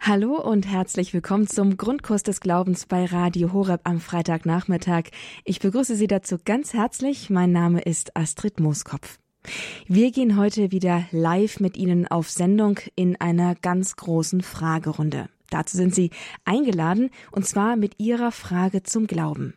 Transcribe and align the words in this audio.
Hallo 0.00 0.34
und 0.40 0.66
herzlich 0.66 1.14
willkommen 1.14 1.46
zum 1.46 1.76
Grundkurs 1.76 2.22
des 2.22 2.40
Glaubens 2.40 2.86
bei 2.86 3.04
Radio 3.04 3.52
Horeb 3.52 3.82
am 3.84 4.00
Freitagnachmittag. 4.00 5.04
Ich 5.44 5.60
begrüße 5.60 5.94
Sie 5.96 6.06
dazu 6.06 6.38
ganz 6.44 6.74
herzlich. 6.74 7.30
Mein 7.30 7.52
Name 7.52 7.80
ist 7.80 8.16
Astrid 8.16 8.58
Mooskopf. 8.58 9.18
Wir 9.86 10.10
gehen 10.10 10.36
heute 10.36 10.70
wieder 10.72 11.04
live 11.10 11.60
mit 11.60 11.76
Ihnen 11.76 12.06
auf 12.08 12.30
Sendung 12.30 12.80
in 12.94 13.20
einer 13.20 13.54
ganz 13.54 13.96
großen 13.96 14.42
Fragerunde. 14.42 15.28
Dazu 15.52 15.76
sind 15.76 15.94
Sie 15.94 16.10
eingeladen, 16.46 17.10
und 17.30 17.46
zwar 17.46 17.76
mit 17.76 18.00
Ihrer 18.00 18.32
Frage 18.32 18.82
zum 18.82 19.06
Glauben. 19.06 19.52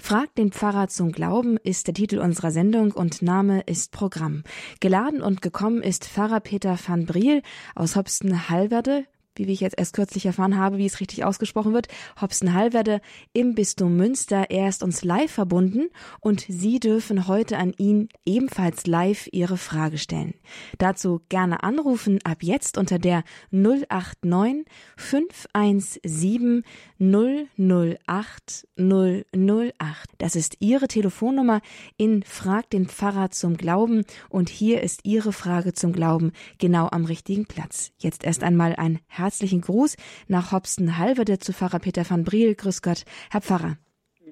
Fragt 0.00 0.38
den 0.38 0.50
Pfarrer 0.50 0.88
zum 0.88 1.12
Glauben 1.12 1.56
ist 1.58 1.86
der 1.86 1.94
Titel 1.94 2.18
unserer 2.18 2.50
Sendung 2.50 2.90
und 2.90 3.22
Name 3.22 3.60
ist 3.60 3.92
Programm. 3.92 4.42
Geladen 4.80 5.22
und 5.22 5.42
gekommen 5.42 5.82
ist 5.82 6.04
Pfarrer 6.04 6.40
Peter 6.40 6.76
van 6.84 7.06
Briel 7.06 7.42
aus 7.76 7.94
Hobsten-Hallwerde, 7.94 9.04
wie 9.38 9.52
ich 9.52 9.60
jetzt 9.60 9.78
erst 9.78 9.94
kürzlich 9.94 10.26
erfahren 10.26 10.56
habe, 10.56 10.78
wie 10.78 10.86
es 10.86 11.00
richtig 11.00 11.24
ausgesprochen 11.24 11.72
wird, 11.74 11.88
Hobson-Hallwerde 12.20 13.00
im 13.32 13.54
Bistum 13.54 13.96
Münster. 13.96 14.50
Er 14.50 14.68
ist 14.68 14.82
uns 14.82 15.04
live 15.04 15.30
verbunden 15.30 15.88
und 16.20 16.46
Sie 16.48 16.80
dürfen 16.80 17.28
heute 17.28 17.58
an 17.58 17.72
ihn 17.76 18.08
ebenfalls 18.24 18.86
live 18.86 19.28
Ihre 19.32 19.56
Frage 19.56 19.98
stellen. 19.98 20.34
Dazu 20.78 21.20
gerne 21.28 21.62
anrufen 21.62 22.18
ab 22.24 22.42
jetzt 22.42 22.78
unter 22.78 22.98
der 22.98 23.24
089 23.50 24.64
517 24.96 26.62
008 26.98 28.66
008. 28.76 30.10
Das 30.18 30.36
ist 30.36 30.56
Ihre 30.60 30.88
Telefonnummer 30.88 31.60
in 31.96 32.22
Frag 32.22 32.70
den 32.70 32.86
Pfarrer 32.86 33.30
zum 33.30 33.56
Glauben 33.56 34.04
und 34.28 34.48
hier 34.48 34.82
ist 34.82 35.00
Ihre 35.04 35.32
Frage 35.32 35.72
zum 35.72 35.92
Glauben 35.92 36.32
genau 36.58 36.88
am 36.90 37.04
richtigen 37.04 37.46
Platz. 37.46 37.92
Jetzt 37.98 38.24
erst 38.24 38.42
einmal 38.42 38.76
ein 38.76 39.00
herzlichen 39.26 39.60
Gruß 39.60 39.96
nach 40.28 40.52
Hobsten-Halverde 40.52 41.40
zu 41.40 41.52
Pfarrer 41.52 41.80
Peter 41.80 42.08
van 42.08 42.22
Briel. 42.22 42.54
Grüß 42.54 42.80
Gott, 42.80 43.04
Herr 43.30 43.40
Pfarrer. 43.40 43.76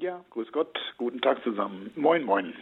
Ja, 0.05 0.22
grüß 0.28 0.52
Gott, 0.52 0.77
guten 0.98 1.22
Tag 1.22 1.42
zusammen. 1.44 1.91
Moin, 1.97 2.24
moin. 2.24 2.52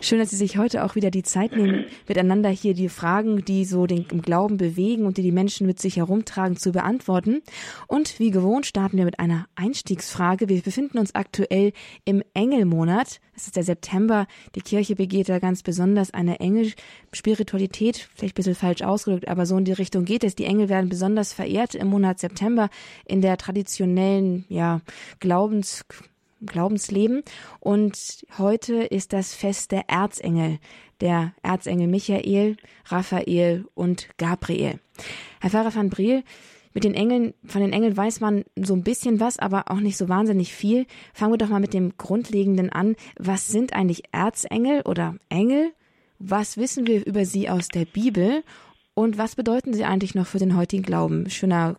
Schön, 0.00 0.20
dass 0.20 0.30
Sie 0.30 0.36
sich 0.36 0.58
heute 0.58 0.84
auch 0.84 0.94
wieder 0.94 1.10
die 1.10 1.24
Zeit 1.24 1.56
nehmen, 1.56 1.86
miteinander 2.06 2.50
hier 2.50 2.72
die 2.72 2.88
Fragen, 2.88 3.44
die 3.44 3.64
so 3.64 3.88
den 3.88 4.06
Glauben 4.06 4.58
bewegen 4.58 5.04
und 5.04 5.16
die 5.16 5.22
die 5.22 5.32
Menschen 5.32 5.66
mit 5.66 5.80
sich 5.80 5.96
herumtragen, 5.96 6.56
zu 6.56 6.70
beantworten. 6.70 7.42
Und 7.88 8.20
wie 8.20 8.30
gewohnt 8.30 8.66
starten 8.66 8.96
wir 8.96 9.06
mit 9.06 9.18
einer 9.18 9.48
Einstiegsfrage. 9.56 10.48
Wir 10.48 10.62
befinden 10.62 10.98
uns 10.98 11.16
aktuell 11.16 11.72
im 12.04 12.22
Engelmonat. 12.32 13.18
Es 13.34 13.46
ist 13.46 13.56
der 13.56 13.64
September. 13.64 14.28
Die 14.54 14.62
Kirche 14.62 14.94
begeht 14.94 15.28
da 15.28 15.40
ganz 15.40 15.64
besonders 15.64 16.14
eine 16.14 16.38
Engelspiritualität, 16.38 18.08
vielleicht 18.14 18.34
ein 18.34 18.36
bisschen 18.36 18.54
falsch 18.54 18.82
ausgedrückt, 18.82 19.26
aber 19.26 19.46
so 19.46 19.58
in 19.58 19.64
die 19.64 19.72
Richtung 19.72 20.04
geht 20.04 20.22
es. 20.22 20.36
Die 20.36 20.44
Engel 20.44 20.68
werden 20.68 20.90
besonders 20.90 21.32
verehrt 21.32 21.74
im 21.74 21.88
Monat 21.88 22.20
September 22.20 22.70
in 23.04 23.20
der 23.20 23.36
traditionellen, 23.36 24.44
ja, 24.48 24.80
Glaubens 25.18 25.84
Glaubensleben. 26.46 27.22
Und 27.60 28.26
heute 28.38 28.74
ist 28.84 29.12
das 29.12 29.34
Fest 29.34 29.72
der 29.72 29.88
Erzengel, 29.88 30.58
der 31.00 31.34
Erzengel 31.42 31.88
Michael, 31.88 32.56
Raphael 32.86 33.66
und 33.74 34.08
Gabriel. 34.18 34.80
Herr 35.40 35.50
Pfarrer 35.50 35.74
van 35.74 35.90
Briel, 35.90 36.24
mit 36.74 36.82
den 36.82 36.94
Engeln, 36.94 37.34
von 37.46 37.60
den 37.60 37.72
Engeln 37.72 37.96
weiß 37.96 38.18
man 38.18 38.44
so 38.56 38.74
ein 38.74 38.82
bisschen 38.82 39.20
was, 39.20 39.38
aber 39.38 39.70
auch 39.70 39.78
nicht 39.78 39.96
so 39.96 40.08
wahnsinnig 40.08 40.52
viel. 40.52 40.86
Fangen 41.14 41.32
wir 41.32 41.38
doch 41.38 41.48
mal 41.48 41.60
mit 41.60 41.72
dem 41.72 41.96
Grundlegenden 41.96 42.70
an. 42.70 42.96
Was 43.16 43.46
sind 43.46 43.72
eigentlich 43.74 44.02
Erzengel 44.10 44.82
oder 44.82 45.14
Engel? 45.28 45.72
Was 46.18 46.56
wissen 46.56 46.86
wir 46.88 47.06
über 47.06 47.24
sie 47.24 47.48
aus 47.48 47.68
der 47.68 47.84
Bibel? 47.84 48.42
Und 48.94 49.18
was 49.18 49.36
bedeuten 49.36 49.72
sie 49.72 49.84
eigentlich 49.84 50.16
noch 50.16 50.26
für 50.26 50.38
den 50.38 50.56
heutigen 50.56 50.82
Glauben? 50.82 51.30
Schöner 51.30 51.76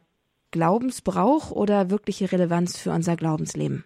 Glaubensbrauch 0.52 1.52
oder 1.52 1.89
wirkliche 1.89 2.31
Relevanz 2.31 2.77
für 2.77 2.91
unser 2.91 3.17
Glaubensleben? 3.17 3.83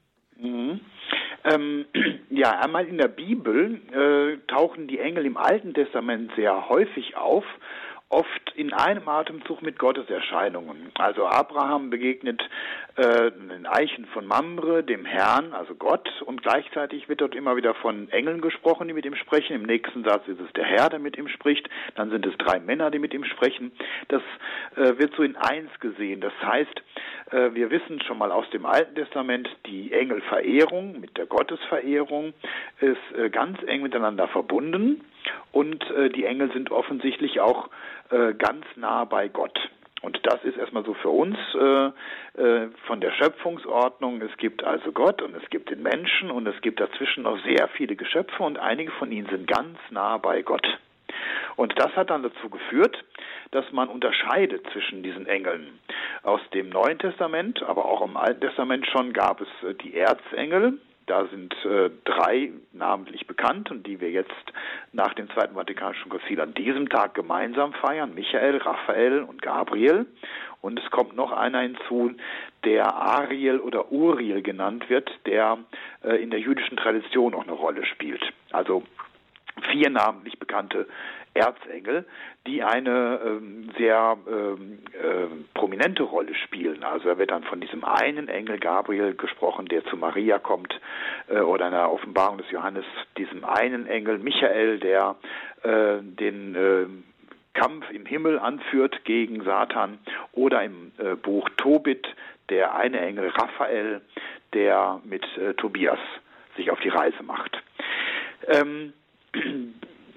Ähm, 1.50 1.86
ja, 2.30 2.60
einmal 2.60 2.86
in 2.88 2.98
der 2.98 3.08
Bibel 3.08 3.80
äh, 3.92 4.38
tauchen 4.48 4.88
die 4.88 5.00
Engel 5.00 5.26
im 5.26 5.38
Alten 5.38 5.74
Testament 5.74 6.32
sehr 6.36 6.70
häufig 6.70 7.18
auf 7.18 7.46
oft 8.10 8.54
in 8.56 8.74
einem 8.74 9.08
Atemzug 9.08 9.62
mit 9.62 9.78
Gotteserscheinungen. 9.78 10.92
Also 10.96 11.28
Abraham 11.28 11.92
begegnet 11.92 12.42
äh, 12.96 13.32
den 13.32 13.68
Eichen 13.68 14.06
von 14.08 14.26
Mamre, 14.26 14.84
dem 14.84 15.06
Herrn, 15.06 15.54
also 15.54 15.76
Gott, 15.76 16.10
und 16.24 16.42
gleichzeitig 16.42 17.08
wird 17.08 17.22
dort 17.22 17.36
immer 17.36 17.56
wieder 17.56 17.76
von 17.76 18.10
Engeln 18.10 18.42
gesprochen, 18.42 18.88
die 18.88 18.96
mit 18.96 19.06
ihm 19.06 19.16
sprechen. 19.16 19.56
Im 19.56 19.64
nächsten 19.64 20.04
Satz 20.04 20.28
ist 20.28 20.40
es 20.40 20.52
der 20.54 20.66
Herr, 20.66 20.90
der 20.90 20.98
mit 20.98 21.18
ihm 21.18 21.28
spricht. 21.28 21.70
Dann 21.96 22.10
sind 22.10 22.26
es 22.26 22.36
drei 22.38 22.60
Männer, 22.60 22.90
die 22.90 23.00
mit 23.00 23.14
ihm 23.14 23.26
sprechen. 23.26 23.72
Das 24.08 24.24
äh, 24.76 24.98
wird 24.98 25.14
so 25.16 25.22
in 25.22 25.36
eins 25.36 25.70
gesehen. 25.80 26.20
Das 26.20 26.34
heißt, 26.42 26.82
äh, 27.32 27.54
wir 27.54 27.70
wissen 27.70 28.02
schon 28.02 28.18
mal 28.18 28.32
aus 28.32 28.50
dem 28.50 28.66
Alten 28.66 28.96
Testament, 28.96 29.48
die 29.68 29.94
Engelverehrung 29.94 31.00
mit 31.00 31.16
der 31.16 31.28
Gottesverehrung 31.28 32.34
ist 32.80 33.18
äh, 33.18 33.30
ganz 33.30 33.60
eng 33.68 33.84
miteinander 33.84 34.28
verbunden 34.28 35.06
und 35.52 35.84
äh, 35.92 36.10
die 36.10 36.26
Engel 36.26 36.52
sind 36.52 36.72
offensichtlich 36.72 37.40
auch 37.40 37.70
äh, 38.10 38.34
ganz 38.34 38.66
nah 38.76 39.06
bei 39.06 39.28
Gott. 39.28 39.60
Und 40.02 40.20
das 40.24 40.44
ist 40.46 40.58
erstmal 40.58 40.86
so 40.86 40.94
für 40.94 41.10
uns 41.10 41.38
äh, 41.56 42.42
äh, 42.42 42.70
von 42.88 43.02
der 43.02 43.12
Schöpfungsordnung. 43.12 44.22
Es 44.22 44.36
gibt 44.38 44.64
also 44.64 44.92
Gott 44.92 45.22
und 45.22 45.36
es 45.36 45.50
gibt 45.50 45.70
den 45.70 45.84
Menschen 45.84 46.32
und 46.32 46.48
es 46.48 46.60
gibt 46.62 46.80
dazwischen 46.80 47.24
noch 47.24 47.38
sehr 47.44 47.68
viele 47.70 47.96
Geschöpfe 47.96 48.44
und 48.44 48.58
einige 48.58 48.92
von 48.92 49.12
ihnen 49.12 49.28
sind 49.28 49.48
ganz 49.48 49.78
nah 49.90 50.18
bei 50.18 50.42
Gott. 50.42 50.66
Und 51.58 51.78
das 51.78 51.94
hat 51.98 52.10
dann 52.10 52.24
dazu 52.24 52.50
geführt, 52.50 53.04
dass 53.52 53.70
man 53.74 53.90
unterscheidet 53.90 54.66
zwischen 54.72 55.04
diesen 55.04 55.28
Engeln. 55.28 55.80
Aus 56.24 56.42
dem 56.54 56.70
Neuen 56.70 57.00
Testament, 57.00 57.62
aber 57.64 57.86
auch 57.86 58.02
im 58.02 58.16
Alten 58.16 58.42
Testament 58.42 58.88
schon 58.88 59.12
gab 59.12 59.42
es 59.42 59.50
äh, 59.68 59.74
die 59.74 59.98
Erzengel, 59.98 60.80
da 61.10 61.26
sind 61.26 61.54
äh, 61.66 61.90
drei 62.06 62.52
namentlich 62.72 63.26
bekannt 63.26 63.72
und 63.72 63.88
die 63.88 64.00
wir 64.00 64.12
jetzt 64.12 64.30
nach 64.94 65.14
dem 65.16 65.30
Zweiten 65.32 65.56
Vatikanischen 65.56 66.10
Konzil 66.10 66.40
an 66.40 66.54
diesem 66.54 66.88
Tag 66.88 67.16
gemeinsam 67.16 67.74
feiern. 67.74 68.14
Michael, 68.14 68.58
Raphael 68.58 69.24
und 69.24 69.42
Gabriel. 69.42 70.06
Und 70.62 70.80
es 70.80 70.92
kommt 70.92 71.16
noch 71.16 71.32
einer 71.32 71.62
hinzu, 71.62 72.12
der 72.64 72.94
Ariel 72.94 73.60
oder 73.60 73.92
Uriel 73.92 74.42
genannt 74.44 74.90
wird, 74.90 75.10
der 75.26 75.58
äh, 76.04 76.22
in 76.22 76.30
der 76.30 76.40
jüdischen 76.40 76.78
Tradition 76.78 77.34
auch 77.34 77.44
eine 77.44 77.54
Rolle 77.54 77.86
spielt. 77.86 78.22
Also 78.52 78.84
vier 79.72 79.90
namentlich 79.90 80.38
bekannte 80.38 80.88
Erzengel, 81.40 82.06
die 82.46 82.64
eine 82.64 83.20
ähm, 83.26 83.70
sehr 83.78 84.18
ähm, 84.28 84.80
äh, 84.94 85.28
prominente 85.54 86.04
Rolle 86.04 86.36
spielen. 86.36 86.84
Also 86.84 87.10
da 87.10 87.18
wird 87.18 87.32
dann 87.32 87.44
von 87.44 87.60
diesem 87.60 87.84
einen 87.84 88.28
Engel 88.28 88.60
Gabriel 88.60 89.16
gesprochen, 89.16 89.66
der 89.68 89.84
zu 89.86 89.98
Maria 89.98 90.40
kommt, 90.40 90.80
äh, 91.30 91.40
oder 91.40 91.68
in 91.68 91.72
der 91.72 91.92
Offenbarung 91.92 92.38
des 92.38 92.50
Johannes 92.52 92.86
diesem 93.18 93.44
einen 93.44 93.88
Engel 93.88 94.20
Michael, 94.20 94.80
der 94.80 95.16
äh, 95.64 95.98
den 96.02 96.56
äh, 96.56 96.86
Kampf 97.54 97.90
im 97.92 98.06
Himmel 98.06 98.40
anführt 98.40 99.04
gegen 99.06 99.44
Satan, 99.44 99.98
oder 100.34 100.64
im 100.64 100.92
äh, 100.98 101.16
Buch 101.16 101.50
Tobit 101.58 102.08
der 102.50 102.76
eine 102.76 103.00
Engel 103.00 103.30
Raphael, 103.30 104.02
der 104.54 105.02
mit 105.04 105.26
äh, 105.38 105.54
Tobias 105.54 106.00
sich 106.58 106.72
auf 106.72 106.80
die 106.80 106.90
Reise 106.90 107.24
macht. 107.24 107.62
Ähm, 108.48 108.94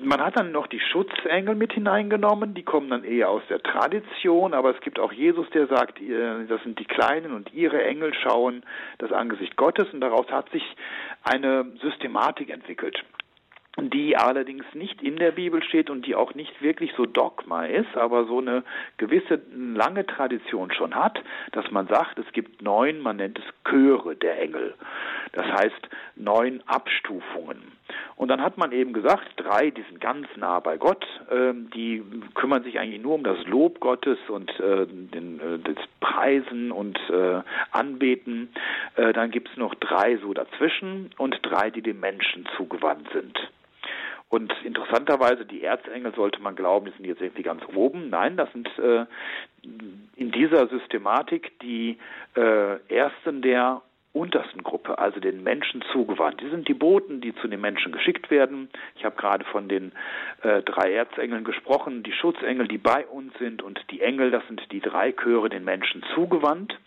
man 0.02 0.20
hat 0.20 0.36
dann 0.36 0.52
noch 0.52 0.66
die 0.66 0.80
Schutzengel 0.80 1.54
mit 1.54 1.72
hineingenommen, 1.72 2.54
die 2.54 2.62
kommen 2.62 2.90
dann 2.90 3.04
eher 3.04 3.30
aus 3.30 3.42
der 3.48 3.62
Tradition, 3.62 4.54
aber 4.54 4.74
es 4.74 4.80
gibt 4.80 4.98
auch 4.98 5.12
Jesus, 5.12 5.48
der 5.50 5.66
sagt, 5.66 5.98
das 6.48 6.62
sind 6.62 6.78
die 6.78 6.84
Kleinen 6.84 7.32
und 7.32 7.52
ihre 7.52 7.82
Engel 7.82 8.12
schauen 8.14 8.62
das 8.98 9.12
Angesicht 9.12 9.56
Gottes 9.56 9.92
und 9.92 10.00
daraus 10.00 10.26
hat 10.30 10.50
sich 10.50 10.64
eine 11.24 11.66
Systematik 11.80 12.50
entwickelt 12.50 13.02
die 13.78 14.16
allerdings 14.16 14.64
nicht 14.74 15.02
in 15.02 15.16
der 15.16 15.32
Bibel 15.32 15.62
steht 15.62 15.88
und 15.88 16.06
die 16.06 16.14
auch 16.14 16.34
nicht 16.34 16.60
wirklich 16.60 16.92
so 16.94 17.06
Dogma 17.06 17.64
ist, 17.64 17.96
aber 17.96 18.26
so 18.26 18.38
eine 18.38 18.64
gewisse 18.98 19.40
lange 19.54 20.06
Tradition 20.06 20.70
schon 20.72 20.94
hat, 20.94 21.18
dass 21.52 21.70
man 21.70 21.88
sagt, 21.88 22.18
es 22.18 22.30
gibt 22.32 22.60
neun, 22.60 23.00
man 23.00 23.16
nennt 23.16 23.38
es 23.38 23.44
Chöre 23.68 24.14
der 24.14 24.40
Engel. 24.42 24.74
Das 25.32 25.46
heißt 25.46 25.88
neun 26.16 26.62
Abstufungen. 26.66 27.72
Und 28.16 28.28
dann 28.28 28.42
hat 28.42 28.58
man 28.58 28.72
eben 28.72 28.92
gesagt, 28.92 29.26
drei, 29.36 29.70
die 29.70 29.82
sind 29.82 30.00
ganz 30.00 30.26
nah 30.36 30.60
bei 30.60 30.76
Gott, 30.76 31.04
äh, 31.30 31.52
die 31.74 32.02
kümmern 32.34 32.62
sich 32.62 32.78
eigentlich 32.78 33.02
nur 33.02 33.14
um 33.14 33.24
das 33.24 33.44
Lob 33.46 33.80
Gottes 33.80 34.18
und 34.28 34.50
äh, 34.60 34.86
den, 34.86 35.40
äh, 35.40 35.58
das 35.58 35.84
Preisen 36.00 36.72
und 36.72 36.98
äh, 37.10 37.40
Anbeten. 37.70 38.50
Äh, 38.96 39.12
dann 39.12 39.30
gibt's 39.30 39.56
noch 39.56 39.74
drei 39.74 40.16
so 40.18 40.32
dazwischen 40.34 41.10
und 41.18 41.38
drei, 41.42 41.70
die 41.70 41.82
dem 41.82 42.00
Menschen 42.00 42.46
zugewandt 42.56 43.08
sind. 43.12 43.38
Und 44.32 44.50
interessanterweise, 44.64 45.44
die 45.44 45.62
Erzengel 45.62 46.14
sollte 46.14 46.40
man 46.40 46.56
glauben, 46.56 46.86
die 46.86 46.92
sind 46.92 47.04
jetzt 47.04 47.20
irgendwie 47.20 47.42
ganz 47.42 47.62
oben. 47.74 48.08
Nein, 48.08 48.38
das 48.38 48.50
sind 48.52 48.66
äh, 48.78 49.04
in 50.16 50.30
dieser 50.30 50.68
Systematik 50.68 51.58
die 51.60 51.98
äh, 52.34 52.76
ersten 52.88 53.42
der 53.42 53.82
untersten 54.12 54.62
Gruppe, 54.62 54.98
also 54.98 55.20
den 55.20 55.42
Menschen 55.42 55.82
zugewandt. 55.92 56.40
Die 56.40 56.48
sind 56.50 56.68
die 56.68 56.74
Boten, 56.74 57.20
die 57.20 57.34
zu 57.36 57.48
den 57.48 57.60
Menschen 57.60 57.92
geschickt 57.92 58.30
werden. 58.30 58.68
Ich 58.96 59.04
habe 59.04 59.16
gerade 59.16 59.44
von 59.44 59.68
den 59.68 59.92
äh, 60.42 60.62
drei 60.62 60.92
Erzengeln 60.92 61.44
gesprochen, 61.44 62.02
die 62.02 62.12
Schutzengel, 62.12 62.68
die 62.68 62.78
bei 62.78 63.06
uns 63.06 63.32
sind 63.38 63.62
und 63.62 63.80
die 63.90 64.02
Engel, 64.02 64.30
das 64.30 64.46
sind 64.48 64.60
die 64.70 64.80
drei 64.80 65.12
Chöre 65.12 65.48
den 65.48 65.64
Menschen 65.64 66.04
zugewandt. 66.14 66.78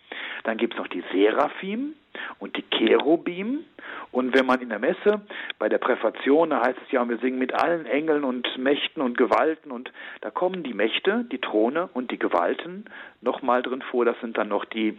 Dann 0.43 0.57
gibt 0.57 0.73
es 0.73 0.79
noch 0.79 0.87
die 0.87 1.03
Seraphim 1.11 1.93
und 2.39 2.55
die 2.57 2.63
Cherubim. 2.69 3.65
Und 4.11 4.33
wenn 4.33 4.45
man 4.45 4.61
in 4.61 4.69
der 4.69 4.79
Messe 4.79 5.21
bei 5.59 5.67
der 5.67 5.79
Präfation, 5.79 6.51
da 6.51 6.61
heißt 6.61 6.79
es 6.85 6.91
ja, 6.91 7.07
wir 7.09 7.17
singen 7.17 7.39
mit 7.39 7.53
allen 7.53 7.85
Engeln 7.85 8.23
und 8.23 8.47
Mächten 8.57 9.01
und 9.01 9.17
Gewalten 9.17 9.71
und 9.71 9.91
da 10.21 10.29
kommen 10.29 10.63
die 10.63 10.73
Mächte, 10.73 11.25
die 11.31 11.39
Throne 11.39 11.89
und 11.93 12.11
die 12.11 12.19
Gewalten 12.19 12.85
nochmal 13.21 13.61
drin 13.61 13.81
vor. 13.81 14.05
Das 14.05 14.19
sind 14.21 14.37
dann 14.37 14.47
noch 14.47 14.65
die 14.65 14.97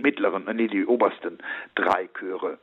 mittleren, 0.00 0.44
nee, 0.54 0.68
die 0.68 0.86
obersten 0.86 1.38
drei 1.74 2.08
Chöre. 2.18 2.58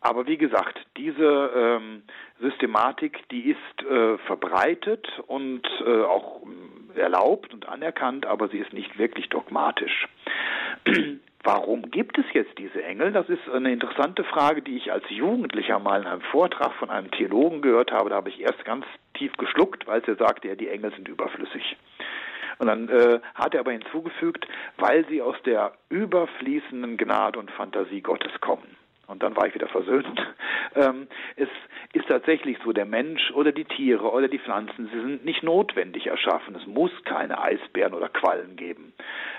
Aber 0.00 0.26
wie 0.26 0.36
gesagt, 0.36 0.78
diese 0.96 1.50
ähm, 1.56 2.02
Systematik, 2.40 3.26
die 3.30 3.50
ist 3.50 3.86
äh, 3.88 4.18
verbreitet 4.18 5.08
und 5.26 5.62
äh, 5.86 6.02
auch 6.02 6.42
erlaubt 6.94 7.54
und 7.54 7.68
anerkannt, 7.68 8.26
aber 8.26 8.48
sie 8.48 8.58
ist 8.58 8.72
nicht 8.72 8.98
wirklich 8.98 9.28
dogmatisch. 9.30 10.08
Warum 11.42 11.90
gibt 11.90 12.18
es 12.18 12.24
jetzt 12.32 12.56
diese 12.58 12.82
Engel? 12.82 13.12
Das 13.12 13.28
ist 13.28 13.48
eine 13.50 13.72
interessante 13.72 14.24
Frage, 14.24 14.62
die 14.62 14.76
ich 14.76 14.92
als 14.92 15.04
Jugendlicher 15.10 15.78
mal 15.78 16.00
in 16.00 16.06
einem 16.06 16.22
Vortrag 16.22 16.72
von 16.74 16.88
einem 16.88 17.10
Theologen 17.10 17.60
gehört 17.60 17.92
habe. 17.92 18.08
Da 18.08 18.16
habe 18.16 18.30
ich 18.30 18.40
erst 18.40 18.64
ganz 18.64 18.86
tief 19.14 19.32
geschluckt, 19.36 19.86
weil 19.86 20.02
er 20.02 20.16
sagte, 20.16 20.48
ja, 20.48 20.54
die 20.54 20.68
Engel 20.68 20.92
sind 20.92 21.08
überflüssig. 21.08 21.76
Und 22.58 22.68
dann 22.68 22.88
äh, 22.88 23.20
hat 23.34 23.54
er 23.54 23.60
aber 23.60 23.72
hinzugefügt, 23.72 24.46
weil 24.76 25.06
sie 25.08 25.22
aus 25.22 25.36
der 25.44 25.72
überfließenden 25.88 26.96
Gnade 26.96 27.38
und 27.38 27.50
Fantasie 27.50 28.00
Gottes 28.00 28.32
kommen. 28.40 28.76
Und 29.06 29.22
dann 29.22 29.36
war 29.36 29.46
ich 29.46 29.54
wieder 29.54 29.68
versöhnt. 29.68 30.06
Ähm, 30.76 31.06
es 31.36 31.48
ist 31.92 32.08
tatsächlich 32.08 32.58
so, 32.64 32.72
der 32.72 32.84
Mensch 32.84 33.30
oder 33.32 33.52
die 33.52 33.64
Tiere 33.64 34.10
oder 34.10 34.26
die 34.26 34.40
Pflanzen, 34.40 34.90
sie 34.92 35.00
sind 35.00 35.24
nicht 35.24 35.44
notwendig 35.44 36.08
erschaffen. 36.08 36.56
Es 36.56 36.66
muss 36.66 36.90
keine 37.04 37.40
Eisbären 37.40 37.94
oder 37.94 38.08
Quallen 38.08 38.56
geben. 38.56 38.92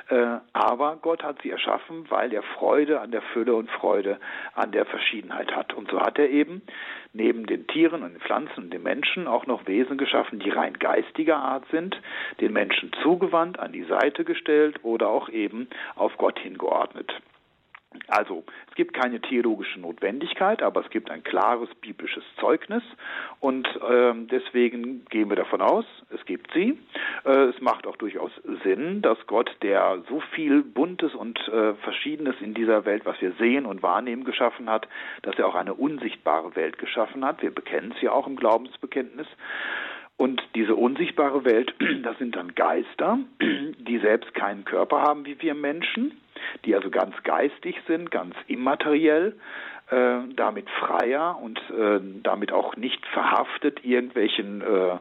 Äh, 0.09 0.37
aber 0.53 0.97
Gott 1.01 1.23
hat 1.23 1.41
sie 1.41 1.49
erschaffen, 1.49 2.05
weil 2.09 2.31
er 2.31 2.43
Freude 2.43 3.01
an 3.01 3.11
der 3.11 3.21
Fülle 3.21 3.55
und 3.55 3.69
Freude 3.69 4.19
an 4.53 4.71
der 4.71 4.85
Verschiedenheit 4.85 5.53
hat. 5.53 5.73
Und 5.73 5.91
so 5.91 5.99
hat 5.99 6.19
er 6.19 6.29
eben 6.29 6.61
neben 7.11 7.45
den 7.45 7.67
Tieren 7.67 8.03
und 8.03 8.13
den 8.13 8.21
Pflanzen 8.21 8.65
und 8.65 8.73
den 8.73 8.83
Menschen 8.83 9.27
auch 9.27 9.45
noch 9.45 9.67
Wesen 9.67 9.97
geschaffen, 9.97 10.39
die 10.39 10.51
rein 10.51 10.79
geistiger 10.79 11.37
Art 11.37 11.65
sind, 11.71 11.99
den 12.39 12.53
Menschen 12.53 12.91
zugewandt, 13.01 13.59
an 13.59 13.71
die 13.71 13.83
Seite 13.83 14.23
gestellt 14.23 14.79
oder 14.83 15.09
auch 15.09 15.29
eben 15.29 15.67
auf 15.95 16.17
Gott 16.17 16.39
hingeordnet. 16.39 17.13
Also, 18.07 18.43
es 18.69 18.75
gibt 18.75 18.93
keine 18.93 19.19
theologische 19.21 19.79
Notwendigkeit, 19.79 20.61
aber 20.61 20.81
es 20.81 20.89
gibt 20.89 21.09
ein 21.11 21.23
klares 21.23 21.69
biblisches 21.81 22.23
Zeugnis 22.39 22.83
und 23.39 23.67
ähm, 23.89 24.27
deswegen 24.27 25.05
gehen 25.05 25.29
wir 25.29 25.35
davon 25.35 25.61
aus, 25.61 25.85
es 26.09 26.23
gibt 26.25 26.51
sie. 26.53 26.79
Äh, 27.25 27.45
es 27.45 27.61
macht 27.61 27.87
auch 27.87 27.95
durchaus 27.97 28.31
Sinn, 28.63 29.01
dass 29.01 29.17
Gott, 29.27 29.55
der 29.61 30.03
so 30.09 30.19
viel 30.33 30.63
Buntes 30.63 31.13
und 31.15 31.39
äh, 31.47 31.73
Verschiedenes 31.75 32.35
in 32.41 32.53
dieser 32.53 32.85
Welt, 32.85 33.05
was 33.05 33.19
wir 33.21 33.33
sehen 33.33 33.65
und 33.65 33.83
wahrnehmen, 33.83 34.23
geschaffen 34.23 34.69
hat, 34.69 34.87
dass 35.23 35.37
er 35.37 35.47
auch 35.47 35.55
eine 35.55 35.73
unsichtbare 35.73 36.55
Welt 36.55 36.77
geschaffen 36.77 37.25
hat. 37.25 37.41
Wir 37.41 37.53
bekennen 37.53 37.93
es 37.95 38.01
ja 38.01 38.11
auch 38.11 38.27
im 38.27 38.35
Glaubensbekenntnis. 38.35 39.27
Und 40.17 40.41
diese 40.55 40.75
unsichtbare 40.75 41.45
Welt, 41.45 41.73
das 42.03 42.17
sind 42.17 42.35
dann 42.35 42.55
Geister, 42.55 43.19
die 43.41 43.99
selbst 43.99 44.33
keinen 44.33 44.65
Körper 44.65 45.01
haben 45.01 45.25
wie 45.25 45.41
wir 45.41 45.53
Menschen 45.53 46.13
die 46.65 46.75
also 46.75 46.89
ganz 46.89 47.15
geistig 47.23 47.75
sind, 47.87 48.11
ganz 48.11 48.35
immateriell, 48.47 49.35
äh, 49.91 50.17
damit 50.35 50.69
freier 50.69 51.37
und 51.41 51.59
äh, 51.69 51.99
damit 52.23 52.51
auch 52.51 52.75
nicht 52.75 53.05
verhaftet 53.07 53.85
irgendwelchen 53.85 54.61
äh, 54.61 54.97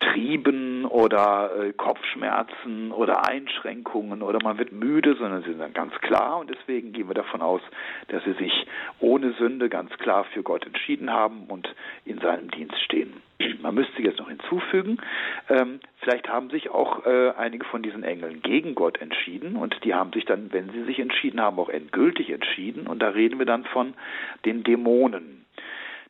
Trieben 0.00 0.84
oder 0.84 1.50
äh, 1.56 1.72
Kopfschmerzen 1.72 2.92
oder 2.92 3.26
Einschränkungen 3.26 4.22
oder 4.22 4.38
man 4.42 4.58
wird 4.58 4.72
müde, 4.72 5.16
sondern 5.16 5.42
sie 5.42 5.50
sind 5.50 5.60
dann 5.60 5.72
ganz 5.72 5.94
klar 6.00 6.38
und 6.38 6.50
deswegen 6.50 6.92
gehen 6.92 7.08
wir 7.08 7.14
davon 7.14 7.40
aus, 7.40 7.62
dass 8.08 8.22
sie 8.24 8.34
sich 8.34 8.66
ohne 8.98 9.32
Sünde 9.32 9.68
ganz 9.68 9.90
klar 9.98 10.24
für 10.24 10.42
Gott 10.42 10.66
entschieden 10.66 11.10
haben 11.10 11.46
und 11.48 11.74
in 12.04 12.18
seinem 12.18 12.50
Dienst 12.50 12.78
stehen. 12.82 13.22
Man 13.62 13.74
müsste 13.74 14.02
jetzt 14.02 14.18
noch 14.18 14.28
hinzufügen, 14.28 14.98
ähm, 15.48 15.80
vielleicht 16.00 16.28
haben 16.28 16.50
sich 16.50 16.70
auch 16.70 17.06
äh, 17.06 17.30
einige 17.36 17.64
von 17.66 17.82
diesen 17.82 18.02
Engeln 18.02 18.42
gegen 18.42 18.74
Gott 18.74 19.00
entschieden 19.00 19.56
und 19.56 19.84
die 19.84 19.94
haben 19.94 20.12
sich 20.12 20.24
dann, 20.24 20.52
wenn 20.52 20.70
sie 20.70 20.84
sich 20.84 20.98
entschieden 20.98 21.40
haben, 21.40 21.58
auch 21.58 21.68
endgültig 21.68 22.30
entschieden 22.30 22.86
und 22.86 23.00
da 23.00 23.08
reden 23.08 23.38
wir 23.38 23.46
dann 23.46 23.64
von 23.64 23.94
den 24.44 24.62
Dämonen. 24.62 25.44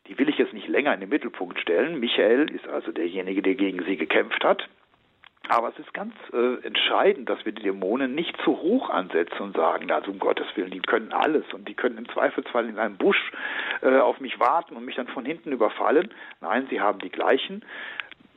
Die 0.08 0.18
will 0.18 0.28
ich 0.28 0.38
jetzt 0.38 0.52
nicht 0.52 0.68
länger 0.68 0.92
in 0.92 1.00
den 1.00 1.08
Mittelpunkt 1.08 1.60
stellen. 1.60 2.00
Michael 2.00 2.50
ist 2.50 2.66
also 2.66 2.90
derjenige, 2.90 3.42
der 3.42 3.54
gegen 3.54 3.84
sie 3.84 3.96
gekämpft 3.96 4.42
hat. 4.44 4.68
Aber 5.50 5.70
es 5.70 5.78
ist 5.80 5.92
ganz 5.92 6.14
äh, 6.32 6.64
entscheidend, 6.64 7.28
dass 7.28 7.44
wir 7.44 7.50
die 7.50 7.62
Dämonen 7.62 8.14
nicht 8.14 8.40
zu 8.44 8.56
hoch 8.62 8.88
ansetzen 8.88 9.40
und 9.40 9.56
sagen, 9.56 9.90
also 9.90 10.12
um 10.12 10.20
Gottes 10.20 10.46
Willen, 10.54 10.70
die 10.70 10.78
können 10.78 11.12
alles 11.12 11.42
und 11.52 11.66
die 11.66 11.74
können 11.74 11.98
im 11.98 12.08
Zweifelsfall 12.08 12.68
in 12.68 12.78
einem 12.78 12.96
Busch 12.96 13.32
äh, 13.82 13.98
auf 13.98 14.20
mich 14.20 14.38
warten 14.38 14.76
und 14.76 14.84
mich 14.84 14.94
dann 14.94 15.08
von 15.08 15.24
hinten 15.24 15.50
überfallen. 15.50 16.14
Nein, 16.40 16.68
sie 16.70 16.80
haben 16.80 17.00
die 17.00 17.10
gleichen 17.10 17.64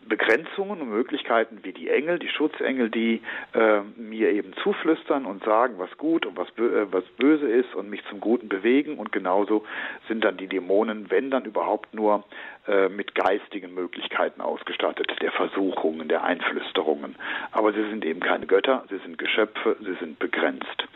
Begrenzungen 0.07 0.81
und 0.81 0.89
Möglichkeiten 0.89 1.59
wie 1.63 1.71
die 1.71 1.89
Engel, 1.89 2.19
die 2.19 2.29
Schutzengel, 2.29 2.89
die 2.89 3.21
äh, 3.53 3.81
mir 3.95 4.31
eben 4.31 4.53
zuflüstern 4.63 5.25
und 5.25 5.43
sagen, 5.43 5.75
was 5.77 5.95
gut 5.97 6.25
und 6.25 6.35
was, 6.35 6.47
äh, 6.57 6.91
was 6.91 7.03
böse 7.17 7.47
ist 7.47 7.73
und 7.75 7.91
mich 7.91 8.03
zum 8.09 8.19
Guten 8.19 8.49
bewegen. 8.49 8.97
Und 8.97 9.11
genauso 9.11 9.65
sind 10.07 10.23
dann 10.23 10.37
die 10.37 10.47
Dämonen, 10.47 11.11
wenn 11.11 11.29
dann 11.29 11.45
überhaupt 11.45 11.93
nur 11.93 12.23
äh, 12.67 12.89
mit 12.89 13.13
geistigen 13.15 13.73
Möglichkeiten 13.73 14.41
ausgestattet, 14.41 15.11
der 15.21 15.31
Versuchungen, 15.31 16.07
der 16.07 16.23
Einflüsterungen. 16.23 17.15
Aber 17.51 17.73
sie 17.73 17.83
sind 17.89 18.05
eben 18.05 18.19
keine 18.21 18.45
Götter, 18.47 18.85
sie 18.89 18.99
sind 18.99 19.17
Geschöpfe, 19.17 19.75
sie 19.81 19.95
sind 19.95 20.19
begrenzt. 20.19 20.87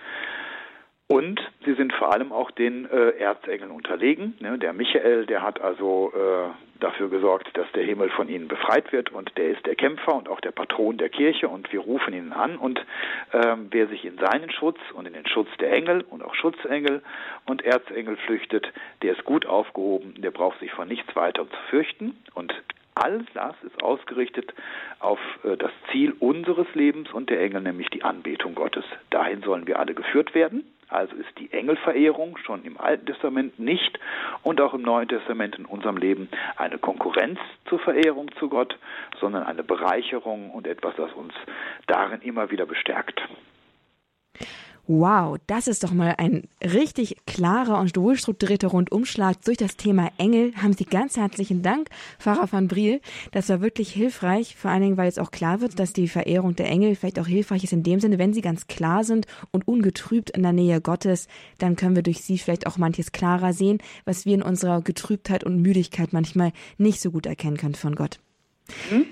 Und 1.10 1.40
sie 1.64 1.74
sind 1.76 1.94
vor 1.94 2.14
allem 2.14 2.34
auch 2.34 2.52
den 2.52 2.90
äh, 2.90 3.12
Erzengeln 3.12 3.72
unterlegen. 3.72 4.36
Ne? 4.42 4.58
Der 4.58 4.74
Michael, 4.74 5.26
der 5.26 5.42
hat 5.42 5.62
also 5.62 6.12
äh, 6.14 6.50
dafür 6.82 7.10
gesorgt, 7.10 7.50
dass 7.56 7.72
der 7.72 7.86
Himmel 7.86 8.10
von 8.10 8.28
ihnen 8.28 8.50
befreit 8.50 8.92
wird 8.92 9.12
und 9.14 9.32
der 9.38 9.52
ist 9.52 9.66
der 9.66 9.76
Kämpfer 9.76 10.16
und 10.16 10.28
auch 10.28 10.42
der 10.42 10.52
Patron 10.52 10.98
der 10.98 11.08
Kirche 11.08 11.48
und 11.48 11.72
wir 11.72 11.80
rufen 11.80 12.14
ihn 12.14 12.34
an 12.34 12.58
und 12.58 12.86
ähm, 13.34 13.68
wer 13.72 13.88
sich 13.88 14.04
in 14.04 14.18
seinen 14.18 14.52
Schutz 14.52 14.80
und 14.94 15.08
in 15.08 15.14
den 15.14 15.26
Schutz 15.28 15.48
der 15.60 15.72
Engel 15.72 16.04
und 16.10 16.24
auch 16.24 16.36
Schutzengel 16.36 17.02
und 17.46 17.64
Erzengel 17.64 18.18
flüchtet, 18.18 18.72
der 19.02 19.14
ist 19.14 19.24
gut 19.24 19.46
aufgehoben, 19.46 20.16
der 20.18 20.32
braucht 20.32 20.60
sich 20.60 20.72
vor 20.72 20.86
nichts 20.86 21.16
weiter 21.16 21.50
zu 21.50 21.58
fürchten 21.70 22.18
und 22.34 22.54
all 22.96 23.24
das 23.34 23.56
ist 23.64 23.82
ausgerichtet 23.82 24.54
auf 25.00 25.20
äh, 25.44 25.56
das 25.56 25.72
Ziel 25.92 26.14
unseres 26.20 26.68
Lebens 26.74 27.12
und 27.14 27.30
der 27.30 27.42
Engel, 27.42 27.62
nämlich 27.62 27.90
die 27.90 28.04
Anbetung 28.04 28.56
Gottes. 28.56 28.84
Dahin 29.10 29.42
sollen 29.42 29.68
wir 29.68 29.80
alle 29.80 29.94
geführt 29.94 30.36
werden. 30.36 30.66
Also 30.90 31.16
ist 31.16 31.38
die 31.38 31.52
Engelverehrung 31.52 32.38
schon 32.38 32.64
im 32.64 32.80
Alten 32.80 33.06
Testament 33.06 33.60
nicht 33.60 34.00
und 34.44 34.62
auch 34.62 34.74
im 34.74 34.82
Neuen 34.82 35.10
Testament 35.10 35.58
in 35.58 35.66
unserem 35.66 35.98
Leben 35.98 36.30
eine 36.56 36.78
Konkurrenz 36.78 37.40
zur 37.68 37.80
Verehrung 37.80 38.32
zu 38.40 38.48
Gott, 38.50 38.78
sondern 39.20 39.44
eine 39.44 39.64
Bereicherung 39.64 40.52
und 40.52 40.66
etwas, 40.66 40.96
das 40.96 41.12
uns 41.14 41.34
darin 41.88 42.22
immer 42.22 42.52
wieder 42.52 42.66
bestärkt. 42.66 43.22
Wow, 44.90 45.38
das 45.48 45.68
ist 45.68 45.84
doch 45.84 45.92
mal 45.92 46.16
ein 46.18 46.48
richtig 46.64 47.18
klarer 47.26 47.78
und 47.82 47.98
wohlstrukturierter 47.98 48.70
Rundumschlag 48.70 49.42
durch 49.44 49.58
das 49.58 49.76
Thema 49.76 50.10
Engel. 50.18 50.54
Haben 50.56 50.72
Sie 50.72 50.86
ganz 50.86 51.18
herzlichen 51.18 51.62
Dank, 51.62 51.90
Pfarrer 52.20 52.50
van 52.50 52.70
Briel. 52.70 53.02
Das 53.34 53.50
war 53.50 53.60
wirklich 53.60 53.92
hilfreich, 53.92 54.56
vor 54.56 54.72
allen 54.72 54.84
Dingen, 54.84 54.96
weil 54.96 55.10
es 55.10 55.20
auch 55.20 55.32
klar 55.32 55.60
wird, 55.60 55.78
dass 55.78 55.92
die 55.92 56.08
Verehrung 56.08 56.56
der 56.56 56.70
Engel 56.70 56.96
vielleicht 56.96 57.20
auch 57.20 57.28
hilfreich 57.28 57.66
ist 57.66 57.74
in 57.74 57.84
dem 57.84 58.00
Sinne, 58.00 58.18
wenn 58.18 58.34
sie 58.34 58.40
ganz 58.40 58.68
klar 58.68 59.04
sind 59.04 59.26
und 59.52 59.68
ungetrübt 59.68 60.30
in 60.30 60.44
der 60.44 60.54
Nähe 60.54 60.80
Gottes, 60.80 61.28
dann 61.58 61.76
können 61.76 61.98
wir 61.98 62.04
durch 62.04 62.22
sie 62.22 62.38
vielleicht 62.38 62.66
auch 62.66 62.78
manches 62.78 63.12
klarer 63.12 63.52
sehen, 63.52 63.80
was 64.06 64.26
wir 64.26 64.36
in 64.36 64.42
unserer 64.42 64.82
Getrübtheit 64.82 65.44
und 65.44 65.62
Müdigkeit 65.62 66.14
manchmal 66.14 66.54
nicht 66.78 67.02
so 67.02 67.12
gut 67.12 67.26
erkennen 67.26 67.58
können 67.58 67.76
von 67.76 67.94
Gott. 67.94 68.22
Mhm. 68.90 69.06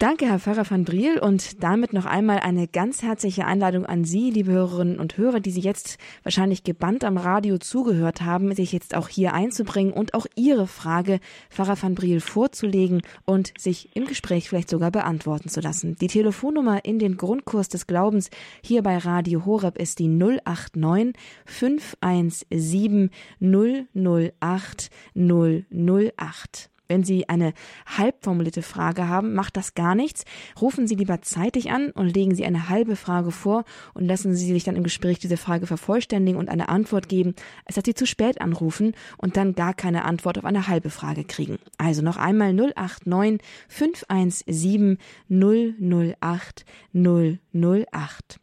Danke, 0.00 0.26
Herr 0.26 0.40
Pfarrer 0.40 0.68
van 0.68 0.84
Briel. 0.84 1.20
Und 1.20 1.62
damit 1.62 1.92
noch 1.92 2.04
einmal 2.04 2.40
eine 2.40 2.66
ganz 2.66 3.02
herzliche 3.02 3.46
Einladung 3.46 3.86
an 3.86 4.04
Sie, 4.04 4.30
liebe 4.30 4.50
Hörerinnen 4.50 4.98
und 4.98 5.16
Hörer, 5.16 5.38
die 5.38 5.52
Sie 5.52 5.60
jetzt 5.60 5.98
wahrscheinlich 6.24 6.64
gebannt 6.64 7.04
am 7.04 7.16
Radio 7.16 7.58
zugehört 7.58 8.20
haben, 8.20 8.52
sich 8.56 8.72
jetzt 8.72 8.96
auch 8.96 9.08
hier 9.08 9.34
einzubringen 9.34 9.92
und 9.92 10.12
auch 10.14 10.26
Ihre 10.34 10.66
Frage 10.66 11.20
Pfarrer 11.48 11.80
van 11.80 11.94
Briel 11.94 12.20
vorzulegen 12.20 13.02
und 13.24 13.52
sich 13.56 13.94
im 13.94 14.06
Gespräch 14.06 14.48
vielleicht 14.48 14.68
sogar 14.68 14.90
beantworten 14.90 15.48
zu 15.48 15.60
lassen. 15.60 15.96
Die 16.00 16.08
Telefonnummer 16.08 16.84
in 16.84 16.98
den 16.98 17.16
Grundkurs 17.16 17.68
des 17.68 17.86
Glaubens 17.86 18.30
hier 18.62 18.82
bei 18.82 18.98
Radio 18.98 19.46
Horeb 19.46 19.78
ist 19.78 20.00
die 20.00 20.08
089 20.08 21.14
517 21.46 23.10
008 23.40 24.90
008. 25.14 26.73
Wenn 26.94 27.02
Sie 27.02 27.28
eine 27.28 27.54
halb 27.86 28.22
formulierte 28.22 28.62
Frage 28.62 29.08
haben, 29.08 29.34
macht 29.34 29.56
das 29.56 29.74
gar 29.74 29.96
nichts. 29.96 30.24
Rufen 30.60 30.86
Sie 30.86 30.94
lieber 30.94 31.22
zeitig 31.22 31.72
an 31.72 31.90
und 31.90 32.14
legen 32.14 32.36
Sie 32.36 32.44
eine 32.44 32.68
halbe 32.68 32.94
Frage 32.94 33.32
vor 33.32 33.64
und 33.94 34.06
lassen 34.06 34.32
Sie 34.32 34.46
sich 34.46 34.62
dann 34.62 34.76
im 34.76 34.84
Gespräch 34.84 35.18
diese 35.18 35.36
Frage 35.36 35.66
vervollständigen 35.66 36.38
und 36.38 36.48
eine 36.48 36.68
Antwort 36.68 37.08
geben, 37.08 37.34
als 37.64 37.74
dass 37.74 37.82
Sie 37.84 37.94
zu 37.94 38.06
spät 38.06 38.40
anrufen 38.40 38.92
und 39.18 39.36
dann 39.36 39.56
gar 39.56 39.74
keine 39.74 40.04
Antwort 40.04 40.38
auf 40.38 40.44
eine 40.44 40.68
halbe 40.68 40.88
Frage 40.88 41.24
kriegen. 41.24 41.58
Also 41.78 42.00
noch 42.00 42.16
einmal 42.16 42.54
089 42.54 43.40
517 43.66 44.98
008 45.28 46.64
008. 46.92 48.38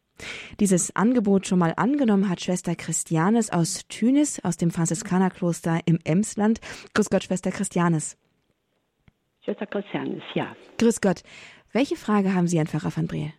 Dieses 0.59 0.93
Angebot 0.93 1.47
schon 1.47 1.59
mal 1.59 1.73
angenommen 1.77 2.27
hat 2.27 2.41
Schwester 2.41 2.75
Christianes 2.75 3.49
aus 3.49 3.87
Tünis, 3.87 4.41
aus 4.43 4.57
dem 4.57 4.71
Franziskanerkloster 4.71 5.79
im 5.85 5.99
Emsland. 6.03 6.59
Grüß 6.93 7.09
Gott, 7.09 7.23
Schwester 7.23 7.51
Christianes. 7.51 8.17
Schwester 9.43 9.65
Christianes, 9.65 10.23
ja. 10.35 10.55
Grüß 10.77 11.01
Gott. 11.01 11.23
Welche 11.73 11.95
Frage 11.95 12.35
haben 12.35 12.47
Sie 12.47 12.59
an 12.59 12.67
Pfarrer 12.67 12.95
van 12.95 13.07
Briel? 13.07 13.33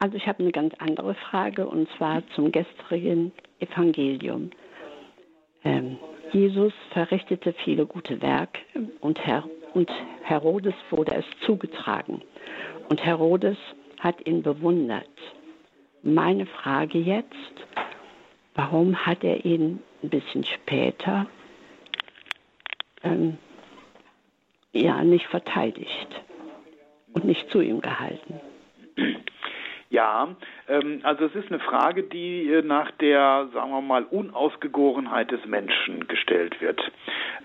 Also 0.00 0.16
ich 0.16 0.26
habe 0.26 0.40
eine 0.40 0.50
ganz 0.50 0.74
andere 0.78 1.14
Frage 1.14 1.68
und 1.68 1.88
zwar 1.96 2.22
zum 2.34 2.50
gestrigen 2.50 3.32
Evangelium. 3.58 4.50
Ähm, 5.62 5.98
Jesus 6.32 6.72
verrichtete 6.92 7.52
viele 7.64 7.86
gute 7.86 8.20
Werke 8.22 8.60
und, 9.00 9.24
Her 9.24 9.44
und 9.74 9.90
Herodes 10.22 10.74
wurde 10.90 11.12
es 11.12 11.24
zugetragen. 11.44 12.22
Und 12.88 13.04
Herodes 13.04 13.58
hat 13.98 14.26
ihn 14.26 14.42
bewundert. 14.42 15.06
Meine 16.02 16.46
Frage 16.46 16.98
jetzt, 16.98 17.34
warum 18.54 18.96
hat 18.96 19.22
er 19.22 19.44
ihn 19.44 19.80
ein 20.02 20.08
bisschen 20.08 20.44
später 20.44 21.26
ähm, 23.02 23.36
ja, 24.72 25.02
nicht 25.04 25.26
verteidigt 25.26 26.22
und 27.12 27.24
nicht 27.24 27.50
zu 27.50 27.60
ihm 27.60 27.80
gehalten? 27.80 28.40
Ja, 29.90 30.36
ähm, 30.68 31.00
also 31.02 31.24
es 31.24 31.34
ist 31.34 31.48
eine 31.48 31.58
Frage, 31.58 32.04
die 32.04 32.48
äh, 32.48 32.62
nach 32.62 32.92
der, 32.92 33.48
sagen 33.52 33.72
wir 33.72 33.80
mal, 33.80 34.04
Unausgegorenheit 34.04 35.32
des 35.32 35.44
Menschen 35.46 36.06
gestellt 36.06 36.60
wird. 36.60 36.80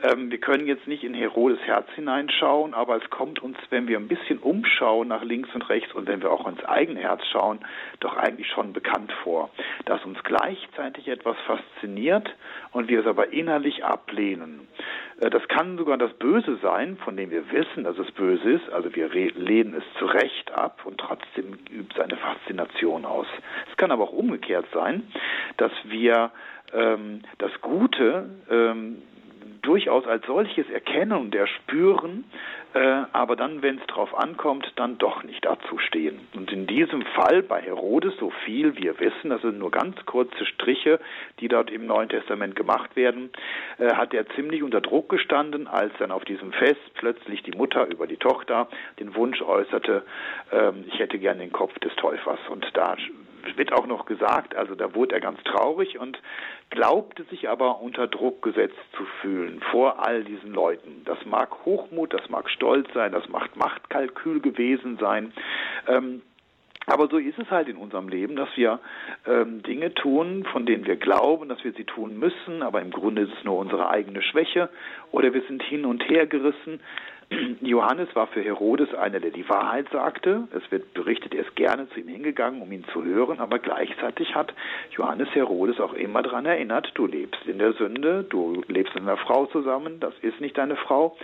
Ähm, 0.05 0.29
wir 0.29 0.39
können 0.39 0.67
jetzt 0.67 0.88
nicht 0.88 1.03
in 1.03 1.13
Herodes 1.13 1.59
Herz 1.62 1.88
hineinschauen, 1.95 2.74
aber 2.74 2.97
es 2.97 3.09
kommt 3.09 3.41
uns, 3.41 3.57
wenn 3.69 3.88
wir 3.88 3.97
ein 3.97 4.07
bisschen 4.07 4.39
umschauen 4.39 5.07
nach 5.07 5.24
links 5.24 5.50
und 5.55 5.67
rechts 5.69 5.93
und 5.93 6.07
wenn 6.07 6.21
wir 6.21 6.31
auch 6.31 6.47
ins 6.47 6.63
eigene 6.65 7.00
Herz 7.00 7.21
schauen, 7.31 7.59
doch 8.01 8.15
eigentlich 8.15 8.47
schon 8.47 8.74
bekannt 8.74 9.12
vor, 9.24 9.50
dass 9.85 10.03
uns 10.05 10.21
gleichzeitig 10.24 11.07
etwas 11.07 11.38
fasziniert 11.47 12.29
und 12.71 12.88
wir 12.88 13.00
es 13.00 13.07
aber 13.07 13.33
innerlich 13.33 13.83
ablehnen. 13.83 14.67
Äh, 15.21 15.29
das 15.29 15.47
kann 15.47 15.77
sogar 15.77 15.97
das 15.97 16.13
Böse 16.13 16.57
sein, 16.62 16.97
von 16.97 17.17
dem 17.17 17.31
wir 17.31 17.51
wissen, 17.51 17.83
dass 17.83 17.97
es 17.97 18.12
böse 18.12 18.51
ist. 18.51 18.69
Also 18.69 18.93
wir 18.95 19.09
lehnen 19.09 19.74
es 19.74 19.83
zu 19.97 20.05
Recht 20.05 20.51
ab 20.51 20.81
und 20.85 21.00
trotzdem 21.00 21.57
übt 21.71 21.95
seine 21.97 22.17
Faszination 22.17 23.05
aus. 23.05 23.27
Es 23.71 23.77
kann 23.77 23.91
aber 23.91 24.03
auch 24.03 24.13
umgekehrt 24.13 24.65
sein, 24.74 25.07
dass 25.57 25.71
wir 25.85 26.31
ähm, 26.74 27.21
das 27.38 27.51
Gute 27.62 28.29
ähm, 28.50 29.01
durchaus 29.65 30.05
als 30.07 30.25
solches 30.25 30.69
erkennen 30.69 31.13
und 31.13 31.36
erspüren, 31.36 32.24
äh, 32.74 33.03
aber 33.13 33.36
dann, 33.36 33.62
wenn 33.62 33.77
es 33.77 33.88
drauf 33.88 34.13
ankommt, 34.17 34.72
dann 34.75 34.98
doch 34.98 35.24
nicht 35.24 35.45
dazu 35.45 35.77
stehen. 35.77 36.19
Und 36.36 36.51
in 36.51 36.67
diesem 36.67 37.01
Fall 37.03 37.41
bei 37.41 37.62
Herodes, 37.62 38.13
so 38.19 38.31
viel 38.43 38.75
wir 38.77 39.00
wissen, 39.00 39.29
das 39.29 39.41
sind 39.41 39.60
nur 39.60 39.72
ganz 39.72 39.95
kurze 40.05 40.45
Striche, 40.45 41.00
die 41.39 41.48
dort 41.48 41.72
im 41.72 41.86
Neuen 41.86 42.10
Testament 42.10 42.55
gemacht 42.55 42.95
werden, 42.95 43.31
äh, 43.79 43.93
hat 43.93 44.13
er 44.13 44.27
ziemlich 44.29 44.62
unter 44.62 44.81
Druck 44.81 45.10
gestanden, 45.10 45.67
als 45.67 45.93
dann 46.00 46.12
auf 46.12 46.25
diesem 46.25 46.51
Fest 46.51 46.81
plötzlich 46.95 47.43
die 47.43 47.57
Mutter 47.57 47.88
über 47.88 48.07
die 48.07 48.17
Tochter 48.17 48.67
den 49.00 49.15
Wunsch 49.15 49.41
äußerte, 49.41 50.03
äh, 50.51 50.72
ich 50.88 51.00
hätte 51.00 51.17
gern 51.17 51.39
den 51.39 51.51
Kopf 51.51 51.77
des 51.79 51.95
Täufers. 51.95 52.39
Und 52.50 52.65
da 52.74 52.95
wird 53.58 53.74
auch 53.74 53.88
noch 53.88 54.06
gesagt, 54.06 54.56
also 54.56 54.75
da 54.75 54.94
wurde 54.96 55.16
er 55.16 55.22
ganz 55.22 55.42
traurig 55.44 56.00
und 56.00 56.20
glaubte 56.70 57.24
sich 57.25 57.50
aber 57.50 57.82
unter 57.82 58.08
Druck 58.08 58.42
gesetzt 58.42 58.80
zu 58.98 59.06
fühlen 59.22 59.62
vor 59.72 60.06
all 60.06 60.24
diesen 60.24 60.54
Leuten. 60.54 61.04
Das 61.06 61.24
mag 61.25 61.66
Hochmut, 61.66 62.14
das 62.14 62.30
mag 62.30 62.50
Stolz 62.50 62.88
sein, 62.94 63.12
das 63.12 63.28
mag 63.30 63.56
Machtkalkül 63.56 64.40
gewesen 64.42 64.98
sein. 64.98 65.34
Ähm, 65.88 66.22
aber 66.88 67.08
so 67.08 67.18
ist 67.18 67.40
es 67.40 67.50
halt 67.50 67.68
in 67.68 67.78
unserem 67.78 68.10
Leben, 68.10 68.36
dass 68.36 68.50
wir 68.56 68.80
ähm, 69.25 69.64
Dinge 69.64 69.94
tun, 69.94 70.46
von 70.52 70.66
denen 70.66 70.86
wir 70.86 70.98
glauben, 70.98 71.50
dass 71.50 71.64
wir 71.64 71.74
sie 71.74 71.84
tun 71.84 72.20
müssen, 72.20 72.62
aber 72.62 72.82
im 72.82 72.92
Grunde 72.92 73.24
ist 73.24 73.34
es 73.38 73.44
nur 73.44 73.58
unsere 73.58 73.90
eigene 73.90 74.22
Schwäche 74.22 74.70
oder 75.12 75.34
wir 75.34 75.42
sind 75.44 75.64
hin 75.64 75.86
und 75.86 76.08
her 76.08 76.28
gerissen. 76.28 76.80
Johannes 77.62 78.15
war 78.15 78.27
für 78.27 78.41
Herodes 78.41 78.94
einer, 78.94 79.20
der 79.20 79.32
die 79.32 79.48
Wahrheit 79.50 79.88
sagte. 79.91 80.48
Es 80.55 80.72
wird 80.72 80.94
berichtet, 80.94 81.34
er 81.34 81.41
ist 81.41 81.55
gerne 81.55 81.89
zu 81.89 82.00
ihm 82.00 82.08
hingegangen, 82.08 82.62
um 82.62 82.72
ihn 82.72 82.86
zu 82.94 83.03
hören, 83.03 83.39
aber 83.39 83.60
gleichzeitig 83.60 84.36
hat 84.36 84.53
Johannes 84.91 85.29
Herodes 85.34 85.79
auch 85.79 85.94
immer 85.94 86.22
daran 86.22 86.46
erinnert, 86.46 86.91
du 86.94 87.08
lebst 87.08 87.46
in 87.48 87.60
der 87.60 87.74
Sünde, 87.74 88.24
du 88.24 88.63
lebst 88.67 88.94
mit 88.96 89.03
einer 89.03 89.17
Frau 89.17 89.48
zusammen, 89.48 90.00
das 90.00 90.13
ist 90.22 90.39
nicht 90.39 90.58
deine 90.58 90.75
Frau. 90.75 91.17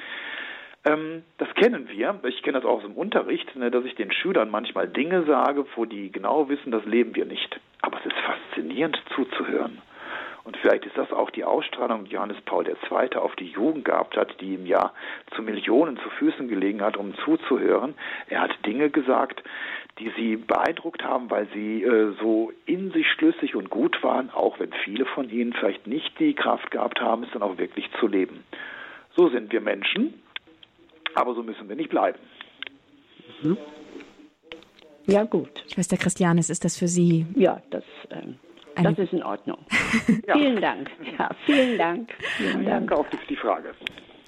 Ähm, 0.84 1.24
das 1.38 1.54
kennen 1.56 1.90
wir. 1.90 2.20
Ich 2.24 2.42
kenne 2.42 2.60
das 2.60 2.66
auch 2.66 2.78
aus 2.78 2.84
dem 2.84 2.96
Unterricht, 2.96 3.56
ne, 3.56 3.70
dass 3.70 3.86
ich 3.86 3.96
den 3.96 4.12
Schülern 4.12 4.50
manchmal 4.50 4.88
Dinge 4.88 5.24
sage, 5.26 5.66
wo 5.76 5.86
die 5.86 6.12
genau 6.12 6.50
wissen, 6.50 6.72
das 6.72 6.86
leben 6.86 7.16
wir 7.16 7.26
nicht. 7.26 7.60
Aber 7.82 8.00
es 8.00 8.06
ist 8.06 8.18
faszinierend 8.18 9.00
zuzuhören. 9.16 9.80
Und 10.44 10.58
vielleicht 10.58 10.86
ist 10.86 10.98
das 10.98 11.12
auch 11.12 11.30
die 11.30 11.44
Ausstrahlung, 11.44 12.06
die 12.06 12.12
Johannes 12.12 12.42
Paul 12.42 12.68
II. 12.68 13.16
auf 13.16 13.36
die 13.36 13.50
Jugend 13.50 13.86
gehabt 13.86 14.18
hat, 14.18 14.40
die 14.42 14.56
ihm 14.56 14.66
ja 14.66 14.92
zu 15.36 15.44
Millionen 15.44 15.98
zu 15.98 16.10
Füßen 16.10 16.48
gelegen 16.48 16.82
hat, 16.82 16.98
um 16.98 17.14
zuzuhören. 17.24 17.94
Er 18.28 18.42
hat 18.42 18.52
Dinge 18.66 18.90
gesagt, 18.90 19.44
die 20.00 20.12
sie 20.18 20.38
beeindruckt 20.38 21.04
haben, 21.04 21.30
weil 21.30 21.48
sie 21.54 21.84
äh, 21.84 22.14
so 22.20 22.52
in 22.66 22.92
sich 22.92 23.08
schlüssig 23.12 23.56
und 23.56 23.70
gut 23.70 24.02
waren, 24.04 24.32
auch 24.32 24.60
wenn 24.60 24.74
viele 24.84 25.06
von 25.06 25.30
ihnen 25.30 25.54
vielleicht 25.54 25.86
nicht 25.86 26.18
die 26.20 26.34
Kraft 26.34 26.72
gehabt 26.72 27.00
haben, 27.00 27.24
es 27.24 27.30
dann 27.32 27.44
auch 27.44 27.58
wirklich 27.58 27.90
zu 28.00 28.08
leben. 28.08 28.44
So 29.16 29.30
sind 29.30 29.52
wir 29.52 29.62
Menschen, 29.62 30.22
aber 31.14 31.36
so 31.36 31.44
müssen 31.44 31.70
wir 31.70 31.76
nicht 31.76 31.90
bleiben. 31.90 32.18
Mhm. 33.44 33.58
Ja, 35.06 35.24
gut. 35.24 35.64
Schwester 35.72 35.98
Christianis, 35.98 36.50
ist 36.50 36.64
das 36.64 36.78
für 36.78 36.88
Sie? 36.88 37.26
Ja, 37.36 37.62
das. 37.70 37.84
Ähm 38.10 38.40
das 38.76 38.98
ist 38.98 39.14
in 39.14 39.24
Ordnung. 39.24 39.58
ja. 40.28 40.34
Vielen 40.34 40.62
Dank. 40.62 40.90
Ja, 41.18 41.30
vielen 41.46 41.78
Dank. 41.78 42.14
Vielen 42.38 42.66
Dank. 42.66 42.90
Danke 42.90 42.98
auch 42.98 43.06
für 43.06 43.18
die 43.28 43.36
Frage. 43.36 43.74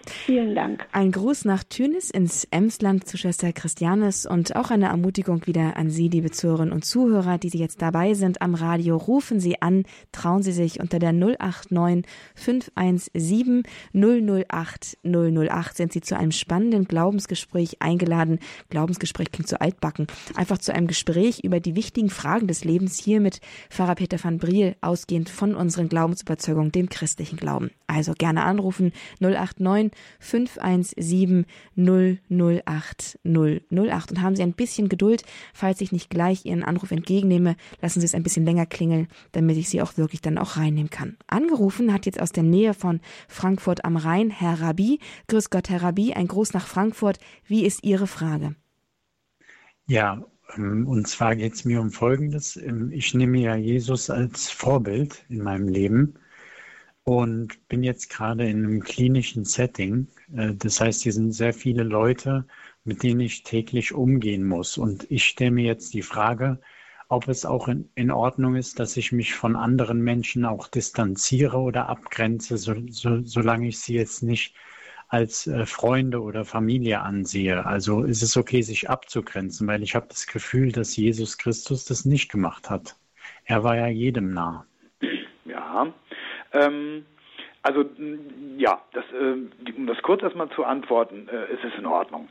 Vielen 0.05 0.53
Dank. 0.53 0.85
Ein 0.91 1.11
Gruß 1.11 1.45
nach 1.45 1.63
Tünis 1.63 2.09
ins 2.09 2.45
Emsland 2.51 3.07
zu 3.07 3.17
Schwester 3.17 3.53
Christianes 3.53 4.25
und 4.25 4.55
auch 4.55 4.69
eine 4.69 4.87
Ermutigung 4.87 5.47
wieder 5.47 5.77
an 5.77 5.89
Sie, 5.89 6.09
liebe 6.09 6.29
Zuhörerinnen 6.29 6.73
und 6.73 6.83
Zuhörer, 6.83 7.37
die 7.37 7.49
Sie 7.49 7.59
jetzt 7.59 7.81
dabei 7.81 8.13
sind 8.13 8.41
am 8.41 8.53
Radio. 8.53 8.97
Rufen 8.97 9.39
Sie 9.39 9.61
an, 9.61 9.85
trauen 10.11 10.43
Sie 10.43 10.51
sich 10.51 10.81
unter 10.81 10.99
der 10.99 11.13
089 11.13 12.05
517 12.35 13.63
008 13.93 14.97
008 15.03 15.77
sind 15.77 15.93
Sie 15.93 16.01
zu 16.01 16.17
einem 16.17 16.31
spannenden 16.31 16.85
Glaubensgespräch 16.85 17.81
eingeladen. 17.81 18.39
Glaubensgespräch 18.69 19.31
klingt 19.31 19.47
so 19.47 19.57
altbacken. 19.57 20.07
Einfach 20.35 20.57
zu 20.57 20.73
einem 20.73 20.87
Gespräch 20.87 21.43
über 21.43 21.61
die 21.61 21.75
wichtigen 21.75 22.09
Fragen 22.09 22.47
des 22.47 22.65
Lebens 22.65 22.99
hier 22.99 23.21
mit 23.21 23.39
Pfarrer 23.69 23.95
Peter 23.95 24.21
van 24.21 24.37
Briel, 24.37 24.75
ausgehend 24.81 25.29
von 25.29 25.55
unseren 25.55 25.87
Glaubensüberzeugungen, 25.87 26.73
dem 26.73 26.89
christlichen 26.89 27.37
Glauben. 27.37 27.71
Also 27.87 28.13
gerne 28.13 28.43
anrufen 28.43 28.91
089 29.19 29.92
517 30.19 31.45
008 31.75 33.19
008 33.23 34.11
und 34.11 34.21
haben 34.21 34.35
Sie 34.35 34.43
ein 34.43 34.53
bisschen 34.53 34.89
Geduld, 34.89 35.23
falls 35.53 35.81
ich 35.81 35.91
nicht 35.91 36.09
gleich 36.09 36.45
Ihren 36.45 36.63
Anruf 36.63 36.91
entgegennehme, 36.91 37.55
lassen 37.81 37.99
Sie 37.99 38.05
es 38.05 38.15
ein 38.15 38.23
bisschen 38.23 38.45
länger 38.45 38.65
klingeln, 38.65 39.07
damit 39.31 39.57
ich 39.57 39.69
Sie 39.69 39.81
auch 39.81 39.97
wirklich 39.97 40.21
dann 40.21 40.37
auch 40.37 40.57
reinnehmen 40.57 40.89
kann. 40.89 41.17
Angerufen 41.27 41.93
hat 41.93 42.05
jetzt 42.05 42.21
aus 42.21 42.31
der 42.31 42.43
Nähe 42.43 42.73
von 42.73 43.01
Frankfurt 43.27 43.85
am 43.85 43.97
Rhein 43.97 44.29
Herr 44.29 44.61
Rabi. 44.61 44.99
Grüß 45.27 45.49
Gott, 45.49 45.69
Herr 45.69 45.83
Rabi, 45.83 46.13
ein 46.13 46.27
Gruß 46.27 46.53
nach 46.53 46.67
Frankfurt. 46.67 47.19
Wie 47.47 47.65
ist 47.65 47.83
Ihre 47.83 48.07
Frage? 48.07 48.55
Ja, 49.85 50.23
ähm, 50.55 50.87
und 50.87 51.07
zwar 51.07 51.35
geht 51.35 51.53
es 51.53 51.65
mir 51.65 51.81
um 51.81 51.91
Folgendes. 51.91 52.55
Ähm, 52.57 52.91
ich 52.91 53.13
nehme 53.13 53.39
ja 53.39 53.55
Jesus 53.55 54.09
als 54.09 54.49
Vorbild 54.49 55.25
in 55.29 55.43
meinem 55.43 55.67
Leben 55.67 56.15
und 57.05 57.67
bin 57.67 57.83
jetzt 57.83 58.09
gerade 58.09 58.49
in 58.49 58.65
einem 58.65 58.83
klinischen 58.83 59.45
Setting. 59.45 60.07
Äh, 60.35 60.53
das 60.55 60.79
heißt, 60.79 61.03
hier 61.03 61.13
sind 61.13 61.31
sehr 61.33 61.53
viele 61.53 61.83
Leute, 61.83 62.45
mit 62.83 63.03
denen 63.03 63.19
ich 63.21 63.43
täglich 63.43 63.93
umgehen 63.93 64.45
muss. 64.47 64.77
Und 64.77 65.09
ich 65.11 65.25
stelle 65.25 65.51
mir 65.51 65.65
jetzt 65.65 65.93
die 65.93 66.01
Frage, 66.01 66.59
ob 67.09 67.27
es 67.27 67.45
auch 67.45 67.67
in, 67.67 67.89
in, 67.95 68.11
Ordnung 68.11 68.55
ist, 68.55 68.79
dass 68.79 68.97
ich 68.97 69.11
mich 69.11 69.33
von 69.33 69.55
anderen 69.55 70.01
Menschen 70.01 70.45
auch 70.45 70.67
distanziere 70.67 71.57
oder 71.57 71.89
abgrenze, 71.89 72.57
so, 72.57 72.75
so, 72.89 73.21
solange 73.23 73.67
ich 73.67 73.79
sie 73.79 73.95
jetzt 73.95 74.23
nicht 74.23 74.55
als 75.09 75.45
äh, 75.47 75.65
Freunde 75.65 76.21
oder 76.21 76.45
Familie 76.45 77.01
ansehe. 77.01 77.65
Also 77.65 78.03
ist 78.03 78.23
es 78.23 78.37
okay, 78.37 78.61
sich 78.61 78.89
abzugrenzen, 78.89 79.67
weil 79.67 79.83
ich 79.83 79.95
habe 79.95 80.07
das 80.09 80.25
Gefühl, 80.27 80.71
dass 80.71 80.95
Jesus 80.95 81.37
Christus 81.37 81.85
das 81.85 82.05
nicht 82.05 82.31
gemacht 82.31 82.69
hat. 82.69 82.97
Er 83.45 83.63
war 83.63 83.75
ja 83.77 83.87
jedem 83.87 84.33
nah. 84.33 84.65
Ähm, 86.53 87.05
Also 87.65 87.85
ja, 88.57 88.81
das, 88.91 89.05
äh, 89.13 89.71
um 89.77 89.87
das 89.87 90.01
kurz 90.01 90.21
erstmal 90.21 90.49
zu 90.49 90.65
antworten, 90.65 91.29
äh, 91.29 91.53
ist 91.53 91.63
es 91.63 91.73
in 91.79 91.85
Ordnung. 91.85 92.27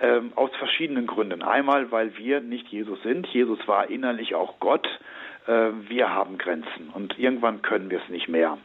Ähm, 0.00 0.32
aus 0.34 0.50
verschiedenen 0.56 1.06
Gründen. 1.06 1.42
Einmal, 1.42 1.92
weil 1.92 2.16
wir 2.18 2.40
nicht 2.40 2.66
Jesus 2.68 3.00
sind. 3.04 3.28
Jesus 3.28 3.60
war 3.68 3.88
innerlich 3.90 4.34
auch 4.34 4.58
Gott. 4.58 4.88
Äh, 5.46 5.70
wir 5.88 6.10
haben 6.10 6.38
Grenzen 6.38 6.90
und 6.94 7.18
irgendwann 7.18 7.62
können 7.62 7.90
wir 7.90 8.00
es 8.02 8.08
nicht 8.08 8.28
mehr. 8.28 8.58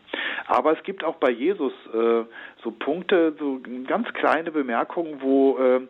Aber 0.45 0.77
es 0.77 0.83
gibt 0.83 1.03
auch 1.03 1.15
bei 1.15 1.29
Jesus 1.29 1.73
äh, 1.93 2.23
so 2.63 2.71
Punkte, 2.71 3.35
so 3.39 3.59
ganz 3.87 4.11
kleine 4.13 4.51
Bemerkungen, 4.51 5.21
wo 5.21 5.57
äh, 5.57 5.81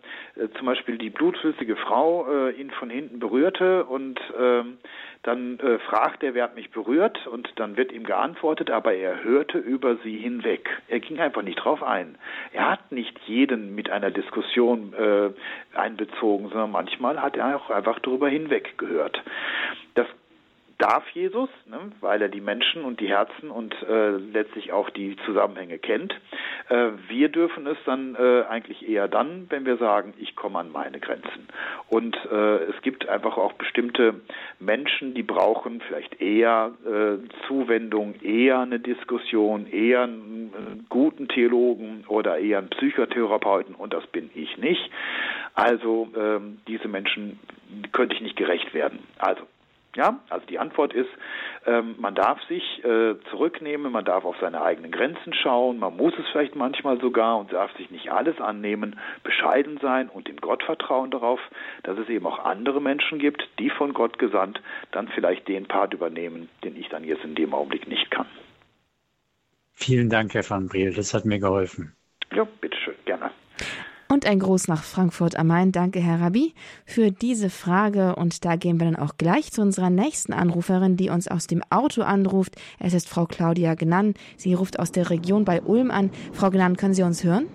zum 0.57 0.65
Beispiel 0.65 0.97
die 0.97 1.09
blutflüssige 1.09 1.75
Frau 1.75 2.27
äh, 2.27 2.51
ihn 2.51 2.71
von 2.71 2.89
hinten 2.89 3.19
berührte 3.19 3.85
und 3.85 4.19
ähm, 4.39 4.77
dann 5.23 5.59
äh, 5.59 5.79
fragt 5.79 6.23
er, 6.23 6.35
wer 6.35 6.45
hat 6.45 6.55
mich 6.55 6.71
berührt? 6.71 7.27
Und 7.27 7.51
dann 7.57 7.75
wird 7.75 7.91
ihm 7.91 8.03
geantwortet, 8.03 8.71
aber 8.71 8.93
er 8.93 9.23
hörte 9.23 9.57
über 9.57 9.97
sie 9.97 10.17
hinweg. 10.17 10.69
Er 10.87 10.99
ging 10.99 11.19
einfach 11.19 11.41
nicht 11.41 11.57
drauf 11.57 11.83
ein. 11.83 12.17
Er 12.53 12.71
hat 12.71 12.91
nicht 12.91 13.17
jeden 13.25 13.75
mit 13.75 13.89
einer 13.89 14.11
Diskussion 14.11 14.93
äh, 14.93 15.31
einbezogen, 15.77 16.49
sondern 16.49 16.71
manchmal 16.71 17.21
hat 17.21 17.35
er 17.35 17.57
auch 17.57 17.69
einfach 17.69 17.99
darüber 17.99 18.29
hinweg 18.29 18.77
gehört. 18.77 19.21
Das 19.95 20.07
darf 20.77 21.07
Jesus, 21.09 21.49
ne, 21.65 21.79
weil 22.01 22.21
er 22.21 22.29
die 22.29 22.41
Menschen 22.41 22.83
und 22.83 22.99
die 22.99 23.07
Herzen 23.07 23.49
und 23.49 23.73
äh, 23.83 24.11
letztlich 24.11 24.71
auch 24.71 24.89
die 24.91 25.15
Zusammenhänge 25.25 25.79
kennt. 25.79 26.13
Äh, 26.69 26.89
wir 27.07 27.29
dürfen 27.29 27.65
es 27.65 27.77
dann 27.85 28.15
äh, 28.15 28.43
eigentlich 28.47 28.87
eher 28.87 29.07
dann, 29.07 29.47
wenn 29.49 29.65
wir 29.65 29.77
sagen, 29.77 30.13
ich 30.19 30.35
komme 30.35 30.59
an 30.59 30.71
meine 30.71 30.99
Grenzen. 30.99 31.47
Und 31.89 32.15
äh, 32.31 32.57
es 32.65 32.81
gibt 32.83 33.09
einfach 33.09 33.37
auch 33.37 33.53
bestimmte 33.53 34.21
Menschen, 34.59 35.15
die 35.15 35.23
brauchen 35.23 35.81
vielleicht 35.81 36.21
eher 36.21 36.71
äh, 36.85 37.17
Zuwendung, 37.47 38.15
eher 38.21 38.59
eine 38.59 38.79
Diskussion, 38.79 39.65
eher 39.67 40.03
einen 40.03 40.85
guten 40.89 41.27
Theologen 41.27 42.03
oder 42.07 42.37
eher 42.37 42.59
einen 42.59 42.69
Psychotherapeuten 42.69 43.73
und 43.75 43.93
das 43.93 44.05
bin 44.07 44.29
ich 44.35 44.57
nicht. 44.57 44.89
Also 45.55 46.09
ähm, 46.15 46.59
diese 46.67 46.87
Menschen 46.87 47.39
könnte 47.91 48.15
ich 48.15 48.21
nicht 48.21 48.35
gerecht 48.35 48.73
werden. 48.73 48.99
Also 49.17 49.41
ja, 49.97 50.19
also 50.29 50.45
die 50.45 50.59
Antwort 50.59 50.93
ist, 50.93 51.09
ähm, 51.65 51.95
man 51.97 52.13
darf 52.13 52.41
sich 52.47 52.83
äh, 52.85 53.15
zurücknehmen, 53.31 53.91
man 53.91 54.05
darf 54.05 54.23
auf 54.23 54.35
seine 54.39 54.61
eigenen 54.61 54.91
Grenzen 54.91 55.33
schauen, 55.33 55.79
man 55.79 55.97
muss 55.97 56.13
es 56.19 56.25
vielleicht 56.31 56.55
manchmal 56.55 57.01
sogar 57.01 57.39
und 57.39 57.51
darf 57.51 57.75
sich 57.75 57.89
nicht 57.89 58.11
alles 58.11 58.39
annehmen, 58.39 58.99
bescheiden 59.23 59.79
sein 59.81 60.07
und 60.07 60.29
in 60.29 60.37
Gott 60.37 60.63
vertrauen 60.63 61.09
darauf, 61.09 61.39
dass 61.83 61.97
es 61.97 62.07
eben 62.09 62.27
auch 62.27 62.45
andere 62.45 62.79
Menschen 62.79 63.17
gibt, 63.17 63.49
die 63.57 63.71
von 63.71 63.93
Gott 63.93 64.19
gesandt 64.19 64.61
dann 64.91 65.07
vielleicht 65.07 65.47
den 65.47 65.65
Part 65.65 65.93
übernehmen, 65.93 66.47
den 66.63 66.77
ich 66.77 66.87
dann 66.89 67.03
jetzt 67.03 67.23
in 67.23 67.33
dem 67.33 67.53
Augenblick 67.55 67.87
nicht 67.87 68.11
kann. 68.11 68.27
Vielen 69.73 70.09
Dank, 70.09 70.35
Herr 70.35 70.47
van 70.47 70.67
Briel, 70.67 70.93
das 70.93 71.13
hat 71.15 71.25
mir 71.25 71.39
geholfen. 71.39 71.95
Ja. 72.35 72.43
Und 72.43 72.66
ein 74.27 74.39
Gruß 74.39 74.67
nach 74.67 74.83
Frankfurt 74.83 75.37
am 75.37 75.47
Main. 75.47 75.71
Danke, 75.71 75.99
Herr 75.99 76.19
Rabbi, 76.19 76.53
für 76.85 77.11
diese 77.11 77.49
Frage. 77.49 78.15
Und 78.15 78.45
da 78.45 78.55
gehen 78.55 78.79
wir 78.79 78.85
dann 78.85 78.95
auch 78.95 79.17
gleich 79.17 79.51
zu 79.51 79.61
unserer 79.61 79.89
nächsten 79.89 80.33
Anruferin, 80.33 80.97
die 80.97 81.09
uns 81.09 81.27
aus 81.27 81.47
dem 81.47 81.63
Auto 81.69 82.01
anruft. 82.01 82.55
Es 82.79 82.93
ist 82.93 83.07
Frau 83.07 83.25
Claudia 83.25 83.75
Genann. 83.75 84.13
Sie 84.35 84.53
ruft 84.53 84.79
aus 84.79 84.91
der 84.91 85.09
Region 85.09 85.45
bei 85.45 85.61
Ulm 85.61 85.91
an. 85.91 86.11
Frau 86.33 86.49
Genann, 86.49 86.77
können 86.77 86.93
Sie 86.93 87.03
uns 87.03 87.23
hören? 87.23 87.47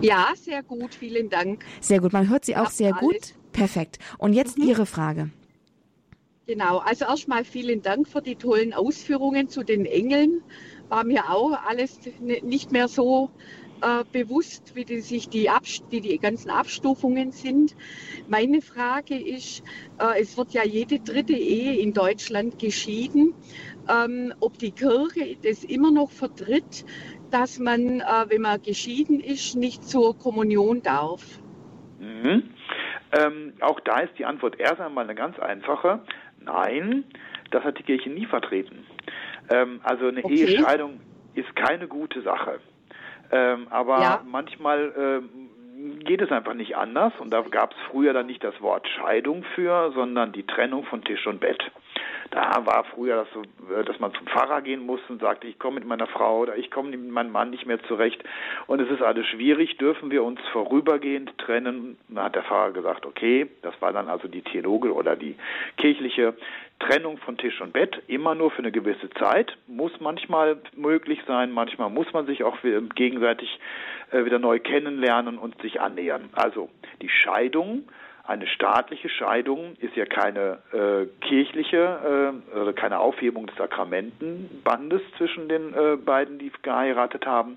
Ja, 0.00 0.28
sehr 0.36 0.62
gut. 0.62 0.94
Vielen 0.94 1.30
Dank. 1.30 1.64
Sehr 1.80 2.00
gut. 2.00 2.12
Man 2.12 2.28
hört 2.28 2.44
Sie 2.44 2.56
auch 2.56 2.70
sehr 2.70 2.94
alles. 2.94 3.00
gut. 3.00 3.34
Perfekt. 3.52 3.98
Und 4.18 4.34
jetzt 4.34 4.58
mhm. 4.58 4.68
Ihre 4.68 4.86
Frage. 4.86 5.30
Genau. 6.46 6.78
Also 6.78 7.06
erstmal 7.06 7.44
vielen 7.44 7.82
Dank 7.82 8.06
für 8.06 8.20
die 8.20 8.36
tollen 8.36 8.74
Ausführungen 8.74 9.48
zu 9.48 9.64
den 9.64 9.86
Engeln. 9.86 10.42
War 10.90 11.04
mir 11.04 11.30
auch 11.30 11.52
alles 11.66 11.98
nicht 12.20 12.70
mehr 12.70 12.86
so 12.88 13.30
äh, 13.82 14.04
bewusst, 14.12 14.74
wie 14.74 14.84
die, 14.84 15.00
sich 15.00 15.28
die, 15.28 15.48
wie 15.90 16.00
die 16.00 16.18
ganzen 16.18 16.50
Abstufungen 16.50 17.32
sind. 17.32 17.76
Meine 18.28 18.60
Frage 18.60 19.16
ist, 19.16 19.62
äh, 19.98 20.20
es 20.20 20.36
wird 20.36 20.52
ja 20.52 20.64
jede 20.64 21.00
dritte 21.00 21.34
Ehe 21.34 21.78
in 21.80 21.92
Deutschland 21.92 22.58
geschieden, 22.58 23.34
ähm, 23.88 24.32
ob 24.40 24.58
die 24.58 24.72
Kirche 24.72 25.36
das 25.42 25.64
immer 25.64 25.90
noch 25.90 26.10
vertritt, 26.10 26.84
dass 27.30 27.58
man, 27.58 28.00
äh, 28.00 28.04
wenn 28.28 28.42
man 28.42 28.62
geschieden 28.62 29.20
ist, 29.20 29.56
nicht 29.56 29.84
zur 29.84 30.18
Kommunion 30.18 30.82
darf. 30.82 31.40
Mhm. 31.98 32.50
Ähm, 33.12 33.52
auch 33.60 33.80
da 33.80 34.00
ist 34.00 34.18
die 34.18 34.24
Antwort 34.24 34.58
erst 34.58 34.80
einmal 34.80 35.04
eine 35.04 35.14
ganz 35.14 35.38
einfache. 35.38 36.00
Nein, 36.40 37.04
das 37.50 37.64
hat 37.64 37.78
die 37.78 37.82
Kirche 37.82 38.10
nie 38.10 38.26
vertreten. 38.26 38.86
Ähm, 39.50 39.80
also 39.82 40.08
eine 40.08 40.24
okay. 40.24 40.34
Ehescheidung 40.34 41.00
ist 41.34 41.54
keine 41.56 41.88
gute 41.88 42.22
Sache. 42.22 42.60
Ähm, 43.30 43.66
aber 43.70 44.00
ja. 44.00 44.20
manchmal 44.24 44.92
ähm, 44.96 45.48
geht 46.04 46.22
es 46.22 46.30
einfach 46.30 46.54
nicht 46.54 46.76
anders 46.76 47.12
und 47.18 47.30
da 47.30 47.42
gab 47.42 47.72
es 47.72 47.78
früher 47.90 48.12
dann 48.12 48.26
nicht 48.26 48.42
das 48.42 48.60
Wort 48.60 48.88
Scheidung 48.88 49.44
für, 49.54 49.92
sondern 49.92 50.32
die 50.32 50.44
Trennung 50.44 50.84
von 50.84 51.02
Tisch 51.02 51.26
und 51.26 51.40
Bett. 51.40 51.70
Da 52.30 52.64
war 52.66 52.84
früher 52.84 53.16
das 53.16 53.28
so, 53.32 53.42
äh, 53.72 53.84
dass 53.84 53.98
man 53.98 54.12
zum 54.14 54.26
Pfarrer 54.26 54.62
gehen 54.62 54.84
musste 54.84 55.12
und 55.12 55.20
sagte, 55.20 55.46
ich 55.46 55.58
komme 55.58 55.80
mit 55.80 55.88
meiner 55.88 56.06
Frau 56.06 56.40
oder 56.40 56.56
ich 56.56 56.70
komme 56.70 56.90
mit 56.90 57.10
meinem 57.10 57.32
Mann 57.32 57.50
nicht 57.50 57.66
mehr 57.66 57.82
zurecht. 57.84 58.22
Und 58.66 58.80
es 58.80 58.90
ist 58.90 59.02
alles 59.02 59.26
schwierig, 59.26 59.76
dürfen 59.78 60.10
wir 60.10 60.24
uns 60.24 60.40
vorübergehend 60.52 61.36
trennen? 61.38 61.98
Da 62.08 62.24
hat 62.24 62.34
der 62.34 62.42
Pfarrer 62.42 62.72
gesagt, 62.72 63.06
okay, 63.06 63.46
das 63.62 63.74
war 63.80 63.92
dann 63.92 64.08
also 64.08 64.28
die 64.28 64.42
Theologe 64.42 64.92
oder 64.92 65.16
die 65.16 65.36
kirchliche 65.76 66.34
Trennung 66.78 67.18
von 67.18 67.38
Tisch 67.38 67.60
und 67.60 67.72
Bett, 67.72 68.02
immer 68.06 68.34
nur 68.34 68.50
für 68.50 68.58
eine 68.58 68.72
gewisse 68.72 69.08
Zeit, 69.10 69.56
muss 69.66 69.92
manchmal 70.00 70.58
möglich 70.74 71.20
sein, 71.26 71.52
manchmal 71.52 71.88
muss 71.88 72.12
man 72.12 72.26
sich 72.26 72.44
auch 72.44 72.58
gegenseitig 72.94 73.58
äh, 74.10 74.24
wieder 74.24 74.38
neu 74.38 74.58
kennenlernen 74.58 75.38
und 75.38 75.60
sich 75.62 75.80
annähern. 75.80 76.28
Also 76.32 76.68
die 77.00 77.08
Scheidung 77.08 77.84
eine 78.26 78.46
staatliche 78.46 79.08
Scheidung 79.08 79.76
ist 79.80 79.94
ja 79.96 80.04
keine 80.04 80.58
äh, 80.72 81.06
kirchliche, 81.26 82.32
äh, 82.54 82.58
oder 82.58 82.72
keine 82.72 82.98
Aufhebung 82.98 83.46
des 83.46 83.56
Sakramentenbandes 83.56 85.02
zwischen 85.16 85.48
den 85.48 85.74
äh, 85.74 85.96
beiden, 85.96 86.38
die 86.38 86.50
geheiratet 86.62 87.26
haben, 87.26 87.56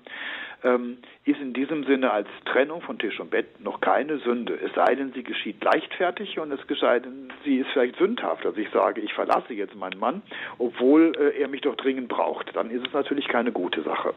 ähm, 0.62 0.98
ist 1.24 1.40
in 1.40 1.52
diesem 1.52 1.84
Sinne 1.84 2.10
als 2.10 2.28
Trennung 2.44 2.82
von 2.82 2.98
Tisch 2.98 3.18
und 3.18 3.30
Bett 3.30 3.60
noch 3.60 3.80
keine 3.80 4.18
Sünde. 4.18 4.58
Es 4.64 4.72
sei 4.74 4.94
denn, 4.94 5.12
sie 5.12 5.22
geschieht 5.22 5.62
leichtfertig 5.62 6.38
und 6.38 6.52
es 6.52 6.66
denn, 7.00 7.32
sie 7.44 7.58
ist 7.58 7.70
vielleicht 7.72 7.96
sündhaft. 7.96 8.46
Also 8.46 8.58
ich 8.58 8.70
sage, 8.70 9.00
ich 9.00 9.12
verlasse 9.12 9.54
jetzt 9.54 9.74
meinen 9.74 9.98
Mann, 9.98 10.22
obwohl 10.58 11.12
äh, 11.18 11.40
er 11.40 11.48
mich 11.48 11.62
doch 11.62 11.76
dringend 11.76 12.08
braucht. 12.08 12.54
Dann 12.54 12.70
ist 12.70 12.86
es 12.86 12.92
natürlich 12.92 13.28
keine 13.28 13.52
gute 13.52 13.82
Sache. 13.82 14.14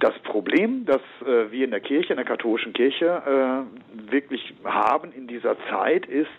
Das 0.00 0.18
Problem, 0.20 0.86
das 0.86 1.02
äh, 1.20 1.52
wir 1.52 1.66
in 1.66 1.72
der 1.72 1.80
Kirche, 1.80 2.14
in 2.14 2.16
der 2.16 2.24
katholischen 2.24 2.72
Kirche 2.72 3.06
äh, 3.06 4.10
wirklich 4.10 4.54
haben 4.64 5.12
in 5.12 5.26
dieser 5.26 5.56
Zeit, 5.68 6.06
ist, 6.06 6.30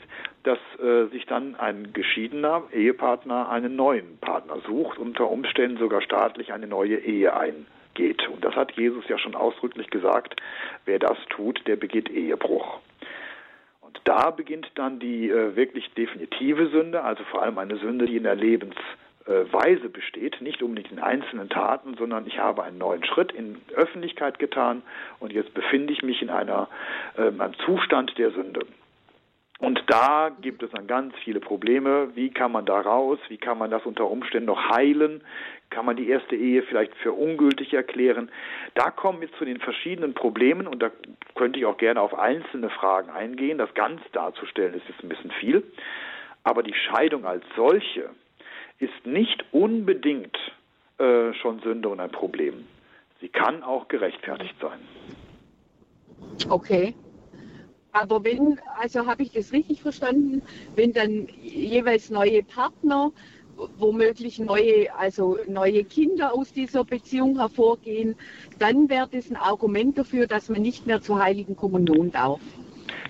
dass 0.42 0.58
äh, 0.80 1.06
sich 1.12 1.28
dann 1.28 1.56
ein 1.56 1.94
geschiedener 1.94 2.64
Ehepartner 2.74 3.50
einen 3.50 3.76
neuen 3.76 4.18
Partner 4.18 4.58
sucht, 4.66 4.98
unter 4.98 5.30
Umständen 5.30 5.78
sogar 5.78 6.02
staatlich 6.02 6.52
eine 6.52 6.66
neue 6.66 6.98
Ehe 6.98 7.38
eingeht. 7.38 8.28
Und 8.30 8.44
das 8.44 8.56
hat 8.56 8.72
Jesus 8.72 9.08
ja 9.08 9.20
schon 9.20 9.36
ausdrücklich 9.36 9.92
gesagt, 9.92 10.42
wer 10.86 10.98
das 10.98 11.18
tut, 11.30 11.62
der 11.68 11.76
begeht 11.76 12.10
Ehebruch. 12.10 12.80
Und 13.82 14.02
da 14.06 14.32
beginnt 14.32 14.72
dann 14.74 15.00
die 15.00 15.30
äh, 15.30 15.56
wirklich 15.56 15.88
definitive 15.94 16.70
Sünde, 16.70 17.04
also 17.04 17.24
vor 17.26 17.44
allem 17.44 17.60
eine 17.60 17.78
Sünde, 17.78 18.08
die 18.08 18.18
in 18.18 18.24
der 18.24 18.36
Lebens 18.36 18.76
Weise 19.26 19.90
besteht, 19.90 20.42
nicht 20.42 20.64
unbedingt 20.64 20.92
in 20.92 21.00
einzelnen 21.00 21.50
Taten, 21.50 21.96
sondern 21.98 22.26
ich 22.28 22.40
habe 22.40 22.64
einen 22.64 22.78
neuen 22.78 23.04
Schritt 23.06 23.32
in 23.32 23.58
Öffentlichkeit 23.76 24.40
getan 24.40 24.82
und 25.20 25.32
jetzt 25.32 25.54
befinde 25.54 25.94
ich 25.94 26.02
mich 26.02 26.22
in 26.22 26.30
einer, 26.30 26.68
äh, 27.18 27.28
einem 27.28 27.54
Zustand 27.66 28.18
der 28.18 28.32
Sünde. 28.32 28.62
Und 29.62 29.84
da 29.86 30.32
gibt 30.42 30.64
es 30.64 30.72
dann 30.72 30.88
ganz 30.88 31.14
viele 31.24 31.40
Probleme. 31.40 32.10
Wie 32.16 32.32
kann 32.32 32.52
man 32.52 32.66
da 32.66 32.82
raus? 32.82 33.20
Wie 33.28 33.38
kann 33.38 33.60
man 33.60 33.70
das 33.70 33.86
unter 33.86 34.10
Umständen 34.10 34.48
noch 34.48 34.70
heilen? 34.70 35.24
Kann 35.70 35.86
man 35.86 35.96
die 35.96 36.10
erste 36.10 36.36
Ehe 36.36 36.64
vielleicht 36.64 36.96
für 36.96 37.14
ungültig 37.14 37.72
erklären? 37.72 38.32
Da 38.74 38.90
kommen 38.90 39.22
wir 39.22 39.32
zu 39.34 39.46
den 39.46 39.60
verschiedenen 39.60 40.16
Problemen 40.16 40.66
und 40.66 40.82
da 40.82 40.90
könnte 41.36 41.60
ich 41.60 41.68
auch 41.68 41.78
gerne 41.78 42.02
auf 42.02 42.18
einzelne 42.18 42.72
Fragen 42.72 43.12
eingehen. 43.12 43.60
Das 43.60 43.72
ganz 43.76 44.02
darzustellen 44.14 44.74
ist 44.74 44.88
jetzt 44.90 45.04
ein 45.04 45.10
bisschen 45.10 45.32
viel. 45.32 45.64
Aber 46.44 46.64
die 46.64 46.74
Scheidung 46.74 47.26
als 47.26 47.44
solche, 47.56 48.10
ist 48.82 49.06
nicht 49.06 49.44
unbedingt 49.52 50.36
äh, 50.98 51.34
schon 51.42 51.60
Sünde 51.60 51.90
und 51.90 52.00
ein 52.00 52.12
Problem. 52.12 52.66
Sie 53.20 53.30
kann 53.30 53.64
auch 53.64 53.88
gerechtfertigt 53.88 54.56
sein. 54.60 54.80
Okay. 56.50 56.96
Aber 57.92 58.24
wenn, 58.24 58.60
also 58.80 59.06
habe 59.06 59.24
ich 59.24 59.32
das 59.32 59.52
richtig 59.52 59.82
verstanden, 59.82 60.42
wenn 60.76 60.94
dann 60.94 61.28
jeweils 61.42 62.10
neue 62.10 62.42
Partner, 62.42 63.12
womöglich 63.78 64.40
neue, 64.40 64.94
also 64.98 65.38
neue 65.48 65.84
Kinder 65.84 66.34
aus 66.34 66.54
dieser 66.54 66.84
Beziehung 66.84 67.38
hervorgehen, 67.38 68.16
dann 68.60 68.90
wäre 68.90 69.08
das 69.12 69.30
ein 69.30 69.36
Argument 69.36 69.98
dafür, 69.98 70.26
dass 70.26 70.50
man 70.50 70.62
nicht 70.62 70.88
mehr 70.88 71.02
zur 71.02 71.22
Heiligen 71.22 71.56
Kommunion 71.56 72.12
darf. 72.12 72.40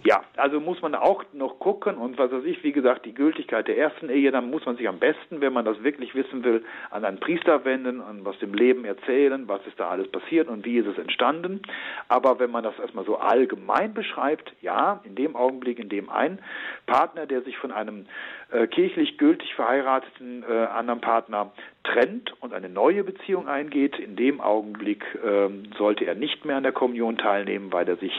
Ja, 0.03 0.23
also 0.35 0.59
muss 0.59 0.81
man 0.81 0.95
auch 0.95 1.23
noch 1.31 1.59
gucken 1.59 1.97
und 1.97 2.17
was 2.17 2.31
weiß 2.31 2.43
ich, 2.45 2.63
wie 2.63 2.71
gesagt, 2.71 3.05
die 3.05 3.13
Gültigkeit 3.13 3.67
der 3.67 3.77
ersten 3.77 4.09
Ehe, 4.09 4.31
dann 4.31 4.49
muss 4.49 4.65
man 4.65 4.75
sich 4.75 4.87
am 4.87 4.97
besten, 4.97 5.41
wenn 5.41 5.53
man 5.53 5.63
das 5.63 5.83
wirklich 5.83 6.15
wissen 6.15 6.43
will, 6.43 6.65
an 6.89 7.05
einen 7.05 7.19
Priester 7.19 7.65
wenden, 7.65 8.01
an 8.01 8.25
was 8.25 8.37
dem 8.39 8.55
Leben 8.55 8.83
erzählen, 8.83 9.47
was 9.47 9.65
ist 9.67 9.79
da 9.79 9.89
alles 9.89 10.09
passiert 10.11 10.47
und 10.47 10.65
wie 10.65 10.77
ist 10.77 10.87
es 10.87 10.97
entstanden. 10.97 11.61
Aber 12.07 12.39
wenn 12.39 12.49
man 12.49 12.63
das 12.63 12.79
erstmal 12.79 13.05
so 13.05 13.17
allgemein 13.17 13.93
beschreibt, 13.93 14.51
ja, 14.61 15.01
in 15.03 15.13
dem 15.13 15.35
Augenblick, 15.35 15.77
in 15.77 15.89
dem 15.89 16.09
ein 16.09 16.39
Partner, 16.87 17.27
der 17.27 17.43
sich 17.43 17.57
von 17.57 17.71
einem 17.71 18.07
äh, 18.51 18.67
kirchlich 18.67 19.17
gültig 19.17 19.53
verheirateten 19.55 20.43
äh, 20.43 20.65
anderen 20.65 21.01
Partner 21.01 21.51
trennt 21.83 22.33
und 22.41 22.53
eine 22.53 22.69
neue 22.69 23.03
Beziehung 23.03 23.47
eingeht, 23.47 23.97
in 23.97 24.15
dem 24.15 24.41
Augenblick 24.41 25.03
äh, 25.23 25.49
sollte 25.77 26.05
er 26.05 26.15
nicht 26.15 26.45
mehr 26.45 26.57
an 26.57 26.63
der 26.63 26.71
Kommunion 26.71 27.17
teilnehmen, 27.17 27.71
weil 27.71 27.87
er 27.87 27.97
sich 27.97 28.13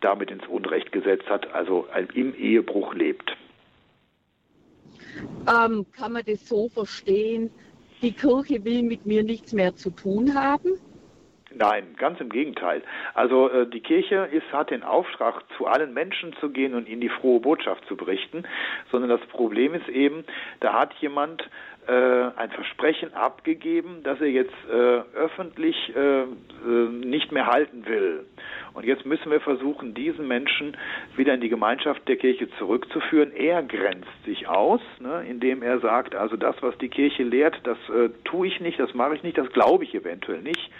damit 0.00 0.30
ins 0.30 0.46
Unrecht 0.46 0.92
gesetzt 0.92 1.28
hat, 1.28 1.54
also 1.54 1.86
im 2.14 2.34
Ehebruch 2.34 2.94
lebt. 2.94 3.36
Ähm, 5.48 5.86
kann 5.92 6.12
man 6.12 6.22
das 6.26 6.48
so 6.48 6.68
verstehen, 6.68 7.50
die 8.02 8.12
Kirche 8.12 8.64
will 8.64 8.82
mit 8.82 9.06
mir 9.06 9.22
nichts 9.22 9.52
mehr 9.52 9.74
zu 9.74 9.90
tun 9.90 10.34
haben? 10.34 10.78
Nein, 11.58 11.94
ganz 11.96 12.20
im 12.20 12.28
Gegenteil. 12.28 12.82
Also 13.14 13.48
äh, 13.48 13.66
die 13.66 13.80
Kirche 13.80 14.28
ist, 14.30 14.52
hat 14.52 14.70
den 14.70 14.82
Auftrag, 14.82 15.42
zu 15.56 15.66
allen 15.66 15.94
Menschen 15.94 16.34
zu 16.34 16.50
gehen 16.50 16.74
und 16.74 16.86
ihnen 16.86 17.00
die 17.00 17.08
frohe 17.08 17.40
Botschaft 17.40 17.86
zu 17.86 17.96
berichten, 17.96 18.44
sondern 18.90 19.08
das 19.08 19.26
Problem 19.28 19.72
ist 19.72 19.88
eben, 19.88 20.24
da 20.60 20.74
hat 20.74 20.92
jemand 21.00 21.48
äh, 21.86 21.92
ein 22.36 22.50
Versprechen 22.50 23.14
abgegeben, 23.14 24.02
das 24.02 24.20
er 24.20 24.28
jetzt 24.28 24.54
äh, 24.70 25.00
öffentlich 25.16 25.76
äh, 25.96 26.22
äh, 26.22 26.26
nicht 26.90 27.32
mehr 27.32 27.46
halten 27.46 27.86
will. 27.86 28.26
Und 28.74 28.84
jetzt 28.84 29.06
müssen 29.06 29.30
wir 29.30 29.40
versuchen, 29.40 29.94
diesen 29.94 30.28
Menschen 30.28 30.76
wieder 31.16 31.32
in 31.32 31.40
die 31.40 31.48
Gemeinschaft 31.48 32.06
der 32.08 32.16
Kirche 32.16 32.50
zurückzuführen. 32.58 33.32
Er 33.32 33.62
grenzt 33.62 34.24
sich 34.24 34.48
aus, 34.48 34.80
ne, 34.98 35.24
indem 35.28 35.62
er 35.62 35.78
sagt, 35.78 36.14
also 36.14 36.36
das, 36.36 36.56
was 36.60 36.76
die 36.78 36.88
Kirche 36.88 37.22
lehrt, 37.22 37.58
das 37.62 37.78
äh, 37.88 38.10
tue 38.24 38.48
ich 38.48 38.60
nicht, 38.60 38.78
das 38.78 38.92
mache 38.92 39.14
ich 39.14 39.22
nicht, 39.22 39.38
das 39.38 39.50
glaube 39.52 39.84
ich 39.84 39.94
eventuell 39.94 40.42
nicht. 40.42 40.70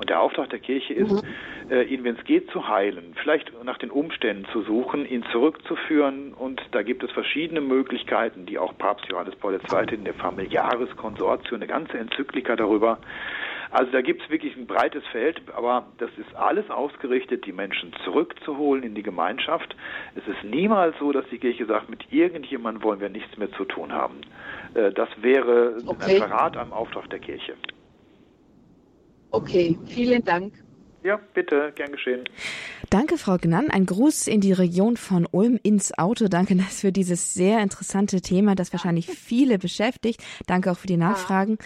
Und 0.00 0.08
der 0.08 0.18
Auftrag 0.18 0.48
der 0.48 0.60
Kirche 0.60 0.94
ist, 0.94 1.12
mhm. 1.12 1.70
äh, 1.70 1.82
ihn, 1.82 2.04
wenn 2.04 2.16
es 2.16 2.24
geht, 2.24 2.50
zu 2.50 2.66
heilen, 2.66 3.14
vielleicht 3.20 3.52
nach 3.62 3.76
den 3.76 3.90
Umständen 3.90 4.46
zu 4.50 4.62
suchen, 4.62 5.04
ihn 5.04 5.22
zurückzuführen. 5.30 6.32
Und 6.32 6.62
da 6.70 6.82
gibt 6.82 7.04
es 7.04 7.10
verschiedene 7.10 7.60
Möglichkeiten, 7.60 8.46
die 8.46 8.58
auch 8.58 8.76
Papst 8.78 9.06
Johannes 9.10 9.36
Paul 9.36 9.52
II. 9.52 9.94
in 9.94 10.04
der 10.04 10.14
Familiaris 10.14 10.88
Consortio, 10.96 11.54
eine 11.54 11.66
ganze 11.66 11.98
Enzyklika 11.98 12.56
darüber. 12.56 12.98
Also 13.70 13.92
da 13.92 14.00
gibt 14.00 14.22
es 14.22 14.30
wirklich 14.30 14.56
ein 14.56 14.66
breites 14.66 15.06
Feld, 15.12 15.42
aber 15.54 15.86
das 15.98 16.08
ist 16.16 16.34
alles 16.34 16.70
ausgerichtet, 16.70 17.44
die 17.44 17.52
Menschen 17.52 17.92
zurückzuholen 18.04 18.82
in 18.82 18.94
die 18.94 19.02
Gemeinschaft. 19.02 19.76
Es 20.16 20.26
ist 20.26 20.42
niemals 20.42 20.98
so, 20.98 21.12
dass 21.12 21.26
die 21.30 21.38
Kirche 21.38 21.66
sagt, 21.66 21.90
mit 21.90 22.10
irgendjemandem 22.10 22.82
wollen 22.82 23.00
wir 23.00 23.10
nichts 23.10 23.36
mehr 23.36 23.52
zu 23.52 23.66
tun 23.66 23.92
haben. 23.92 24.22
Äh, 24.72 24.92
das 24.92 25.10
wäre 25.20 25.76
okay. 25.86 26.14
ein 26.14 26.28
Verrat 26.28 26.56
am 26.56 26.72
Auftrag 26.72 27.10
der 27.10 27.18
Kirche. 27.18 27.54
Okay, 29.30 29.78
vielen 29.86 30.24
Dank. 30.24 30.54
Ja, 31.02 31.18
bitte, 31.32 31.72
gern 31.76 31.92
geschehen. 31.92 32.24
Danke, 32.90 33.16
Frau 33.16 33.38
Gnann. 33.38 33.70
Ein 33.70 33.86
Gruß 33.86 34.26
in 34.26 34.40
die 34.42 34.52
Region 34.52 34.98
von 34.98 35.26
Ulm 35.30 35.58
ins 35.62 35.96
Auto. 35.96 36.28
Danke 36.28 36.56
für 36.58 36.92
dieses 36.92 37.32
sehr 37.32 37.62
interessante 37.62 38.20
Thema, 38.20 38.54
das 38.54 38.72
wahrscheinlich 38.72 39.06
viele 39.06 39.58
beschäftigt. 39.58 40.22
Danke 40.46 40.70
auch 40.70 40.78
für 40.78 40.88
die 40.88 40.98
Nachfragen 40.98 41.56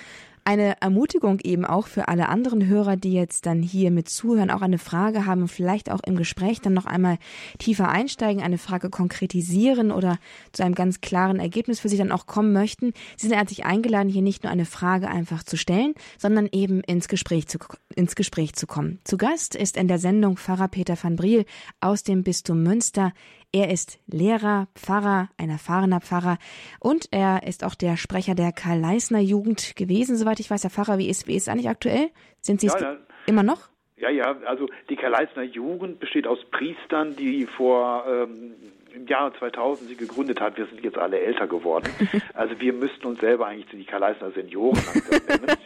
eine 0.44 0.80
Ermutigung 0.80 1.40
eben 1.40 1.64
auch 1.64 1.87
für 1.87 2.09
alle 2.09 2.28
anderen 2.28 2.66
Hörer, 2.66 2.96
die 2.96 3.12
jetzt 3.12 3.46
dann 3.46 3.62
hier 3.62 3.90
mit 3.90 4.09
zuhören, 4.09 4.50
auch 4.50 4.62
eine 4.62 4.78
Frage 4.78 5.24
haben, 5.24 5.48
vielleicht 5.48 5.90
auch 5.90 6.00
im 6.04 6.16
Gespräch 6.16 6.61
dann 6.61 6.74
noch 6.74 6.87
einmal 6.87 7.18
tiefer 7.59 7.88
einsteigen, 7.88 8.42
eine 8.42 8.59
Frage 8.59 8.90
konkretisieren 8.90 9.90
oder 9.90 10.18
zu 10.52 10.62
einem 10.62 10.74
ganz 10.74 11.00
klaren 11.00 11.40
Ergebnis 11.40 11.80
für 11.80 11.88
sich 11.88 11.98
dann 11.98 12.12
auch 12.12 12.26
kommen 12.26 12.52
möchten. 12.52 12.92
Sie 13.16 13.28
sind 13.28 13.37
herzlich 13.37 13.64
eingeladen, 13.64 14.11
hier 14.11 14.22
nicht 14.22 14.42
nur 14.42 14.52
eine 14.52 14.66
Frage 14.66 15.09
einfach 15.09 15.42
zu 15.42 15.57
stellen, 15.57 15.94
sondern 16.18 16.48
eben 16.52 16.80
ins 16.80 17.09
Gespräch 17.09 17.48
zu, 17.48 17.59
ins 17.94 18.14
Gespräch 18.14 18.54
zu 18.54 18.66
kommen. 18.66 19.00
Zu 19.04 19.16
Gast 19.16 19.54
ist 19.54 19.76
in 19.76 19.88
der 19.88 19.98
Sendung 19.98 20.37
Pfarrer 20.37 20.68
Peter 20.68 20.96
van 21.00 21.16
Briel 21.16 21.46
aus 21.80 22.02
dem 22.02 22.22
Bistum 22.22 22.62
Münster. 22.62 23.12
Er 23.54 23.70
ist 23.70 24.00
Lehrer, 24.08 24.66
Pfarrer, 24.74 25.28
ein 25.38 25.48
erfahrener 25.48 26.00
Pfarrer 26.00 26.38
und 26.80 27.06
er 27.12 27.46
ist 27.46 27.62
auch 27.62 27.76
der 27.76 27.96
Sprecher 27.96 28.34
der 28.34 28.50
Karl-Leisner 28.50 29.20
Jugend 29.20 29.76
gewesen, 29.76 30.16
soweit 30.16 30.40
ich 30.40 30.50
weiß. 30.50 30.62
Der 30.62 30.72
Pfarrer, 30.72 30.98
wie 30.98 31.08
ist, 31.08 31.28
wie 31.28 31.36
ist 31.36 31.48
eigentlich 31.48 31.68
aktuell? 31.68 32.10
Sind 32.40 32.60
Sie 32.60 32.66
es 32.66 32.74
ja, 32.80 32.96
immer 33.26 33.44
noch? 33.44 33.68
Ja, 33.96 34.10
ja, 34.10 34.36
also 34.44 34.68
die 34.90 34.96
Karl-Leisner 34.96 35.44
Jugend 35.44 36.00
besteht 36.00 36.26
aus 36.26 36.40
Priestern, 36.50 37.14
die 37.14 37.46
vor 37.46 38.04
ähm, 38.08 38.56
im 38.92 39.06
Jahr 39.06 39.32
2000 39.38 39.88
sie 39.88 39.96
gegründet 39.96 40.40
hat. 40.40 40.56
Wir 40.56 40.66
sind 40.66 40.82
jetzt 40.82 40.98
alle 40.98 41.20
älter 41.20 41.46
geworden. 41.46 41.88
Also 42.34 42.58
wir 42.58 42.72
müssten 42.72 43.06
uns 43.06 43.20
selber 43.20 43.46
eigentlich 43.46 43.70
die 43.70 43.84
Karl-Leisner 43.84 44.32
Senioren 44.32 44.80
nennen. 45.28 45.56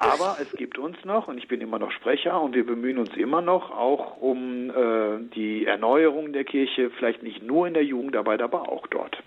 Aber 0.00 0.38
es 0.40 0.50
gibt 0.52 0.78
uns 0.78 0.96
noch 1.04 1.28
und 1.28 1.36
ich 1.36 1.46
bin 1.46 1.60
immer 1.60 1.78
noch 1.78 1.92
Sprecher 1.92 2.40
und 2.40 2.54
wir 2.54 2.64
bemühen 2.64 2.96
uns 2.96 3.14
immer 3.18 3.42
noch 3.42 3.70
auch 3.70 4.16
um 4.16 4.70
äh, 4.70 5.18
die 5.34 5.66
Erneuerung 5.66 6.32
der 6.32 6.44
Kirche, 6.44 6.88
vielleicht 6.88 7.22
nicht 7.22 7.42
nur 7.42 7.66
in 7.66 7.74
der 7.74 7.84
Jugend, 7.84 8.16
aber 8.16 8.32
auch 8.72 8.86
dort. 8.86 9.22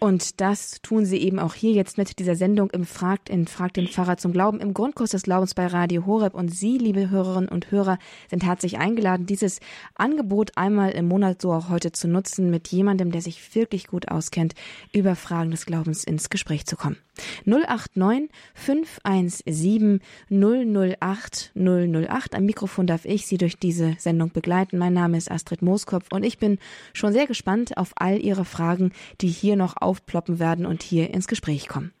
Und 0.00 0.40
das 0.40 0.80
tun 0.82 1.04
sie 1.04 1.18
eben 1.18 1.40
auch 1.40 1.54
hier 1.54 1.72
jetzt 1.72 1.98
mit 1.98 2.20
dieser 2.20 2.36
Sendung 2.36 2.70
im 2.70 2.84
Fragt, 2.84 3.28
in 3.28 3.48
Fragt 3.48 3.76
den 3.76 3.88
Pfarrer 3.88 4.16
zum 4.16 4.32
Glauben 4.32 4.60
im 4.60 4.72
Grundkurs 4.72 5.10
des 5.10 5.24
Glaubens 5.24 5.54
bei 5.54 5.66
Radio 5.66 6.06
Horeb. 6.06 6.34
Und 6.34 6.54
Sie, 6.54 6.78
liebe 6.78 7.10
Hörerinnen 7.10 7.48
und 7.48 7.72
Hörer, 7.72 7.98
sind 8.30 8.44
herzlich 8.44 8.78
eingeladen, 8.78 9.26
dieses 9.26 9.58
Angebot 9.96 10.56
einmal 10.56 10.90
im 10.92 11.08
Monat 11.08 11.42
so 11.42 11.52
auch 11.52 11.68
heute 11.68 11.90
zu 11.90 12.06
nutzen, 12.06 12.48
mit 12.48 12.68
jemandem, 12.68 13.10
der 13.10 13.22
sich 13.22 13.56
wirklich 13.56 13.88
gut 13.88 14.08
auskennt, 14.08 14.54
über 14.92 15.16
Fragen 15.16 15.50
des 15.50 15.66
Glaubens 15.66 16.04
ins 16.04 16.30
Gespräch 16.30 16.64
zu 16.64 16.76
kommen. 16.76 16.96
089 17.44 18.30
517 18.54 20.00
008 20.30 21.52
008. 21.56 22.34
Am 22.34 22.44
Mikrofon 22.44 22.86
darf 22.86 23.04
ich 23.04 23.26
Sie 23.26 23.38
durch 23.38 23.58
diese 23.58 23.96
Sendung 23.98 24.30
begleiten. 24.30 24.78
Mein 24.78 24.92
Name 24.92 25.16
ist 25.16 25.30
Astrid 25.30 25.62
Mooskopf 25.62 26.06
und 26.12 26.22
ich 26.22 26.38
bin 26.38 26.58
schon 26.92 27.12
sehr 27.12 27.26
gespannt 27.26 27.76
auf 27.76 27.92
all 27.96 28.20
Ihre 28.20 28.44
Fragen, 28.44 28.92
die 29.20 29.28
hier 29.28 29.56
noch 29.56 29.76
aufploppen 29.88 30.38
werden 30.38 30.66
und 30.66 30.82
hier 30.82 31.12
ins 31.12 31.26
Gespräch 31.26 31.68
kommen. 31.68 31.92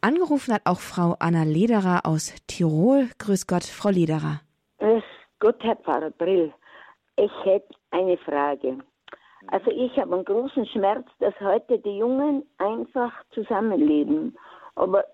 Angerufen 0.00 0.54
hat 0.54 0.62
auch 0.64 0.78
Frau 0.80 1.16
Anna 1.18 1.42
Lederer 1.42 2.02
aus 2.04 2.34
Tirol. 2.46 3.08
Grüß 3.18 3.46
Gott, 3.46 3.64
Frau 3.64 3.88
Lederer. 3.88 4.40
Grüß 4.78 5.02
Gott, 5.40 5.56
Herr 5.60 5.76
Pfarrer 5.76 6.10
Brill. 6.10 6.52
Ich 7.16 7.32
hätte 7.44 7.74
eine 7.90 8.16
Frage. 8.18 8.78
Also 9.48 9.70
ich 9.70 9.96
habe 9.98 10.14
einen 10.14 10.24
großen 10.24 10.66
Schmerz, 10.66 11.06
dass 11.20 11.34
heute 11.40 11.78
die 11.78 11.98
Jungen 11.98 12.44
einfach 12.58 13.12
zusammenleben. 13.30 14.36
Aber 14.74 15.04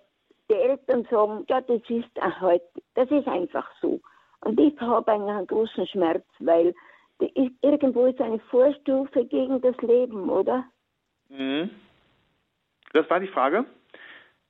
die 0.50 0.54
Eltern 0.54 1.06
sagen, 1.10 1.44
ja, 1.48 1.60
das 1.60 1.80
ist 1.88 2.40
heute, 2.40 2.82
das 2.94 3.10
ist 3.10 3.28
einfach 3.28 3.66
so. 3.80 4.00
Und 4.44 4.60
ich 4.60 4.78
habe 4.80 5.12
einen 5.12 5.46
großen 5.46 5.86
Schmerz, 5.86 6.24
weil 6.40 6.74
die, 7.20 7.56
irgendwo 7.62 8.06
ist 8.06 8.20
eine 8.20 8.40
Vorstufe 8.50 9.24
gegen 9.24 9.60
das 9.60 9.76
Leben, 9.78 10.28
oder? 10.28 10.64
Mhm. 11.36 11.70
Das 12.92 13.08
war 13.10 13.20
die 13.20 13.28
Frage? 13.28 13.64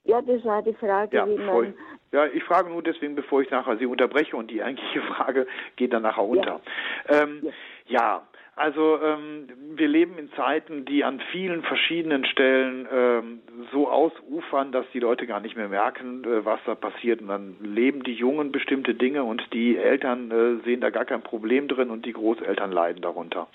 Ja, 0.05 0.21
das 0.21 0.45
war 0.45 0.63
die 0.63 0.75
Frage, 0.75 1.17
ja, 1.17 1.27
wie 1.27 1.37
man. 1.37 1.65
Ich, 1.65 1.75
ja, 2.13 2.27
ich 2.27 2.45
frage 2.45 2.69
nur 2.69 2.83
deswegen, 2.83 3.15
bevor 3.15 3.41
ich 3.41 3.51
nachher 3.51 3.77
Sie 3.79 3.87
unterbreche 3.87 4.37
und 4.37 4.51
die 4.51 4.63
eigentliche 4.63 5.01
Frage 5.15 5.47
geht 5.77 5.93
dann 5.93 6.03
nachher 6.03 6.25
unter. 6.25 6.61
Ja, 7.09 7.23
ähm, 7.23 7.41
ja. 7.43 7.53
ja 8.01 8.29
also 8.57 9.01
ähm, 9.03 9.49
wir 9.75 9.89
leben 9.89 10.17
in 10.17 10.31
Zeiten, 10.33 10.85
die 10.85 11.03
an 11.03 11.21
vielen 11.33 11.63
verschiedenen 11.63 12.25
Stellen 12.25 12.87
ähm, 12.93 13.41
so 13.73 13.89
ausufern, 13.89 14.71
dass 14.71 14.87
die 14.95 15.01
Leute 15.01 15.27
gar 15.27 15.41
nicht 15.41 15.57
mehr 15.57 15.69
merken, 15.69 16.23
äh, 16.23 16.45
was 16.45 16.61
da 16.65 16.77
passiert. 16.77 17.21
Und 17.21 17.29
dann 17.29 17.57
leben 17.61 18.05
die 18.05 18.15
Jungen 18.15 18.53
bestimmte 18.53 18.95
Dinge 18.95 19.25
und 19.25 19.43
die 19.53 19.77
Eltern 19.77 20.31
äh, 20.31 20.65
sehen 20.65 20.81
da 20.81 20.91
gar 20.91 21.05
kein 21.05 21.23
Problem 21.23 21.67
drin 21.67 21.91
und 21.91 22.07
die 22.07 22.13
Großeltern 22.13 22.71
leiden 22.71 23.03
darunter. 23.03 23.49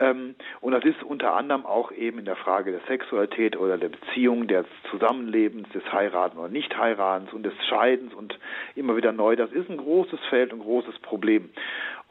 Ähm, 0.00 0.34
und 0.60 0.72
das 0.72 0.84
ist 0.84 1.04
unter 1.04 1.36
anderem 1.36 1.64
auch 1.64 1.92
eben 1.92 2.18
in 2.18 2.24
der 2.24 2.36
Frage 2.36 2.72
der 2.72 2.80
Sexualität 2.88 3.56
oder 3.56 3.78
der 3.78 3.90
Beziehung, 3.90 4.48
des 4.48 4.66
Zusammenlebens, 4.90 5.68
des 5.68 5.84
Heiraten 5.92 6.38
oder 6.38 6.48
Nicht-Heiratens 6.48 7.32
und 7.32 7.44
des 7.44 7.54
Scheidens 7.68 8.12
und 8.12 8.36
immer 8.74 8.96
wieder 8.96 9.12
neu. 9.12 9.36
Das 9.36 9.52
ist 9.52 9.70
ein 9.70 9.76
großes 9.76 10.18
Feld, 10.30 10.52
ein 10.52 10.58
großes 10.58 10.98
Problem. 10.98 11.50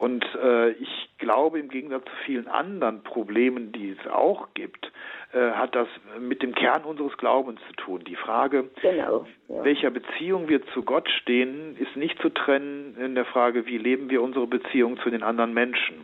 Und 0.01 0.25
äh, 0.33 0.71
ich 0.71 1.09
glaube, 1.19 1.59
im 1.59 1.69
Gegensatz 1.69 2.05
zu 2.05 2.15
vielen 2.25 2.47
anderen 2.47 3.03
Problemen, 3.03 3.71
die 3.71 3.91
es 3.91 4.11
auch 4.11 4.47
gibt, 4.55 4.91
äh, 5.31 5.51
hat 5.51 5.75
das 5.75 5.87
mit 6.19 6.41
dem 6.41 6.55
Kern 6.55 6.85
unseres 6.85 7.15
Glaubens 7.17 7.59
zu 7.67 7.73
tun. 7.73 8.03
Die 8.05 8.15
Frage, 8.15 8.71
genau, 8.81 9.27
ja. 9.47 9.63
welcher 9.63 9.91
Beziehung 9.91 10.49
wir 10.49 10.65
zu 10.73 10.81
Gott 10.81 11.07
stehen, 11.21 11.77
ist 11.77 11.95
nicht 11.95 12.19
zu 12.19 12.29
trennen 12.29 12.97
in 12.99 13.13
der 13.13 13.25
Frage, 13.25 13.67
wie 13.67 13.77
leben 13.77 14.09
wir 14.09 14.23
unsere 14.23 14.47
Beziehung 14.47 14.97
zu 15.01 15.11
den 15.11 15.21
anderen 15.21 15.53
Menschen. 15.53 16.03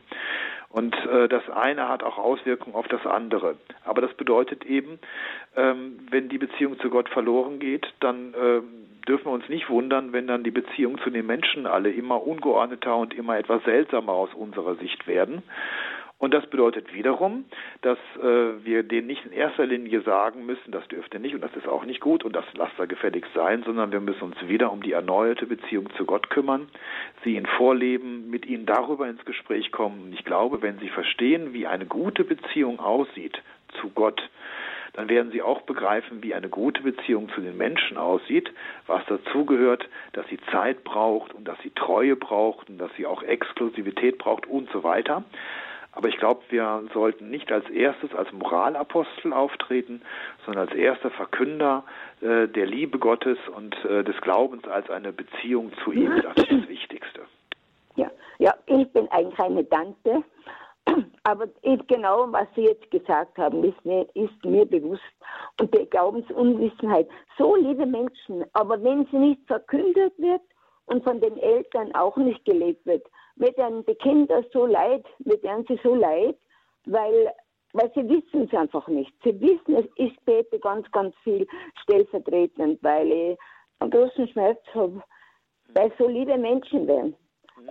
Und 0.70 0.96
äh, 1.08 1.28
das 1.28 1.50
eine 1.50 1.90
hat 1.90 2.04
auch 2.04 2.20
Auswirkungen 2.20 2.76
auf 2.76 2.88
das 2.88 3.04
andere. 3.04 3.58
Aber 3.84 4.02
das 4.02 4.14
bedeutet 4.14 4.64
eben, 4.64 5.00
ähm, 5.56 6.02
wenn 6.12 6.30
die 6.30 6.38
Beziehung 6.38 6.78
zu 6.78 6.92
Gott 6.92 7.10
verloren 7.10 7.58
geht, 7.58 7.92
dann 8.00 8.36
äh, 8.36 8.62
dürfen 9.08 9.26
wir 9.26 9.32
uns 9.32 9.50
nicht 9.50 9.70
wundern, 9.70 10.13
wenn 10.13 10.28
dann 10.28 10.43
die 10.43 10.52
Beziehungen 10.52 11.00
zu 11.00 11.10
den 11.10 11.26
Menschen 11.26 11.65
alle 11.65 11.91
immer 11.91 12.26
ungeordneter 12.26 12.96
und 12.96 13.13
immer 13.13 13.38
etwas 13.38 13.63
seltsamer 13.63 14.13
aus 14.13 14.34
unserer 14.34 14.76
Sicht 14.76 15.08
werden. 15.08 15.43
Und 16.20 16.34
das 16.34 16.48
bedeutet 16.48 16.96
wiederum, 16.96 17.46
dass 17.84 18.00
äh, 18.20 18.65
wir 18.65 18.82
denen 18.82 19.06
nicht 19.06 19.24
in 19.26 19.32
erster 19.32 19.67
Linie 19.67 20.02
sagen 20.02 20.48
müssen, 20.48 20.72
das 20.72 20.88
dürft 20.88 21.13
ihr 21.13 21.20
nicht 21.20 21.36
und 21.36 21.41
das 21.41 21.56
ist 21.56 21.67
auch 21.67 21.86
nicht 21.86 22.02
gut 22.02 22.24
und 22.24 22.36
das 22.36 22.46
lasst 22.56 22.74
da 22.78 22.86
gefälligst 22.86 23.32
sein, 23.36 23.62
sondern 23.63 23.91
wir 23.91 24.00
müssen 24.00 24.24
uns 24.24 24.48
wieder 24.48 24.72
um 24.72 24.82
die 24.82 24.93
erneuerte 24.93 25.46
Beziehung 25.46 25.91
zu 25.96 26.06
Gott 26.06 26.32
kümmern, 26.32 26.70
sie 27.24 27.36
ihnen 27.36 27.46
vorleben, 27.46 28.32
mit 28.32 28.48
ihnen 28.48 28.65
darüber 28.65 29.08
ins 29.08 29.24
Gespräch 29.26 29.72
kommen. 29.72 30.12
Ich 30.12 30.26
glaube, 30.26 30.63
wenn 30.63 30.80
sie 30.80 30.89
verstehen, 30.89 31.54
wie 31.54 31.67
eine 31.67 31.86
gute 31.86 32.24
Beziehung 32.24 32.80
aussieht 32.80 33.39
zu 33.80 33.89
Gott, 33.89 34.28
dann 34.98 35.10
werden 35.10 35.32
sie 35.32 35.44
auch 35.44 35.62
begreifen, 35.62 36.24
wie 36.24 36.34
eine 36.34 36.50
gute 36.50 36.82
Beziehung 36.82 37.30
zu 37.30 37.40
den 37.40 37.56
Menschen 37.56 37.98
aussieht, 37.98 38.52
was 38.88 39.06
dazugehört, 39.06 39.88
dass 40.14 40.28
sie 40.28 40.40
Zeit 40.52 40.84
braucht 40.84 41.36
und 41.36 41.48
dass 41.48 41.58
sie 41.62 41.70
Treue 41.70 42.16
braucht 42.16 42.68
und 42.68 42.80
dass 42.80 42.90
sie 42.98 43.06
auch 43.06 43.22
Exklusivität 43.22 44.18
braucht 44.18 44.48
und 44.48 44.68
so 44.72 44.84
weiter. 44.84 45.24
Aber 45.92 46.10
ich 46.10 46.18
glaube, 46.18 46.42
wir 46.50 46.84
sollten 46.96 47.30
nicht 47.30 47.52
als 47.52 47.70
erstes 47.70 48.14
als 48.16 48.32
Moralapostel 48.32 49.34
auftreten, 49.34 50.02
sondern 50.46 50.68
als 50.68 50.76
erster 50.76 51.12
Verkünder 51.12 51.84
äh, 52.22 52.48
der 52.48 52.66
Liebe 52.66 52.98
Gottes 52.98 53.38
und 53.56 53.76
äh, 53.86 54.04
des 54.04 54.20
Glaubens 54.22 54.68
als 54.68 54.90
eine 54.90 55.14
Beziehung 55.14 55.74
zu 55.84 55.92
ihm. 55.92 56.24
Das 56.24 56.38
ist 56.38 56.52
das 56.52 56.68
Wichtigste. 56.68 57.22
Ja, 57.98 58.10
ja, 58.40 58.56
ich 58.66 58.92
bin 58.94 59.08
eigentlich 59.12 59.40
eine 59.40 59.70
Tante 59.70 60.24
aber 61.23 61.47
genau, 61.88 62.32
was 62.32 62.47
Sie 62.56 62.62
jetzt 62.63 62.89
gesagt 62.91 63.38
haben, 63.38 63.63
ist 63.63 63.84
mir, 63.86 64.08
ist 64.13 64.45
mir 64.45 64.65
bewusst. 64.65 65.02
Und 65.60 65.73
die 65.73 65.86
Glaubensunwissenheit. 65.89 67.08
So 67.38 67.56
liebe 67.56 67.86
Menschen, 67.86 68.45
aber 68.54 68.82
wenn 68.84 69.06
sie 69.08 69.17
nicht 69.17 69.41
verkündet 69.47 70.13
wird 70.17 70.41
und 70.86 71.04
von 71.04 71.19
den 71.19 71.38
Eltern 71.38 71.93
auch 71.95 72.15
nicht 72.17 72.43
gelebt 72.45 72.86
wird, 72.86 73.06
wird 73.36 73.58
dann 73.58 73.86
die 73.86 73.95
Kinder 73.95 74.43
so 74.52 74.65
leid, 74.65 75.06
wird 75.19 75.43
dann 75.43 75.65
sie 75.67 75.80
so 75.84 75.95
leid, 75.95 76.38
weil, 76.86 77.32
weil 77.73 77.91
sie 77.93 78.08
wissen 78.08 78.47
es 78.50 78.58
einfach 78.58 78.88
nicht. 78.88 79.13
Sie 79.23 79.39
wissen 79.39 79.76
es, 79.76 79.86
ich 79.95 80.15
bete 80.26 80.60
ganz, 80.60 80.89
ganz 80.91 81.15
viel 81.23 81.47
stellvertretend, 81.84 82.82
weil 82.84 83.12
ich 83.12 83.38
einen 83.80 83.91
großen 83.91 84.28
Schmerz 84.30 84.60
habe, 84.73 85.04
weil 85.73 85.91
so 85.97 86.08
liebe 86.08 86.38
Menschen 86.38 86.88
wären. 86.88 87.15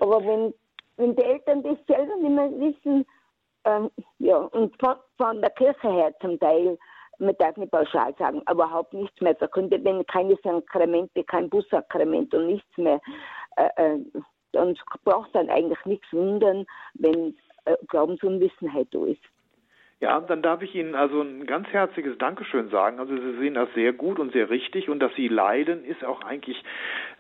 Aber 0.01 0.21
wenn 0.25 0.53
wenn 0.97 1.15
die 1.17 1.23
Eltern 1.23 1.63
das 1.63 1.79
selber 1.87 2.17
nicht 2.17 2.31
mehr 2.31 2.51
wissen, 2.59 3.07
ähm, 3.65 3.91
ja, 4.19 4.37
und 4.37 4.75
von, 4.81 4.97
von, 5.19 5.41
der 5.41 5.51
Kirche 5.51 5.91
her 5.91 6.15
zum 6.21 6.39
Teil, 6.39 6.79
man 7.19 7.37
darf 7.39 7.57
nicht 7.57 7.73
pauschal 7.73 8.15
sagen, 8.19 8.43
überhaupt 8.51 8.93
nichts 8.93 9.21
mehr 9.21 9.35
verkündet, 9.37 9.85
wenn 9.85 10.07
keine 10.07 10.37
Sakramente, 10.43 11.25
kein 11.25 11.51
Bussakrament 11.51 12.33
und 12.35 12.47
nichts 12.47 12.77
mehr, 12.77 13.01
äh, 13.57 13.69
äh, 13.77 14.05
dann 14.53 14.77
braucht 15.05 15.35
dann 15.35 15.51
eigentlich 15.51 15.85
nichts 15.85 16.13
wundern, 16.13 16.65
wenn 16.95 17.37
äh, 17.65 17.77
Glaubensunwissenheit 17.89 18.89
da 18.93 19.05
ist. 19.05 19.23
Ja, 19.99 20.21
dann 20.21 20.43
darf 20.43 20.61
ich 20.61 20.75
Ihnen 20.75 20.95
also 20.95 21.23
ein 21.23 21.47
ganz 21.47 21.69
herzliches 21.69 22.19
Dankeschön 22.19 22.69
sagen. 22.69 23.01
Also 23.01 23.17
Sie 23.17 23.39
sehen 23.39 23.55
das 23.55 23.73
sehr 23.75 23.95
gut 23.95 24.19
und 24.19 24.31
sehr 24.33 24.51
richtig 24.51 24.91
und 24.91 25.01
dass 25.01 25.15
Sie 25.15 25.27
leiden, 25.27 25.87
ist 25.87 26.05
auch 26.05 26.21
eigentlich 26.21 26.63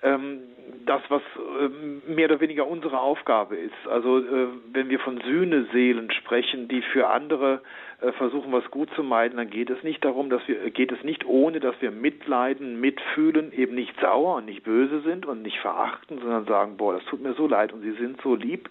ähm, 0.02 0.42
das, 0.84 1.00
was 1.08 1.22
ähm, 1.58 2.02
mehr 2.06 2.26
oder 2.26 2.40
weniger 2.40 2.66
unsere 2.66 3.00
Aufgabe 3.00 3.56
ist. 3.56 3.88
Also 3.88 4.18
äh, 4.18 4.48
wenn 4.72 4.90
wir 4.90 4.98
von 4.98 5.18
Sühneseelen 5.22 6.10
sprechen, 6.10 6.68
die 6.68 6.82
für 6.82 7.08
andere 7.08 7.62
äh, 8.02 8.12
versuchen, 8.12 8.52
was 8.52 8.70
gut 8.70 8.90
zu 8.94 9.02
meiden, 9.02 9.38
dann 9.38 9.48
geht 9.48 9.70
es 9.70 9.82
nicht 9.82 10.04
darum, 10.04 10.28
dass 10.28 10.46
wir 10.46 10.68
geht 10.70 10.92
es 10.92 11.02
nicht 11.02 11.24
ohne, 11.24 11.60
dass 11.60 11.80
wir 11.80 11.90
mitleiden, 11.90 12.78
mitfühlen, 12.78 13.52
eben 13.54 13.74
nicht 13.74 13.98
sauer 14.02 14.36
und 14.36 14.44
nicht 14.44 14.64
böse 14.64 15.00
sind 15.00 15.24
und 15.24 15.40
nicht 15.40 15.60
verachten, 15.60 16.18
sondern 16.18 16.44
sagen, 16.44 16.76
boah, 16.76 16.92
das 16.92 17.04
tut 17.06 17.22
mir 17.22 17.32
so 17.32 17.46
leid 17.46 17.72
und 17.72 17.80
Sie 17.80 17.92
sind 17.92 18.20
so 18.20 18.34
lieb 18.34 18.68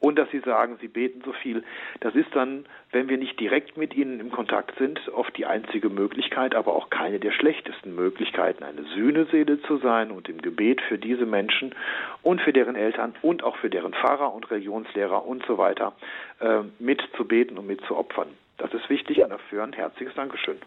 und 0.00 0.18
dass 0.18 0.30
sie 0.30 0.40
sagen, 0.40 0.78
sie 0.80 0.88
beten 0.88 1.22
so 1.24 1.32
viel. 1.32 1.62
Das 2.00 2.14
ist 2.14 2.34
dann, 2.34 2.64
wenn 2.90 3.08
wir 3.08 3.18
nicht 3.18 3.38
direkt 3.38 3.76
mit 3.76 3.94
ihnen 3.94 4.18
im 4.18 4.30
Kontakt 4.30 4.76
sind, 4.78 5.00
oft 5.14 5.36
die 5.36 5.46
einzige 5.46 5.90
Möglichkeit, 5.90 6.54
aber 6.54 6.74
auch 6.74 6.90
keine 6.90 7.20
der 7.20 7.32
schlechtesten 7.32 7.94
Möglichkeiten, 7.94 8.64
eine 8.64 8.82
Sühneseele 8.94 9.60
zu 9.62 9.76
sein 9.76 10.10
und 10.10 10.28
im 10.28 10.42
Gebet 10.42 10.80
für 10.80 10.98
diese 10.98 11.26
Menschen 11.26 11.74
und 12.22 12.40
für 12.40 12.52
deren 12.52 12.76
Eltern 12.76 13.14
und 13.22 13.44
auch 13.44 13.56
für 13.56 13.70
deren 13.70 13.92
Pfarrer 13.92 14.34
und 14.34 14.50
Religionslehrer 14.50 15.24
und 15.26 15.44
so 15.46 15.58
weiter 15.58 15.92
äh, 16.40 16.60
mitzubeten 16.78 17.58
und 17.58 17.66
mitzuopfern. 17.66 18.28
Das 18.56 18.72
ist 18.74 18.88
wichtig 18.90 19.22
und 19.22 19.30
dafür 19.30 19.62
ein 19.62 19.72
herzliches 19.72 20.14
Dankeschön. 20.14 20.58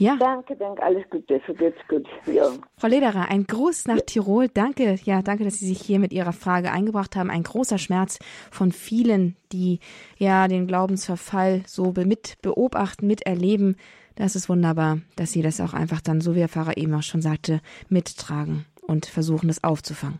Ja. 0.00 0.16
Danke, 0.16 0.56
danke, 0.56 0.82
alles 0.82 1.04
Gute, 1.10 1.42
so 1.46 1.52
geht's 1.52 1.78
gut. 1.86 2.06
Ja. 2.24 2.50
Frau 2.78 2.88
Lederer, 2.88 3.28
ein 3.28 3.46
Gruß 3.46 3.86
nach 3.86 4.00
Tirol. 4.00 4.48
Danke, 4.48 4.98
ja, 5.04 5.20
danke, 5.20 5.44
dass 5.44 5.58
Sie 5.58 5.66
sich 5.66 5.78
hier 5.82 5.98
mit 5.98 6.14
Ihrer 6.14 6.32
Frage 6.32 6.72
eingebracht 6.72 7.16
haben. 7.16 7.28
Ein 7.28 7.42
großer 7.42 7.76
Schmerz 7.76 8.18
von 8.50 8.72
vielen, 8.72 9.36
die 9.52 9.78
ja 10.16 10.48
den 10.48 10.66
Glaubensverfall 10.66 11.64
so 11.66 11.92
mit 11.92 12.38
beobachten, 12.40 13.06
miterleben. 13.06 13.76
Das 14.16 14.36
ist 14.36 14.48
wunderbar, 14.48 15.00
dass 15.16 15.32
Sie 15.32 15.42
das 15.42 15.60
auch 15.60 15.74
einfach 15.74 16.00
dann, 16.00 16.22
so 16.22 16.34
wie 16.34 16.40
Herr 16.40 16.48
Pfarrer 16.48 16.78
eben 16.78 16.94
auch 16.94 17.02
schon 17.02 17.20
sagte, 17.20 17.60
mittragen 17.90 18.64
und 18.80 19.04
versuchen, 19.04 19.48
das 19.48 19.62
aufzufangen. 19.62 20.18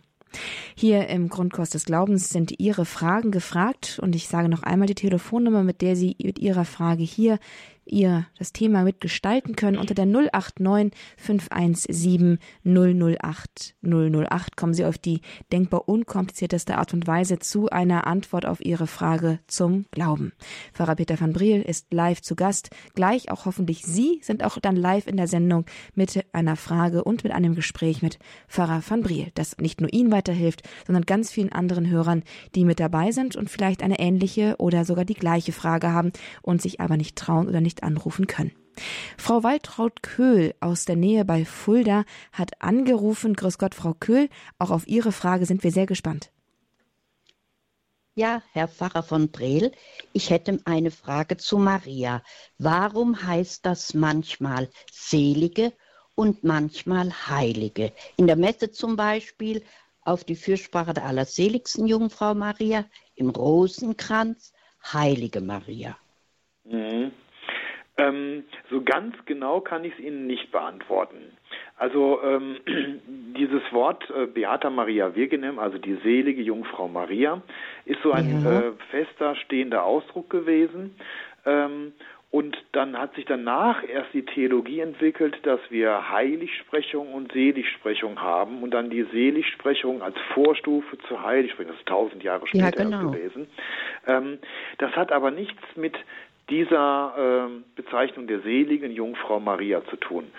Hier 0.77 1.09
im 1.09 1.29
Grundkurs 1.29 1.71
des 1.71 1.87
Glaubens 1.87 2.29
sind 2.29 2.61
Ihre 2.61 2.85
Fragen 2.85 3.31
gefragt 3.31 3.99
und 4.01 4.14
ich 4.14 4.29
sage 4.29 4.49
noch 4.49 4.62
einmal 4.62 4.87
die 4.87 4.95
Telefonnummer, 4.95 5.64
mit 5.64 5.83
der 5.83 5.97
Sie 5.97 6.16
mit 6.23 6.38
Ihrer 6.38 6.64
Frage 6.64 7.03
hier 7.03 7.38
ihr 7.92 8.26
das 8.38 8.53
Thema 8.53 8.83
mitgestalten 8.83 9.57
können. 9.57 9.79
Unter 9.79 9.94
der 9.94 10.07
089 10.07 10.92
517 11.16 12.38
008 12.64 13.74
008 13.83 14.57
kommen 14.57 14.74
Sie 14.74 14.85
auf 14.85 14.98
die 14.98 15.20
denkbar 15.53 15.88
unkomplizierteste 15.88 16.79
Art 16.79 16.94
und 16.94 17.07
Weise 17.07 17.38
zu 17.38 17.68
einer 17.70 18.07
Antwort 18.07 18.46
auf 18.46 18.64
Ihre 18.64 18.87
Frage 18.87 19.40
zum 19.46 19.87
Glauben. 19.90 20.33
Pfarrer 20.72 20.96
Peter 20.96 21.20
van 21.20 21.33
Briel 21.33 21.62
ist 21.62 21.92
live 21.92 22.22
zu 22.22 22.37
Gast. 22.37 22.70
Gleich 22.94 23.31
auch 23.31 23.46
hoffentlich 23.46 23.83
Sie 23.85 24.20
sind 24.22 24.44
auch 24.44 24.59
dann 24.59 24.76
live 24.76 25.07
in 25.07 25.16
der 25.16 25.29
Sendung 25.29 25.66
mit 25.94 26.24
einer 26.33 26.57
Frage 26.57 27.05
und 27.05 27.24
mit 27.24 27.33
einem 27.33 27.55
Gespräch 27.55 28.03
mit 28.03 28.18
Pfarrer 28.48 28.83
van 28.87 29.03
Briel, 29.03 29.31
das 29.35 29.57
nicht 29.59 29.81
nur 29.81 29.92
Ihnen 29.92 30.12
weiterhilft, 30.12 30.62
sondern 30.87 31.05
ganz 31.07 31.31
vielen 31.31 31.53
anderen 31.53 31.88
Hörern, 31.88 32.22
die 32.55 32.64
mit 32.64 32.81
dabei 32.81 33.12
sind 33.12 33.37
und 33.37 33.50
vielleicht 33.50 33.83
eine 33.83 33.98
ähnliche 33.98 34.57
oder 34.59 34.85
sogar 34.85 35.05
die 35.05 35.14
gleiche 35.14 35.53
Frage 35.53 35.92
haben 35.92 36.12
und 36.42 36.62
sich 36.62 36.81
aber 36.81 36.96
nicht 36.96 37.16
trauen 37.16 37.48
oder 37.48 37.61
nicht 37.61 37.80
anrufen 37.83 38.27
können. 38.27 38.53
Frau 39.16 39.43
Waltraud 39.43 40.03
Köhl 40.03 40.55
aus 40.61 40.85
der 40.85 40.97
Nähe 40.97 41.25
bei 41.25 41.45
Fulda 41.45 42.05
hat 42.33 42.62
angerufen. 42.62 43.35
Grüß 43.35 43.59
Gott, 43.59 43.75
Frau 43.75 43.95
Köhl. 43.95 44.29
Auch 44.59 44.71
auf 44.71 44.87
Ihre 44.87 45.12
Frage 45.12 45.47
sind 45.47 45.64
wir 45.64 45.73
sehr 45.73 45.87
gespannt. 45.87 46.31
Ja, 48.14 48.43
Herr 48.53 48.69
Pfarrer 48.69 49.03
von 49.03 49.31
Brehl, 49.31 49.73
ich 50.12 50.31
hätte 50.31 50.61
eine 50.64 50.90
Frage 50.90 51.37
zu 51.37 51.59
Maria. 51.59 52.23
Warum 52.59 53.23
heißt 53.23 53.64
das 53.64 53.95
manchmal 53.95 54.69
Selige 54.90 55.73
und 56.16 56.43
manchmal 56.43 57.12
Heilige? 57.29 57.93
In 58.16 58.27
der 58.27 58.37
Messe 58.37 58.73
zum 58.73 58.97
Beispiel 58.97 59.62
auf 60.03 60.25
die 60.25 60.37
Fürsprache 60.37 60.93
der 60.93 61.05
allerseligsten 61.05 61.87
Jungfrau 61.87 62.35
Maria, 62.35 62.85
im 63.14 63.31
Rosenkranz 63.31 64.53
Heilige 64.93 65.40
Maria. 65.40 65.97
Mhm. 66.64 67.12
Ähm, 68.01 68.45
so 68.71 68.83
ganz 68.83 69.15
genau 69.27 69.61
kann 69.61 69.85
ich 69.85 69.93
es 69.95 70.01
Ihnen 70.01 70.27
nicht 70.27 70.51
beantworten. 70.51 71.37
Also 71.77 72.21
ähm, 72.23 72.57
dieses 73.37 73.63
Wort 73.73 74.09
äh, 74.11 74.27
Beata 74.27 74.71
Maria 74.71 75.15
Virginem, 75.15 75.59
also 75.59 75.79
die 75.79 75.97
selige 76.03 76.43
Jungfrau 76.43 76.89
Maria, 76.89 77.43
ist 77.85 78.03
so 78.03 78.13
ein 78.13 78.43
ja. 78.45 78.61
äh, 78.61 78.73
fester, 78.91 79.35
stehender 79.37 79.85
Ausdruck 79.85 80.31
gewesen. 80.31 80.95
Ähm, 81.45 81.93
und 82.31 82.57
dann 82.71 82.97
hat 82.97 83.15
sich 83.17 83.25
danach 83.25 83.83
erst 83.83 84.15
die 84.15 84.25
Theologie 84.25 84.79
entwickelt, 84.79 85.37
dass 85.43 85.59
wir 85.69 86.11
Heiligsprechung 86.11 87.13
und 87.13 87.33
Seligsprechung 87.33 88.21
haben 88.21 88.63
und 88.63 88.71
dann 88.71 88.89
die 88.89 89.03
Seligsprechung 89.03 90.01
als 90.01 90.15
Vorstufe 90.33 90.97
zur 91.09 91.25
Heiligsprechung. 91.25 91.73
Das 91.73 91.81
ist 91.81 91.89
tausend 91.89 92.23
Jahre 92.23 92.47
später 92.47 92.67
ja, 92.67 92.71
genau. 92.85 93.11
gewesen. 93.11 93.49
Ähm, 94.07 94.39
das 94.79 94.93
hat 94.93 95.11
aber 95.11 95.33
nichts 95.33 95.61
mit 95.75 95.97
dieser 96.51 97.49
äh, 97.49 97.63
Bezeichnung 97.77 98.27
der 98.27 98.41
seligen 98.41 98.91
Jungfrau 98.93 99.41
Maria 99.41 99.83
zu 99.87 99.97
tun. 99.97 100.31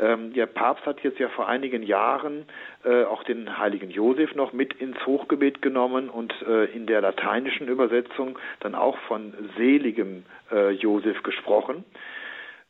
Ähm, 0.00 0.32
der 0.32 0.46
Papst 0.46 0.86
hat 0.86 1.00
jetzt 1.02 1.18
ja 1.18 1.28
vor 1.28 1.48
einigen 1.48 1.82
Jahren 1.82 2.46
äh, 2.84 3.04
auch 3.04 3.22
den 3.24 3.58
heiligen 3.58 3.90
Josef 3.90 4.34
noch 4.34 4.52
mit 4.52 4.74
ins 4.74 5.04
Hochgebet 5.06 5.62
genommen 5.62 6.08
und 6.08 6.34
äh, 6.42 6.64
in 6.66 6.86
der 6.86 7.00
lateinischen 7.00 7.68
Übersetzung 7.68 8.38
dann 8.60 8.74
auch 8.74 8.98
von 9.06 9.32
seligem 9.56 10.24
äh, 10.50 10.70
Josef 10.70 11.22
gesprochen 11.22 11.84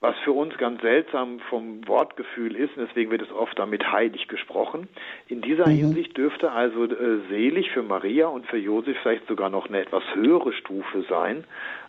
was 0.01 0.17
für 0.23 0.31
uns 0.31 0.57
ganz 0.59 0.81
seltsam 0.81 1.41
vom 1.51 1.87
Wortgefühl 1.89 2.55
ist, 2.55 2.77
und 2.77 2.87
deswegen 2.87 3.11
wird 3.11 3.23
es 3.23 3.33
oft 3.33 3.59
damit 3.59 3.91
heilig 3.91 4.29
gesprochen. 4.29 4.89
In 5.27 5.41
dieser 5.41 5.67
mhm. 5.67 5.77
Hinsicht 5.77 6.17
dürfte 6.17 6.53
also 6.53 6.85
äh, 6.85 7.19
selig 7.29 7.71
für 7.71 7.83
Maria 7.83 8.29
und 8.29 8.47
für 8.47 8.59
Josef 8.59 8.97
vielleicht 9.03 9.27
sogar 9.27 9.51
noch 9.51 9.69
eine 9.69 9.81
etwas 9.81 10.05
höhere 10.15 10.53
Stufe 10.53 11.05
sein 11.09 11.45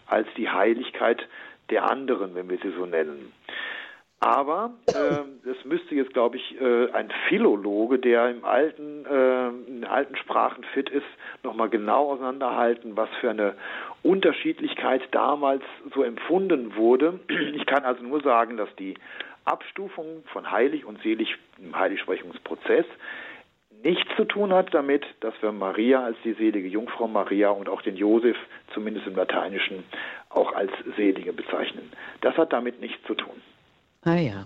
als 0.09 0.27
die 0.37 0.49
Heiligkeit 0.49 1.27
der 1.69 1.89
anderen, 1.89 2.35
wenn 2.35 2.49
wir 2.49 2.57
sie 2.57 2.71
so 2.71 2.85
nennen. 2.85 3.31
Aber 4.21 4.73
äh, 4.87 5.49
es 5.49 5.63
müsste 5.63 5.95
jetzt, 5.95 6.13
glaube 6.13 6.35
ich, 6.35 6.59
äh, 6.59 6.91
ein 6.91 7.09
Philologe, 7.29 7.99
der 7.99 8.29
im 8.29 8.43
alten, 8.43 9.05
äh, 9.05 9.47
in 9.47 9.85
alten 9.85 10.17
Sprachen 10.17 10.65
fit 10.73 10.89
ist, 10.89 11.05
nochmal 11.43 11.69
genau 11.69 12.11
auseinanderhalten, 12.11 12.97
was 12.97 13.07
für 13.21 13.29
eine 13.29 13.55
Unterschiedlichkeit 14.03 15.03
damals 15.11 15.63
so 15.93 16.03
empfunden 16.03 16.75
wurde. 16.75 17.19
Ich 17.53 17.65
kann 17.65 17.85
also 17.85 18.03
nur 18.03 18.21
sagen, 18.21 18.57
dass 18.57 18.69
die 18.75 18.95
Abstufung 19.45 20.23
von 20.33 20.51
heilig 20.51 20.83
und 20.83 21.01
selig 21.01 21.37
im 21.57 21.77
Heiligsprechungsprozess 21.77 22.85
nichts 23.83 24.09
zu 24.15 24.25
tun 24.25 24.53
hat 24.53 24.73
damit, 24.73 25.05
dass 25.21 25.33
wir 25.41 25.51
Maria 25.51 26.03
als 26.03 26.17
die 26.23 26.33
selige 26.33 26.67
Jungfrau 26.67 27.07
Maria 27.07 27.49
und 27.49 27.69
auch 27.69 27.81
den 27.81 27.95
Josef, 27.95 28.37
zumindest 28.73 29.07
im 29.07 29.15
Lateinischen, 29.15 29.83
auch 30.29 30.53
als 30.53 30.71
Selige 30.97 31.33
bezeichnen. 31.33 31.91
Das 32.21 32.35
hat 32.37 32.53
damit 32.53 32.79
nichts 32.81 33.05
zu 33.07 33.15
tun. 33.15 33.41
Ah 34.03 34.15
ja, 34.15 34.45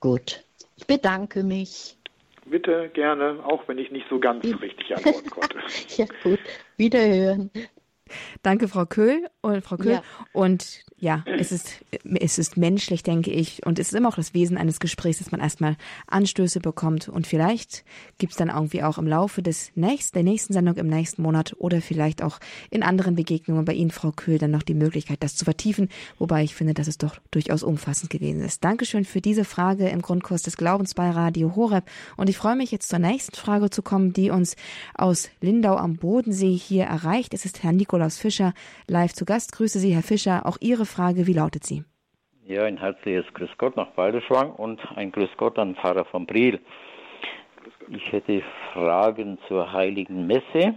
gut. 0.00 0.42
Ich 0.76 0.86
bedanke 0.86 1.42
mich. 1.42 1.96
Bitte 2.46 2.90
gerne, 2.92 3.38
auch 3.44 3.66
wenn 3.68 3.78
ich 3.78 3.90
nicht 3.90 4.06
so 4.10 4.18
ganz 4.18 4.44
richtig 4.44 4.94
antworten 4.94 5.30
konnte. 5.30 5.58
ja, 5.96 6.06
gut. 6.22 6.40
Wiederhören. 6.76 7.50
Danke, 8.42 8.68
Frau 8.68 8.84
Köhl 8.86 9.28
und 9.40 9.64
Frau 9.64 9.76
Köhl. 9.76 9.92
Ja. 9.92 10.02
Und 10.32 10.84
ja, 10.98 11.24
es 11.38 11.52
ist, 11.52 11.84
es 12.18 12.38
ist 12.38 12.56
menschlich, 12.56 13.02
denke 13.02 13.30
ich. 13.30 13.64
Und 13.66 13.78
es 13.78 13.88
ist 13.88 13.94
immer 13.94 14.08
auch 14.08 14.16
das 14.16 14.32
Wesen 14.32 14.56
eines 14.56 14.80
Gesprächs, 14.80 15.18
dass 15.18 15.32
man 15.32 15.40
erstmal 15.40 15.76
Anstöße 16.06 16.60
bekommt. 16.60 17.08
Und 17.08 17.26
vielleicht 17.26 17.84
gibt 18.18 18.32
es 18.32 18.38
dann 18.38 18.48
irgendwie 18.48 18.82
auch 18.82 18.96
im 18.98 19.06
Laufe 19.06 19.42
des 19.42 19.72
nächsten, 19.74 20.14
der 20.14 20.22
nächsten 20.22 20.52
Sendung 20.52 20.76
im 20.76 20.86
nächsten 20.86 21.22
Monat 21.22 21.54
oder 21.58 21.80
vielleicht 21.80 22.22
auch 22.22 22.38
in 22.70 22.82
anderen 22.82 23.16
Begegnungen 23.16 23.64
bei 23.64 23.74
Ihnen, 23.74 23.90
Frau 23.90 24.12
Köhl, 24.12 24.38
dann 24.38 24.50
noch 24.50 24.62
die 24.62 24.74
Möglichkeit, 24.74 25.22
das 25.22 25.36
zu 25.36 25.44
vertiefen. 25.44 25.88
Wobei 26.18 26.42
ich 26.44 26.54
finde, 26.54 26.74
dass 26.74 26.86
es 26.86 26.98
doch 26.98 27.16
durchaus 27.30 27.62
umfassend 27.62 28.10
gewesen 28.10 28.40
ist. 28.42 28.64
Dankeschön 28.64 29.04
für 29.04 29.20
diese 29.20 29.44
Frage 29.44 29.88
im 29.88 30.00
Grundkurs 30.00 30.42
des 30.42 30.56
Glaubens 30.56 30.94
bei 30.94 31.10
Radio 31.10 31.54
Horeb. 31.56 31.84
Und 32.16 32.30
ich 32.30 32.36
freue 32.36 32.56
mich 32.56 32.70
jetzt 32.70 32.88
zur 32.88 32.98
nächsten 32.98 33.36
Frage 33.36 33.68
zu 33.70 33.82
kommen, 33.82 34.12
die 34.12 34.30
uns 34.30 34.56
aus 34.94 35.28
Lindau 35.40 35.76
am 35.76 35.96
Bodensee 35.96 36.54
hier 36.54 36.84
erreicht. 36.84 37.34
Es 37.34 37.44
ist 37.44 37.62
Herr 37.62 37.72
Nikolaus 37.94 38.18
Fischer 38.18 38.54
live 38.88 39.12
zu 39.12 39.24
Gast. 39.24 39.52
Grüße 39.52 39.78
Sie, 39.78 39.94
Herr 39.94 40.02
Fischer. 40.02 40.46
Auch 40.46 40.56
Ihre 40.60 40.84
Frage, 40.84 41.28
wie 41.28 41.32
lautet 41.32 41.62
sie? 41.62 41.84
Ja, 42.44 42.64
ein 42.64 42.76
herzliches 42.76 43.24
Grüß 43.34 43.50
Gott 43.56 43.76
nach 43.76 43.92
Balderschwang 43.92 44.50
und 44.50 44.80
ein 44.96 45.12
Grüß 45.12 45.30
Gott 45.36 45.60
an 45.60 45.76
Pfarrer 45.76 46.04
von 46.04 46.26
Briel. 46.26 46.58
Ich 47.90 48.10
hätte 48.10 48.42
Fragen 48.72 49.38
zur 49.46 49.72
Heiligen 49.72 50.26
Messe. 50.26 50.74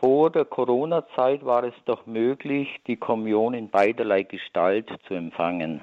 Vor 0.00 0.30
der 0.30 0.44
Corona-Zeit 0.44 1.44
war 1.44 1.62
es 1.62 1.74
doch 1.84 2.04
möglich, 2.06 2.68
die 2.88 2.96
Kommunion 2.96 3.54
in 3.54 3.70
beiderlei 3.70 4.24
Gestalt 4.24 4.90
zu 5.06 5.14
empfangen. 5.14 5.82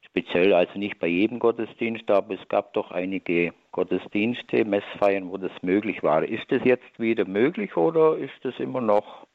Speziell 0.00 0.54
also 0.54 0.78
nicht 0.78 0.98
bei 1.00 1.08
jedem 1.08 1.38
Gottesdienst, 1.38 2.10
aber 2.10 2.34
es 2.34 2.48
gab 2.48 2.72
doch 2.72 2.92
einige 2.92 3.52
Gottesdienste, 3.72 4.64
Messfeiern, 4.64 5.28
wo 5.28 5.36
das 5.36 5.50
möglich 5.60 6.02
war. 6.02 6.24
Ist 6.24 6.50
das 6.50 6.62
jetzt 6.64 6.98
wieder 6.98 7.26
möglich 7.26 7.76
oder 7.76 8.16
ist 8.16 8.32
das 8.42 8.54
immer 8.58 8.80
noch 8.80 9.26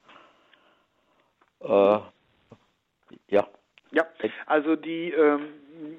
äh, 1.62 2.00
ja. 3.30 3.48
Ja, 3.91 4.06
also 4.45 4.76
die, 4.76 5.12
ähm, 5.12 5.48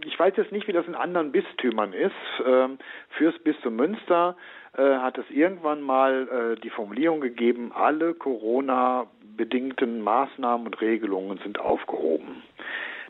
ich 0.05 0.19
weiß 0.19 0.35
jetzt 0.37 0.53
nicht, 0.53 0.69
wie 0.69 0.73
das 0.73 0.87
in 0.87 0.95
anderen 0.95 1.33
Bistümern 1.33 1.93
ist. 1.93 2.13
Ähm, 2.47 2.79
fürs 3.11 3.37
Bistum 3.41 3.77
Münster 3.77 4.37
äh, 4.77 4.83
hat 4.99 5.19
es 5.19 5.29
irgendwann 5.31 5.81
mal 5.81 6.55
äh, 6.57 6.61
die 6.61 6.71
Formulierung 6.71 7.21
gegeben, 7.21 7.73
alle 7.73 8.15
Corona-bedingten 8.15 10.03
Maßnahmen 10.03 10.67
und 10.67 10.81
Regelungen 10.81 11.39
sind 11.39 11.59
aufgehoben. 11.59 12.43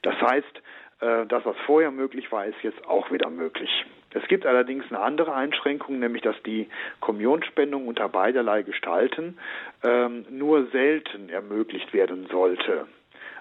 Das 0.02 0.14
heißt, 0.20 0.62
äh, 1.00 1.26
das, 1.26 1.44
was 1.44 1.56
vorher 1.66 1.90
möglich 1.90 2.32
war, 2.32 2.46
ist 2.46 2.62
jetzt 2.62 2.86
auch 2.86 3.10
wieder 3.10 3.28
möglich. 3.28 3.70
Es 4.12 4.26
gibt 4.28 4.44
allerdings 4.46 4.84
eine 4.88 5.00
andere 5.00 5.34
Einschränkung, 5.34 5.98
nämlich 6.00 6.22
dass 6.22 6.40
die 6.42 6.68
Kommunionspendung 7.00 7.86
unter 7.86 8.08
beiderlei 8.08 8.62
Gestalten 8.62 9.38
ähm, 9.82 10.24
nur 10.30 10.66
selten 10.66 11.28
ermöglicht 11.28 11.92
werden 11.92 12.26
sollte 12.30 12.86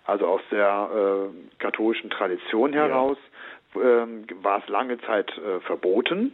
also 0.10 0.26
aus 0.26 0.42
der 0.52 0.90
äh, 0.92 1.60
katholischen 1.60 2.10
Tradition 2.10 2.74
heraus, 2.74 3.18
ja. 3.76 4.04
ähm, 4.04 4.26
war 4.42 4.62
es 4.64 4.68
lange 4.68 5.00
Zeit 5.02 5.32
äh, 5.38 5.60
verboten. 5.62 6.34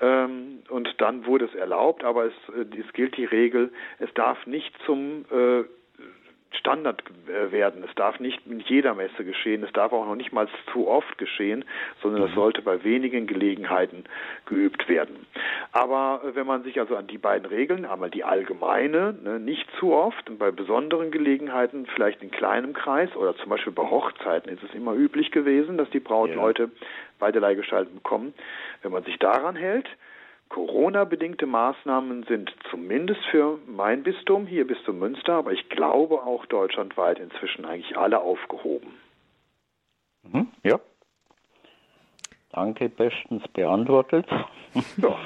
Ähm, 0.00 0.62
und 0.70 0.88
dann 0.98 1.26
wurde 1.26 1.44
es 1.44 1.54
erlaubt, 1.54 2.02
aber 2.02 2.24
es, 2.24 2.32
äh, 2.56 2.80
es 2.80 2.92
gilt 2.94 3.16
die 3.16 3.26
Regel, 3.26 3.70
es 3.98 4.12
darf 4.14 4.46
nicht 4.46 4.74
zum 4.86 5.24
äh, 5.30 5.64
Standard 6.58 7.02
äh, 7.26 7.50
werden. 7.52 7.84
Es 7.88 7.94
darf 7.94 8.20
nicht 8.20 8.40
in 8.46 8.60
jeder 8.60 8.94
Messe 8.94 9.24
geschehen, 9.24 9.62
es 9.62 9.72
darf 9.72 9.92
auch 9.92 10.06
noch 10.06 10.14
nicht 10.14 10.32
mal 10.32 10.48
zu 10.72 10.88
oft 10.88 11.18
geschehen, 11.18 11.64
sondern 12.02 12.22
es 12.22 12.30
mhm. 12.30 12.34
sollte 12.34 12.62
bei 12.62 12.84
wenigen 12.84 13.26
Gelegenheiten 13.26 14.04
geübt 14.46 14.88
werden. 14.88 15.26
Aber 15.72 16.22
äh, 16.24 16.34
wenn 16.34 16.46
man 16.46 16.62
sich 16.62 16.78
also 16.78 16.96
an 16.96 17.06
die 17.06 17.18
beiden 17.18 17.46
Regeln, 17.46 17.84
einmal 17.84 18.10
die 18.10 18.24
allgemeine, 18.24 19.14
ne, 19.22 19.40
nicht 19.40 19.68
zu 19.78 19.92
oft 19.92 20.28
und 20.28 20.38
bei 20.38 20.50
besonderen 20.50 21.10
Gelegenheiten 21.10 21.86
vielleicht 21.86 22.22
in 22.22 22.30
kleinem 22.30 22.72
Kreis 22.72 23.14
oder 23.16 23.36
zum 23.36 23.48
Beispiel 23.48 23.72
bei 23.72 23.84
Hochzeiten 23.84 24.52
ist 24.52 24.62
es 24.62 24.74
immer 24.74 24.94
üblich 24.94 25.30
gewesen, 25.30 25.78
dass 25.78 25.90
die 25.90 26.00
Brautleute 26.00 26.64
ja. 26.64 26.86
beiderlei 27.18 27.54
Gestalten 27.54 27.94
bekommen. 27.96 28.34
Wenn 28.82 28.92
man 28.92 29.04
sich 29.04 29.18
daran 29.18 29.56
hält, 29.56 29.88
Corona-bedingte 30.52 31.46
Maßnahmen 31.46 32.24
sind 32.24 32.54
zumindest 32.70 33.24
für 33.30 33.58
mein 33.66 34.02
Bistum, 34.02 34.46
hier 34.46 34.66
Bistum 34.66 34.98
Münster, 34.98 35.32
aber 35.32 35.52
ich 35.52 35.70
glaube 35.70 36.22
auch 36.22 36.44
deutschlandweit 36.44 37.18
inzwischen 37.18 37.64
eigentlich 37.64 37.96
alle 37.96 38.20
aufgehoben. 38.20 38.88
Mhm, 40.30 40.48
ja. 40.62 40.78
Danke, 42.52 42.90
bestens 42.90 43.48
beantwortet. 43.54 44.26
Ja, 44.98 45.16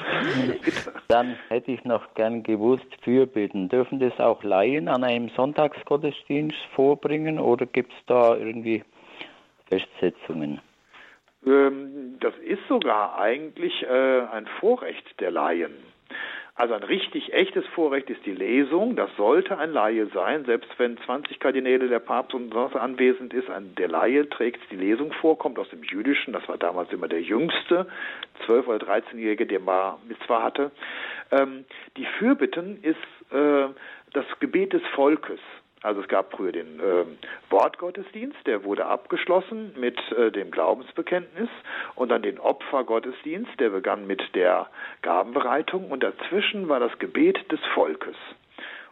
Dann 1.08 1.36
hätte 1.48 1.72
ich 1.72 1.84
noch 1.84 2.14
gern 2.14 2.44
gewusst, 2.44 2.86
Fürbitten. 3.02 3.68
Dürfen 3.68 3.98
das 3.98 4.18
auch 4.20 4.44
Laien 4.44 4.86
an 4.86 5.02
einem 5.02 5.30
Sonntagsgottesdienst 5.30 6.56
vorbringen 6.76 7.40
oder 7.40 7.66
gibt 7.66 7.92
es 7.92 7.98
da 8.06 8.36
irgendwie 8.36 8.84
Festsetzungen? 9.68 10.60
Ähm, 11.46 12.16
das 12.20 12.34
ist 12.38 12.66
sogar 12.68 13.18
eigentlich 13.18 13.82
äh, 13.82 14.20
ein 14.32 14.46
Vorrecht 14.60 15.20
der 15.20 15.30
Laien. 15.30 15.74
Also 16.58 16.72
ein 16.72 16.82
richtig 16.82 17.34
echtes 17.34 17.66
Vorrecht 17.74 18.08
ist 18.08 18.24
die 18.24 18.32
Lesung. 18.32 18.96
Das 18.96 19.10
sollte 19.18 19.58
ein 19.58 19.72
Laie 19.72 20.06
sein, 20.06 20.46
selbst 20.46 20.70
wenn 20.78 20.96
20 20.96 21.38
Kardinäle 21.38 21.88
der 21.88 21.98
Papst 21.98 22.32
und 22.32 22.50
sonst 22.50 22.74
anwesend 22.76 23.34
ist. 23.34 23.50
Ein, 23.50 23.74
der 23.74 23.88
Laie 23.88 24.26
trägt 24.30 24.60
die 24.70 24.76
Lesung 24.76 25.12
vor, 25.12 25.36
kommt 25.36 25.58
aus 25.58 25.68
dem 25.68 25.82
Jüdischen. 25.82 26.32
Das 26.32 26.48
war 26.48 26.56
damals 26.56 26.90
immer 26.92 27.08
der 27.08 27.20
jüngste, 27.20 27.86
12- 28.46 28.66
oder 28.68 28.86
13-Jährige, 28.86 29.46
der 29.46 29.60
mal 29.60 29.98
Mitzvah 30.08 30.42
hatte. 30.42 30.70
Ähm, 31.30 31.66
die 31.98 32.06
Fürbitten 32.18 32.82
ist 32.82 32.96
äh, 33.34 33.68
das 34.14 34.24
Gebet 34.40 34.72
des 34.72 34.82
Volkes. 34.94 35.40
Also 35.86 36.00
es 36.00 36.08
gab 36.08 36.34
früher 36.34 36.50
den 36.50 36.80
äh, 36.80 37.04
Wortgottesdienst, 37.48 38.44
der 38.44 38.64
wurde 38.64 38.86
abgeschlossen 38.86 39.72
mit 39.78 39.96
äh, 40.10 40.32
dem 40.32 40.50
Glaubensbekenntnis 40.50 41.48
und 41.94 42.08
dann 42.08 42.22
den 42.22 42.40
Opfergottesdienst, 42.40 43.52
der 43.60 43.70
begann 43.70 44.04
mit 44.04 44.20
der 44.34 44.66
Gabenbereitung 45.02 45.92
und 45.92 46.02
dazwischen 46.02 46.68
war 46.68 46.80
das 46.80 46.98
Gebet 46.98 47.52
des 47.52 47.60
Volkes. 47.72 48.16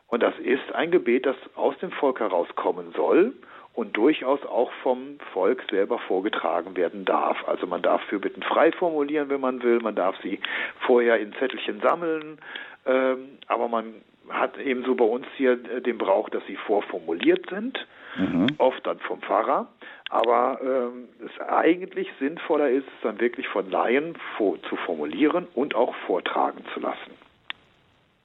Und 0.06 0.22
das 0.22 0.38
ist 0.38 0.72
ein 0.72 0.92
Gebet, 0.92 1.26
das 1.26 1.34
aus 1.56 1.76
dem 1.78 1.90
Volk 1.90 2.20
herauskommen 2.20 2.92
soll 2.94 3.32
und 3.72 3.96
durchaus 3.96 4.46
auch 4.46 4.70
vom 4.84 5.18
Volk 5.32 5.64
selber 5.70 5.98
vorgetragen 5.98 6.76
werden 6.76 7.04
darf. 7.04 7.42
Also 7.48 7.66
man 7.66 7.82
darf 7.82 8.02
Fürbitten 8.02 8.44
frei 8.44 8.70
formulieren, 8.70 9.30
wenn 9.30 9.40
man 9.40 9.64
will, 9.64 9.80
man 9.80 9.96
darf 9.96 10.14
sie 10.22 10.38
vorher 10.86 11.18
in 11.18 11.32
Zettelchen 11.40 11.80
sammeln, 11.80 12.38
ähm, 12.86 13.38
aber 13.48 13.66
man 13.66 13.94
hat 14.30 14.58
ebenso 14.58 14.94
bei 14.94 15.04
uns 15.04 15.26
hier 15.36 15.52
äh, 15.52 15.80
den 15.80 15.98
Brauch, 15.98 16.28
dass 16.28 16.44
sie 16.46 16.56
vorformuliert 16.56 17.48
sind, 17.50 17.86
mhm. 18.16 18.46
oft 18.58 18.86
dann 18.86 18.98
vom 19.00 19.20
Pfarrer. 19.20 19.68
Aber 20.10 20.60
ähm, 20.62 21.08
es 21.24 21.48
eigentlich 21.48 22.08
sinnvoller 22.18 22.70
ist, 22.70 22.86
es 22.86 23.02
dann 23.02 23.20
wirklich 23.20 23.48
von 23.48 23.70
Laien 23.70 24.16
vor, 24.36 24.60
zu 24.68 24.76
formulieren 24.76 25.46
und 25.54 25.74
auch 25.74 25.94
vortragen 26.06 26.64
zu 26.72 26.80
lassen. 26.80 27.12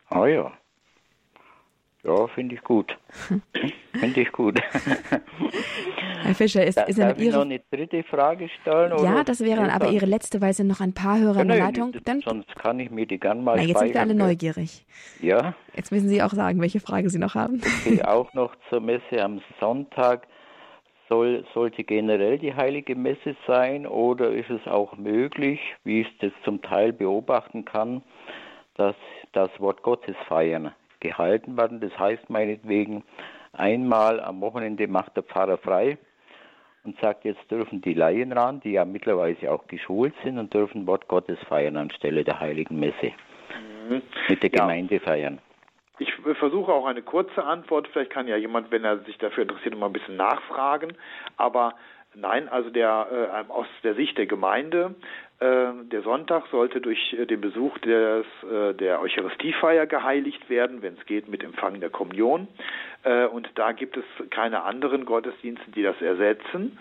Ah 0.10 0.28
ja. 0.28 0.52
Ja, 2.04 2.28
finde 2.28 2.56
ich 2.56 2.64
gut. 2.64 2.98
finde 4.00 4.22
ich 4.22 4.32
gut. 4.32 4.60
Herr 6.22 6.36
Fischer, 6.36 6.66
ist, 6.66 6.80
ist 6.88 6.98
Darf 6.98 7.20
Ihre... 7.20 7.36
noch 7.36 7.42
eine 7.46 7.60
dritte 7.72 8.04
Frage 8.04 8.48
stellen? 8.62 8.94
Ja, 9.04 9.24
das 9.24 9.42
wäre 9.42 9.62
dann 9.62 9.70
aber 9.70 9.90
Ihre 9.90 10.06
letzte, 10.06 10.40
weil 10.40 10.54
sind 10.54 10.68
noch 10.68 10.80
ein 10.80 10.94
paar 10.94 11.20
Hörer 11.20 11.42
in 11.42 11.50
der 11.50 11.58
Leitung. 11.58 11.94
Dann... 12.06 12.22
Sonst 12.22 12.56
kann 12.56 12.80
ich 12.80 12.90
mir 12.90 13.06
die 13.06 13.20
gern 13.20 13.44
mal 13.44 13.58
Na, 13.58 13.64
jetzt 13.64 13.80
sind 13.80 13.94
wir 13.94 14.02
alle 14.02 14.16
neugierig. 14.16 14.86
Ja. 15.22 15.56
Jetzt 15.76 15.92
müssen 15.92 16.08
Sie 16.08 16.24
auch 16.24 16.32
sagen, 16.32 16.62
welche 16.62 16.80
Frage 16.80 17.10
Sie 17.10 17.20
noch 17.20 17.36
haben. 17.36 17.62
Okay, 17.86 18.02
auch 18.04 18.34
noch 18.34 18.56
zur 18.70 18.80
Messe 18.80 19.22
am 19.22 19.42
Sonntag. 19.60 20.28
Soll, 21.10 21.44
sollte 21.56 21.84
generell 21.84 22.38
die 22.38 22.54
heilige 22.54 22.96
Messe 22.96 23.36
sein 23.48 23.88
oder 23.88 24.30
ist 24.32 24.52
es 24.52 24.66
auch 24.68 24.96
möglich, 24.96 25.60
wie 25.84 26.02
ich 26.02 26.18
das 26.20 26.32
zum 26.46 26.62
Teil 26.62 26.94
beobachten 26.94 27.66
kann, 27.66 28.04
dass 28.76 28.96
das 29.34 29.50
Wort 29.60 29.82
Gottes 29.82 30.16
feiern? 30.28 30.72
Gehalten 31.00 31.58
werden. 31.58 31.80
Das 31.80 31.98
heißt 31.98 32.30
meinetwegen, 32.30 33.04
einmal 33.54 34.20
am 34.20 34.42
Wochenende 34.42 34.88
macht 34.88 35.16
der 35.16 35.24
Pfarrer 35.24 35.58
frei 35.58 35.98
und 36.84 37.00
sagt, 37.00 37.26
jetzt 37.26 37.50
dürfen 37.52 37.82
die 37.82 37.94
Laien 37.94 38.32
ran, 38.32 38.62
die 38.62 38.72
ja 38.72 38.86
mittlerweile 38.86 39.52
auch 39.52 39.68
geschult 39.68 40.14
sind 40.24 40.38
und 40.38 40.54
dürfen 40.54 40.88
Wort 40.88 41.08
Gottes 41.08 41.40
feiern 41.48 41.78
anstelle 41.78 42.24
der 42.24 42.40
heiligen 42.40 42.80
Messe. 42.80 43.12
Mhm. 43.90 44.02
Mit 44.30 44.44
der 44.44 44.52
ja. 44.52 44.60
Gemeinde 44.60 45.00
feiern. 45.00 45.40
Ich 46.02 46.14
versuche 46.38 46.72
auch 46.72 46.86
eine 46.86 47.02
kurze 47.02 47.44
Antwort. 47.44 47.90
Vielleicht 47.90 48.12
kann 48.12 48.28
ja 48.28 48.38
jemand, 48.38 48.72
wenn 48.72 48.86
er 48.86 49.00
sich 49.00 49.18
dafür 49.18 49.44
interessiert, 49.44 49.78
mal 49.78 49.88
ein 49.88 49.94
bisschen 49.94 50.16
nachfragen. 50.16 50.94
Aber 51.36 51.76
nein, 52.20 52.50
also 52.50 52.70
der, 52.70 53.46
äh, 53.48 53.52
aus 53.52 53.68
der 53.84 53.96
Sicht 53.96 54.18
der 54.18 54.26
Gemeinde 54.26 54.96
äh, 55.40 55.72
der 55.90 56.02
Sonntag 56.02 56.48
sollte 56.52 56.82
durch 56.82 57.14
äh, 57.14 57.26
den 57.26 57.40
Besuch 57.40 57.78
des, 57.80 58.26
äh, 58.44 58.74
der 58.74 59.00
Eucharistiefeier 59.00 59.86
geheiligt 59.86 60.50
werden, 60.50 60.82
wenn 60.82 60.96
es 60.96 61.06
geht, 61.06 61.30
mit 61.30 61.44
Empfang 61.44 61.80
der 61.80 61.90
Kommunion. 61.90 62.48
Und 63.32 63.50
da 63.56 63.72
gibt 63.72 63.96
es 63.96 64.04
keine 64.30 64.64
anderen 64.64 65.06
Gottesdienste, 65.06 65.72
die 65.72 65.84
das 65.84 66.02
ersetzen. 66.02 66.78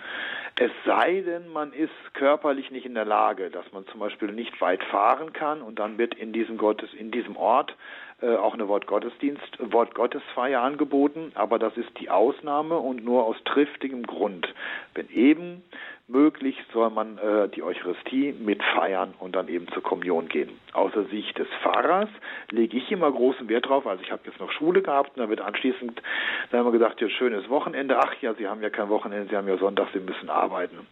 Es 0.59 0.72
sei 0.84 1.20
denn, 1.24 1.47
man 1.53 1.72
ist 1.72 1.93
körperlich 2.14 2.72
nicht 2.72 2.86
in 2.86 2.95
der 2.95 3.05
Lage, 3.05 3.51
dass 3.51 3.70
man 3.72 3.86
zum 3.86 4.01
Beispiel 4.01 4.32
nicht 4.32 4.61
weit 4.61 4.82
fahren 4.82 5.32
kann 5.32 5.62
und 5.62 5.78
dann 5.78 5.97
wird 5.97 6.16
in 6.16 6.32
diesem 6.32 6.59
Gottes, 6.59 6.93
in 6.93 7.12
diesem 7.12 7.36
Ort 7.36 7.72
äh, 8.21 8.35
auch 8.35 8.55
eine 8.55 8.66
Wortgottesdienst, 8.66 9.59
Wortgottesfeier 9.73 10.61
angeboten, 10.61 11.31
aber 11.35 11.59
das 11.59 11.77
ist 11.77 11.89
die 12.01 12.11
Ausnahme 12.11 12.77
und 12.79 13.05
nur 13.05 13.25
aus 13.25 13.37
triftigem 13.45 14.03
Grund. 14.03 14.53
Wenn 14.95 15.09
eben 15.11 15.62
möglich, 16.09 16.57
soll 16.73 16.91
man 16.91 17.19
äh, 17.19 17.49
die 17.49 17.62
Eucharistie 17.62 18.33
mitfeiern 18.33 19.14
und 19.21 19.37
dann 19.37 19.47
eben 19.47 19.69
zur 19.69 19.83
Kommunion 19.83 20.29
gehen. 20.29 20.51
Außer 20.73 21.05
Sicht 21.05 21.39
des 21.39 21.47
Pfarrers 21.62 22.09
lege 22.51 22.79
ich 22.79 22.91
immer 22.91 23.12
großen 23.12 23.49
Wert 23.49 23.69
drauf. 23.69 23.87
Also 23.87 24.03
ich 24.03 24.11
habe 24.11 24.23
jetzt 24.25 24.41
noch 24.41 24.51
Schule 24.51 24.83
gehabt 24.83 25.11
und 25.14 25.21
dann 25.21 25.29
wird 25.29 25.41
anschließend, 25.41 26.03
dann 26.51 26.61
haben 26.61 26.66
wir 26.66 26.79
gesagt, 26.79 27.01
ja, 27.01 27.09
schönes 27.11 27.49
Wochenende. 27.49 27.99
Ach 27.99 28.14
ja, 28.21 28.35
Sie 28.35 28.49
haben 28.49 28.62
ja 28.62 28.71
kein 28.71 28.89
Wochenende, 28.89 29.29
Sie 29.29 29.37
haben 29.37 29.47
ja 29.47 29.59
Sonntag, 29.59 29.89
Sie 29.93 30.01
müssen 30.01 30.31
arbeiten. 30.31 30.89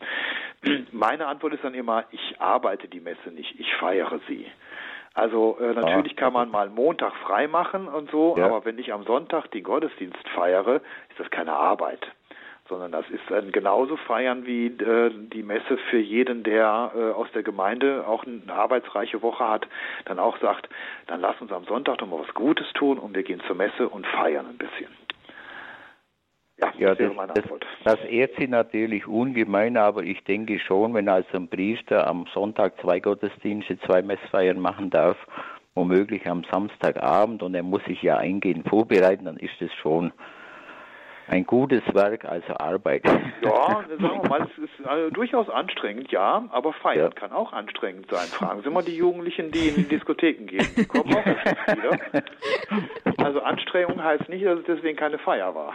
Meine 0.93 1.27
Antwort 1.27 1.55
ist 1.55 1.65
dann 1.65 1.75
immer, 1.75 2.05
ich 2.13 2.41
arbeite 2.41 2.87
die 2.87 3.01
Messe 3.01 3.31
nicht, 3.31 3.59
ich 3.59 3.75
feiere 3.75 4.21
sie. 4.29 4.47
Also 5.17 5.57
äh, 5.61 5.73
natürlich 5.73 6.13
ah. 6.19 6.21
kann 6.21 6.35
man 6.35 6.51
mal 6.51 6.69
Montag 6.69 7.15
frei 7.17 7.49
machen 7.49 7.89
und 7.89 8.11
so, 8.11 8.37
ja. 8.37 8.45
aber 8.45 8.67
wenn 8.67 8.79
ich 8.79 8.93
am 8.93 9.03
Sonntag 9.05 9.51
den 9.51 9.65
Gottesdienst 9.65 10.29
feiere, 10.35 10.77
ist 11.09 11.19
das 11.19 11.31
keine 11.31 11.55
Arbeit 11.55 12.07
sondern 12.69 12.91
das 12.91 13.09
ist 13.11 13.31
ein 13.33 13.53
genauso 13.53 13.97
feiern 13.97 14.45
wie 14.45 14.67
äh, 14.67 15.13
die 15.33 15.45
Messe 15.45 15.79
für 15.89 15.99
jeden, 15.99 16.43
der 16.43 16.91
äh, 16.97 17.13
aus 17.13 17.29
der 17.33 17.45
Gemeinde 17.45 18.05
auch 18.09 18.25
eine 18.25 18.53
arbeitsreiche 18.53 19.23
Woche 19.23 19.49
hat, 19.49 19.69
dann 20.07 20.19
auch 20.19 20.37
sagt, 20.39 20.69
dann 21.07 21.21
lass 21.21 21.41
uns 21.41 21.53
am 21.53 21.65
Sonntag 21.65 21.99
doch 21.99 22.09
mal 22.09 22.19
was 22.19 22.35
Gutes 22.35 22.67
tun 22.75 22.99
und 22.99 23.15
wir 23.15 23.23
gehen 23.23 23.41
zur 23.47 23.55
Messe 23.55 23.89
und 23.89 24.05
feiern 24.05 24.47
ein 24.47 24.59
bisschen. 24.59 24.89
Ja, 26.79 26.95
das, 26.95 27.13
das, 27.35 27.45
das 27.85 28.05
ehrt 28.05 28.33
sie 28.39 28.49
natürlich 28.49 29.07
ungemein, 29.07 29.77
aber 29.77 30.03
ich 30.03 30.23
denke 30.25 30.59
schon, 30.59 30.93
wenn 30.95 31.09
also 31.09 31.37
ein 31.37 31.49
Priester 31.49 32.07
am 32.07 32.27
Sonntag 32.35 32.79
zwei 32.81 33.01
Gottesdienste, 33.01 33.79
zwei 33.81 34.03
Messfeiern 34.03 34.61
machen 34.61 34.91
darf, 34.91 35.17
womöglich 35.75 36.29
am 36.29 36.45
Samstagabend 36.51 37.43
und 37.43 37.55
er 37.55 37.63
muss 37.63 37.85
sich 37.85 38.03
ja 38.03 38.19
eingehend 38.19 38.69
vorbereiten, 38.69 39.25
dann 39.25 39.37
ist 39.37 39.61
es 39.61 39.73
schon 39.75 40.13
ein 41.29 41.45
gutes 41.45 41.83
Werk, 41.93 42.25
also 42.25 42.55
Arbeit. 42.55 43.05
Ja, 43.43 43.85
sagen 44.01 44.23
wir 44.23 44.29
mal, 44.29 44.43
es 44.43 44.59
ist 44.59 44.87
also 44.87 45.11
durchaus 45.11 45.49
anstrengend, 45.49 46.13
ja, 46.13 46.45
aber 46.51 46.73
feiern 46.73 47.11
ja. 47.15 47.21
kann 47.21 47.33
auch 47.33 47.53
anstrengend 47.53 48.07
sein. 48.11 48.27
Fragen 48.27 48.63
Sie 48.63 48.71
mal 48.71 48.83
die 48.83 48.97
Jugendlichen, 48.97 49.51
die 49.51 49.69
in 49.69 49.75
die 49.77 49.89
Diskotheken 49.89 50.47
gehen. 50.47 50.67
Die 50.77 50.85
kommen 50.85 51.15
auch 51.15 51.27
wieder. 51.27 51.99
Also 53.19 53.41
Anstrengung 53.41 54.03
heißt 54.03 54.29
nicht, 54.29 54.45
dass 54.45 54.61
es 54.61 54.65
deswegen 54.67 54.97
keine 54.97 55.19
Feier 55.19 55.53
war. 55.53 55.75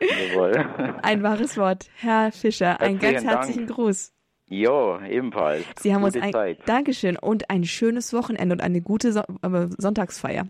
Jawohl. 0.00 0.52
Ein 1.02 1.22
wahres 1.22 1.56
Wort. 1.56 1.88
Herr 1.96 2.32
Fischer, 2.32 2.80
einen 2.80 2.98
ganz 2.98 3.24
herzlichen 3.24 3.66
Dank. 3.66 3.76
Gruß. 3.76 4.12
Ja, 4.48 5.00
ebenfalls. 5.06 5.64
Sie 5.78 5.94
haben 5.94 6.02
Gute 6.02 6.18
uns 6.18 6.26
ein 6.26 6.32
Zeit. 6.32 6.58
Dankeschön 6.66 7.16
und 7.16 7.50
ein 7.50 7.64
schönes 7.64 8.12
Wochenende 8.12 8.54
und 8.54 8.62
eine 8.62 8.80
gute 8.80 9.12
so 9.12 9.20
äh, 9.20 9.68
Sonntagsfeier. 9.78 10.48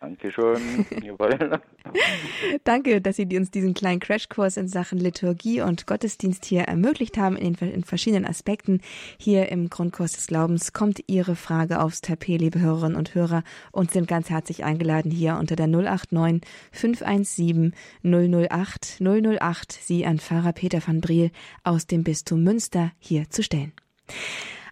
Dankeschön. 0.00 0.84
Danke, 2.64 3.00
dass 3.00 3.16
Sie 3.16 3.24
uns 3.36 3.50
diesen 3.50 3.72
kleinen 3.72 3.98
Crashkurs 3.98 4.58
in 4.58 4.68
Sachen 4.68 4.98
Liturgie 4.98 5.62
und 5.62 5.86
Gottesdienst 5.86 6.44
hier 6.44 6.62
ermöglicht 6.62 7.16
haben 7.16 7.36
in, 7.36 7.54
in, 7.54 7.82
verschiedenen 7.82 8.26
Aspekten. 8.26 8.82
Hier 9.18 9.48
im 9.48 9.70
Grundkurs 9.70 10.12
des 10.12 10.26
Glaubens 10.26 10.74
kommt 10.74 11.02
Ihre 11.06 11.34
Frage 11.34 11.80
aufs 11.80 12.02
Tapet, 12.02 12.40
liebe 12.40 12.60
Hörerinnen 12.60 12.96
und 12.96 13.14
Hörer, 13.14 13.42
und 13.72 13.90
sind 13.90 14.06
ganz 14.06 14.28
herzlich 14.28 14.64
eingeladen, 14.64 15.10
hier 15.10 15.38
unter 15.38 15.56
der 15.56 15.66
089 15.66 16.42
517 16.72 17.74
008 18.02 19.00
008 19.00 19.72
Sie 19.72 20.04
an 20.04 20.18
Pfarrer 20.18 20.52
Peter 20.52 20.86
van 20.86 21.00
Briel 21.00 21.30
aus 21.64 21.86
dem 21.86 22.04
Bistum 22.04 22.42
Münster 22.42 22.92
hier 22.98 23.30
zu 23.30 23.42
stellen. 23.42 23.72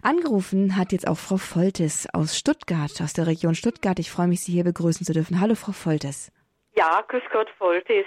Angerufen 0.05 0.77
hat 0.77 0.91
jetzt 0.91 1.07
auch 1.07 1.17
Frau 1.17 1.37
Foltes 1.37 2.07
aus 2.13 2.37
Stuttgart, 2.37 2.93
aus 3.01 3.13
der 3.13 3.25
Region 3.25 3.55
Stuttgart. 3.55 3.97
Ich 3.97 4.11
freue 4.11 4.27
mich, 4.27 4.41
Sie 4.41 4.51
hier 4.51 4.63
begrüßen 4.63 5.03
zu 5.03 5.13
dürfen. 5.13 5.41
Hallo, 5.41 5.55
Frau 5.55 5.71
Foltes. 5.71 6.31
Ja, 6.75 7.01
grüß 7.07 7.23
Gott, 7.31 7.49
Foltes. 7.57 8.05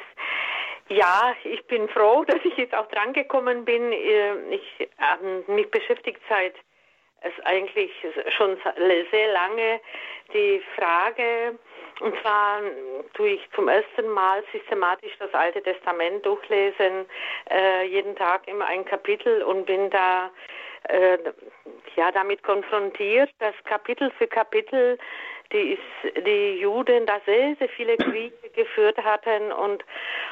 Ja, 0.89 1.35
ich 1.43 1.67
bin 1.67 1.89
froh, 1.89 2.23
dass 2.29 2.39
ich 2.45 2.57
jetzt 2.57 2.73
auch 2.73 2.87
drangekommen 2.87 3.65
bin. 3.65 3.91
Äh, 3.91 4.55
ich, 4.55 4.81
äh, 4.81 5.51
mich 5.51 5.69
beschäftigt 5.73 6.21
seit 6.29 6.55
es 7.23 7.33
eigentlich 7.45 7.91
schon 8.37 8.57
sehr 9.11 9.33
lange 9.33 9.81
die 10.33 10.63
Frage, 10.77 11.59
und 11.99 12.15
zwar 12.21 12.61
tue 13.15 13.31
ich 13.31 13.41
zum 13.57 13.67
ersten 13.67 14.07
Mal 14.11 14.45
systematisch 14.53 15.19
das 15.19 15.35
Alte 15.35 15.61
Testament 15.61 16.25
durchlesen, 16.25 17.07
äh, 17.51 17.89
jeden 17.89 18.15
Tag 18.15 18.47
immer 18.47 18.67
ein 18.67 18.85
Kapitel 18.85 19.43
und 19.43 19.67
bin 19.67 19.91
da 19.91 20.31
äh, 20.85 21.19
ja 21.97 22.13
damit 22.13 22.43
konfrontiert, 22.43 23.31
dass 23.39 23.55
Kapitel 23.65 24.11
für 24.19 24.27
Kapitel 24.27 24.99
die, 25.53 25.79
die 26.27 26.61
Juden 26.61 27.07
da 27.07 27.21
sehr, 27.25 27.57
sehr 27.57 27.69
viele 27.71 27.97
Kriege 27.99 28.51
geführt 28.55 28.99
hatten 29.03 29.53
und 29.53 29.85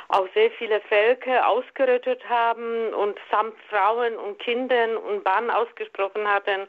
auch 0.08 0.28
sehr 0.34 0.50
viele 0.52 0.80
Völker 0.82 1.48
ausgerottet 1.48 2.26
haben 2.28 2.92
und 2.94 3.18
samt 3.30 3.54
Frauen 3.70 4.16
und 4.16 4.38
Kindern 4.38 4.96
und 4.96 5.24
Bann 5.24 5.50
ausgesprochen 5.50 6.28
hatten. 6.28 6.66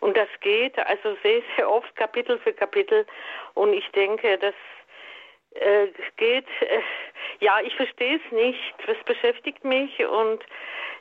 Und 0.00 0.16
das 0.16 0.28
geht 0.40 0.78
also 0.78 1.16
sehr, 1.22 1.42
sehr 1.56 1.70
oft 1.70 1.94
Kapitel 1.96 2.38
für 2.38 2.52
Kapitel. 2.52 3.06
Und 3.54 3.72
ich 3.72 3.88
denke, 3.92 4.38
das 4.38 4.54
äh, 5.54 5.88
geht, 6.16 6.46
äh, 6.60 6.80
ja, 7.40 7.60
ich 7.62 7.74
verstehe 7.76 8.16
es 8.24 8.32
nicht. 8.32 8.74
Das 8.86 8.96
beschäftigt 9.04 9.64
mich 9.64 10.04
und 10.04 10.44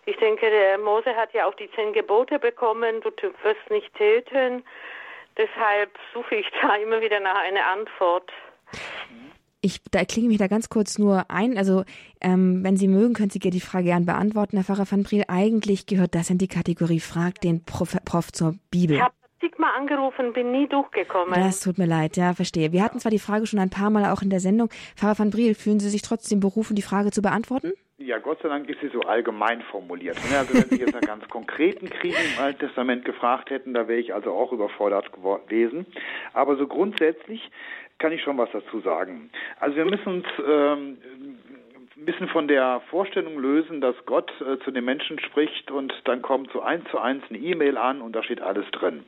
ich 0.05 0.17
denke, 0.17 0.49
der 0.49 0.77
Mose 0.77 1.15
hat 1.15 1.33
ja 1.33 1.47
auch 1.47 1.55
die 1.55 1.69
zehn 1.71 1.93
Gebote 1.93 2.39
bekommen, 2.39 3.01
du 3.01 3.11
wirst 3.43 3.69
nicht 3.69 3.93
töten. 3.95 4.63
Deshalb 5.37 5.91
suche 6.13 6.35
ich 6.35 6.47
da 6.61 6.75
immer 6.75 7.01
wieder 7.01 7.19
nach 7.19 7.35
einer 7.35 7.65
Antwort. 7.67 8.31
Ich 9.61 9.81
da 9.89 10.05
klinge 10.05 10.27
mich 10.27 10.37
da 10.37 10.47
ganz 10.47 10.69
kurz 10.69 10.99
nur 10.99 11.25
ein. 11.29 11.57
Also, 11.57 11.83
ähm, 12.21 12.63
wenn 12.63 12.77
Sie 12.77 12.87
mögen, 12.87 13.15
können 13.15 13.31
Sie 13.31 13.39
die 13.39 13.59
Frage 13.59 13.85
gern 13.85 14.05
beantworten, 14.05 14.57
Herr 14.57 14.63
Pfarrer 14.63 14.89
van 14.89 15.03
Briel. 15.03 15.23
Eigentlich 15.27 15.87
gehört 15.87 16.13
das 16.13 16.29
in 16.29 16.37
die 16.37 16.47
Kategorie 16.47 16.99
Frag 16.99 17.41
den 17.41 17.65
Prof, 17.65 17.97
Prof 18.05 18.31
zur 18.31 18.53
Bibel. 18.69 18.97
Ich 18.97 19.01
habe 19.01 19.15
zigmal 19.39 19.71
angerufen, 19.75 20.33
bin 20.33 20.51
nie 20.51 20.67
durchgekommen. 20.67 21.33
Das 21.33 21.61
tut 21.61 21.79
mir 21.79 21.87
leid, 21.87 22.15
ja, 22.15 22.33
verstehe. 22.35 22.71
Wir 22.71 22.83
hatten 22.83 22.99
zwar 22.99 23.09
die 23.09 23.19
Frage 23.19 23.47
schon 23.47 23.59
ein 23.59 23.71
paar 23.71 23.89
Mal 23.89 24.05
auch 24.11 24.21
in 24.21 24.29
der 24.29 24.39
Sendung. 24.39 24.69
Pfarrer 24.95 25.17
van 25.17 25.31
Briel, 25.31 25.55
fühlen 25.55 25.79
Sie 25.79 25.89
sich 25.89 26.03
trotzdem 26.03 26.39
berufen, 26.39 26.75
die 26.75 26.83
Frage 26.83 27.09
zu 27.09 27.23
beantworten? 27.23 27.73
Ja, 27.97 28.17
Gott 28.19 28.41
sei 28.41 28.49
Dank 28.49 28.67
ist 28.69 28.81
sie 28.81 28.89
so 28.89 28.99
allgemein 29.01 29.61
formuliert. 29.61 30.17
Also 30.17 30.53
wenn 30.53 30.69
Sie 30.69 30.83
jetzt 30.83 30.93
nach 30.93 30.99
ganz 30.99 31.27
konkreten 31.29 31.89
Kriegen 31.89 32.17
im 32.35 32.43
Alten 32.43 32.59
Testament 32.59 33.05
gefragt 33.05 33.49
hätten, 33.49 33.73
da 33.73 33.87
wäre 33.87 33.99
ich 33.99 34.13
also 34.13 34.33
auch 34.33 34.51
überfordert 34.51 35.13
gewesen. 35.13 35.85
Aber 36.33 36.57
so 36.57 36.67
grundsätzlich 36.67 37.49
kann 37.97 38.11
ich 38.11 38.21
schon 38.21 38.37
was 38.37 38.49
dazu 38.51 38.81
sagen. 38.81 39.29
Also 39.61 39.77
wir 39.77 39.85
müssen 39.85 40.07
uns 40.07 40.25
ähm, 40.45 40.97
ein 41.97 42.05
bisschen 42.05 42.27
von 42.27 42.49
der 42.49 42.81
Vorstellung 42.89 43.39
lösen, 43.39 43.79
dass 43.79 43.95
Gott 44.05 44.29
äh, 44.41 44.59
zu 44.65 44.71
den 44.71 44.83
Menschen 44.83 45.17
spricht 45.19 45.71
und 45.71 45.93
dann 46.03 46.21
kommt 46.21 46.51
so 46.51 46.61
eins 46.61 46.83
zu 46.91 46.99
eins 46.99 47.23
eine 47.29 47.37
E-Mail 47.37 47.77
an 47.77 48.01
und 48.01 48.13
da 48.13 48.21
steht 48.21 48.41
alles 48.41 48.69
drin. 48.71 49.05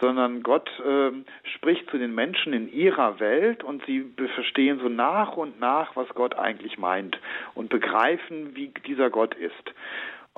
Sondern 0.00 0.44
Gott 0.44 0.70
äh, 0.80 1.10
spricht 1.54 1.90
zu 1.90 1.98
den 1.98 2.14
Menschen 2.14 2.52
in 2.52 2.72
ihrer 2.72 3.18
Welt 3.18 3.64
und 3.64 3.84
sie 3.84 4.12
verstehen 4.34 4.78
so 4.80 4.88
nach 4.88 5.36
und 5.36 5.58
nach, 5.58 5.96
was 5.96 6.08
Gott 6.10 6.38
eigentlich 6.38 6.78
meint 6.78 7.18
und 7.54 7.68
begreifen, 7.68 8.54
wie 8.54 8.68
dieser 8.86 9.10
Gott 9.10 9.34
ist. 9.34 9.74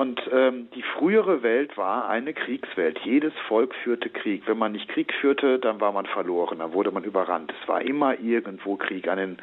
Und 0.02 0.20
ähm, 0.32 0.68
die 0.74 0.82
frühere 0.82 1.44
Welt 1.44 1.78
war 1.78 2.08
eine 2.08 2.34
Kriegswelt. 2.34 2.98
Jedes 3.04 3.32
Volk 3.46 3.72
führte 3.84 4.10
Krieg. 4.10 4.42
Wenn 4.46 4.58
man 4.58 4.72
nicht 4.72 4.88
Krieg 4.88 5.14
führte, 5.20 5.60
dann 5.60 5.80
war 5.80 5.92
man 5.92 6.06
verloren, 6.06 6.58
dann 6.58 6.72
wurde 6.72 6.90
man 6.90 7.04
überrannt. 7.04 7.54
Es 7.62 7.68
war 7.68 7.82
immer 7.82 8.18
irgendwo 8.18 8.74
Krieg 8.74 9.06
an 9.06 9.18
den, 9.18 9.38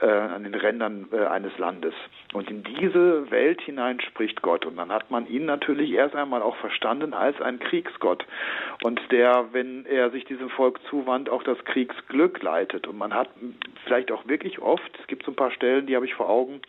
äh, 0.00 0.06
an 0.06 0.44
den 0.44 0.54
Rändern 0.54 1.08
äh, 1.10 1.26
eines 1.26 1.58
Landes. 1.58 1.94
Und 2.32 2.48
in 2.48 2.62
diese 2.62 3.28
Welt 3.32 3.60
hinein 3.62 4.00
spricht 4.00 4.40
Gott. 4.40 4.66
Und 4.66 4.76
dann 4.76 4.92
hat 4.92 5.10
man 5.10 5.26
ihn 5.26 5.46
natürlich 5.46 5.90
erst 5.90 6.14
einmal 6.14 6.42
auch 6.42 6.54
verstanden 6.58 7.12
als 7.12 7.40
ein 7.40 7.58
Kriegsgott. 7.58 8.24
Und 8.84 9.00
der, 9.10 9.46
wenn 9.50 9.84
er 9.84 10.10
sich 10.10 10.24
diesem 10.26 10.48
Volk 10.48 10.78
zuwandt, 10.90 11.28
auch 11.28 11.42
das 11.42 11.58
Kriegsglück 11.64 12.40
leitet. 12.40 12.86
Und 12.86 12.98
man 12.98 13.14
hat 13.14 13.30
vielleicht 13.84 14.12
auch 14.12 14.28
wirklich 14.28 14.60
oft, 14.60 14.96
es 15.00 15.08
gibt 15.08 15.24
so 15.24 15.32
ein 15.32 15.36
paar 15.36 15.50
Stellen, 15.50 15.86
die 15.86 15.96
habe 15.96 16.06
ich 16.06 16.14
vor 16.14 16.30
Augen, 16.30 16.60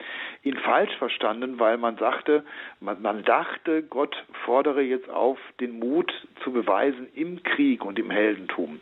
ihn 0.41 0.57
falsch 0.57 0.95
verstanden, 0.97 1.59
weil 1.59 1.77
man 1.77 1.97
sagte, 1.97 2.43
man, 2.79 3.01
man 3.03 3.23
dachte, 3.35 3.83
Gott 3.83 4.15
fordere 4.45 4.81
jetzt 4.81 5.09
auf, 5.09 5.37
den 5.59 5.77
Mut 5.79 6.09
zu 6.41 6.53
beweisen 6.53 7.07
im 7.15 7.43
Krieg 7.43 7.83
und 7.83 7.99
im 7.99 8.09
Heldentum. 8.09 8.79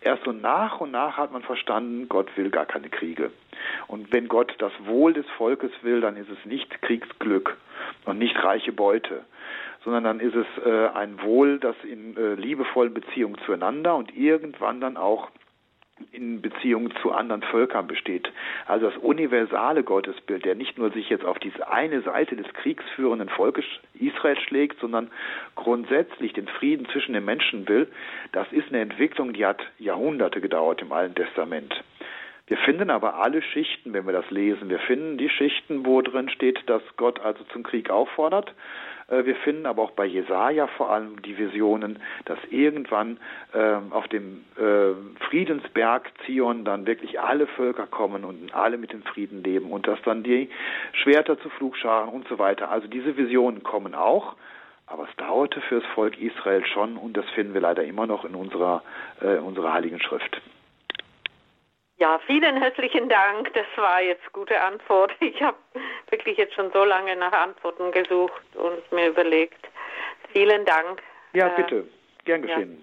Erst 0.00 0.24
so 0.24 0.32
nach 0.32 0.80
und 0.80 0.90
nach 0.90 1.16
hat 1.18 1.30
man 1.32 1.42
verstanden, 1.42 2.08
Gott 2.08 2.36
will 2.36 2.50
gar 2.50 2.66
keine 2.66 2.88
Kriege. 2.88 3.30
Und 3.86 4.12
wenn 4.12 4.26
Gott 4.26 4.56
das 4.58 4.72
Wohl 4.86 5.12
des 5.12 5.26
Volkes 5.38 5.70
will, 5.82 6.00
dann 6.00 6.16
ist 6.16 6.28
es 6.30 6.44
nicht 6.44 6.82
Kriegsglück 6.82 7.56
und 8.04 8.18
nicht 8.18 8.42
reiche 8.42 8.72
Beute, 8.72 9.24
sondern 9.84 10.02
dann 10.02 10.18
ist 10.18 10.34
es 10.34 10.46
äh, 10.66 10.88
ein 10.94 11.22
Wohl, 11.22 11.60
das 11.60 11.76
in 11.84 12.16
äh, 12.16 12.34
liebevollen 12.34 12.94
Beziehungen 12.94 13.38
zueinander 13.46 13.94
und 13.94 14.16
irgendwann 14.16 14.80
dann 14.80 14.96
auch 14.96 15.30
in 16.12 16.42
Beziehung 16.42 16.90
zu 17.02 17.12
anderen 17.12 17.42
Völkern 17.42 17.86
besteht. 17.86 18.30
Also 18.66 18.90
das 18.90 18.98
universale 18.98 19.82
Gottesbild, 19.82 20.44
der 20.44 20.54
nicht 20.54 20.78
nur 20.78 20.90
sich 20.90 21.08
jetzt 21.08 21.24
auf 21.24 21.38
diese 21.38 21.68
eine 21.70 22.02
Seite 22.02 22.36
des 22.36 22.52
kriegsführenden 22.54 23.28
Volkes 23.28 23.64
Israel 23.94 24.38
schlägt, 24.40 24.80
sondern 24.80 25.10
grundsätzlich 25.54 26.32
den 26.32 26.48
Frieden 26.48 26.86
zwischen 26.86 27.12
den 27.12 27.24
Menschen 27.24 27.68
will, 27.68 27.88
das 28.32 28.50
ist 28.52 28.68
eine 28.68 28.80
Entwicklung, 28.80 29.32
die 29.32 29.46
hat 29.46 29.62
Jahrhunderte 29.78 30.40
gedauert 30.40 30.82
im 30.82 30.92
Alten 30.92 31.14
Testament. 31.14 31.74
Wir 32.46 32.58
finden 32.58 32.90
aber 32.90 33.14
alle 33.14 33.40
Schichten, 33.40 33.92
wenn 33.94 34.04
wir 34.04 34.12
das 34.12 34.30
lesen. 34.30 34.68
Wir 34.68 34.80
finden 34.80 35.16
die 35.16 35.30
Schichten, 35.30 35.86
wo 35.86 36.02
drin 36.02 36.28
steht, 36.28 36.58
dass 36.68 36.82
Gott 36.96 37.20
also 37.20 37.44
zum 37.52 37.62
Krieg 37.62 37.88
auffordert. 37.88 38.52
Äh, 39.12 39.26
wir 39.26 39.36
finden 39.36 39.66
aber 39.66 39.82
auch 39.82 39.92
bei 39.92 40.06
Jesaja 40.06 40.66
vor 40.66 40.90
allem 40.90 41.20
die 41.22 41.36
Visionen, 41.38 41.98
dass 42.24 42.38
irgendwann 42.50 43.18
äh, 43.52 43.76
auf 43.90 44.08
dem 44.08 44.44
äh, 44.56 44.94
Friedensberg 45.28 46.10
Zion 46.24 46.64
dann 46.64 46.86
wirklich 46.86 47.20
alle 47.20 47.46
Völker 47.46 47.86
kommen 47.86 48.24
und 48.24 48.54
alle 48.54 48.78
mit 48.78 48.92
dem 48.92 49.02
Frieden 49.02 49.44
leben 49.44 49.70
und 49.70 49.86
dass 49.86 50.00
dann 50.02 50.22
die 50.22 50.48
Schwerter 50.92 51.38
zu 51.38 51.50
Flugscharen 51.50 52.08
und 52.08 52.26
so 52.28 52.38
weiter. 52.38 52.70
Also 52.70 52.88
diese 52.88 53.16
Visionen 53.16 53.62
kommen 53.62 53.94
auch. 53.94 54.34
Aber 54.88 55.06
es 55.08 55.16
dauerte 55.16 55.60
für 55.62 55.80
das 55.80 55.88
Volk 55.94 56.20
Israel 56.20 56.66
schon 56.66 56.98
und 56.98 57.16
das 57.16 57.24
finden 57.30 57.54
wir 57.54 57.62
leider 57.62 57.82
immer 57.84 58.06
noch 58.06 58.26
in 58.26 58.34
unserer, 58.34 58.82
äh, 59.22 59.36
unserer 59.38 59.72
Heiligen 59.72 60.00
Schrift. 60.00 60.42
Ja, 62.02 62.18
vielen 62.26 62.60
herzlichen 62.60 63.08
Dank. 63.08 63.54
Das 63.54 63.66
war 63.76 64.02
jetzt 64.02 64.32
gute 64.32 64.60
Antwort. 64.60 65.12
Ich 65.20 65.40
habe 65.40 65.56
wirklich 66.10 66.36
jetzt 66.36 66.52
schon 66.52 66.68
so 66.72 66.82
lange 66.82 67.14
nach 67.14 67.30
Antworten 67.30 67.92
gesucht 67.92 68.42
und 68.56 68.90
mir 68.90 69.10
überlegt. 69.10 69.68
Vielen 70.32 70.64
Dank. 70.64 71.00
Ja, 71.32 71.46
äh, 71.46 71.62
bitte. 71.62 71.86
Gern 72.24 72.42
geschehen. 72.42 72.82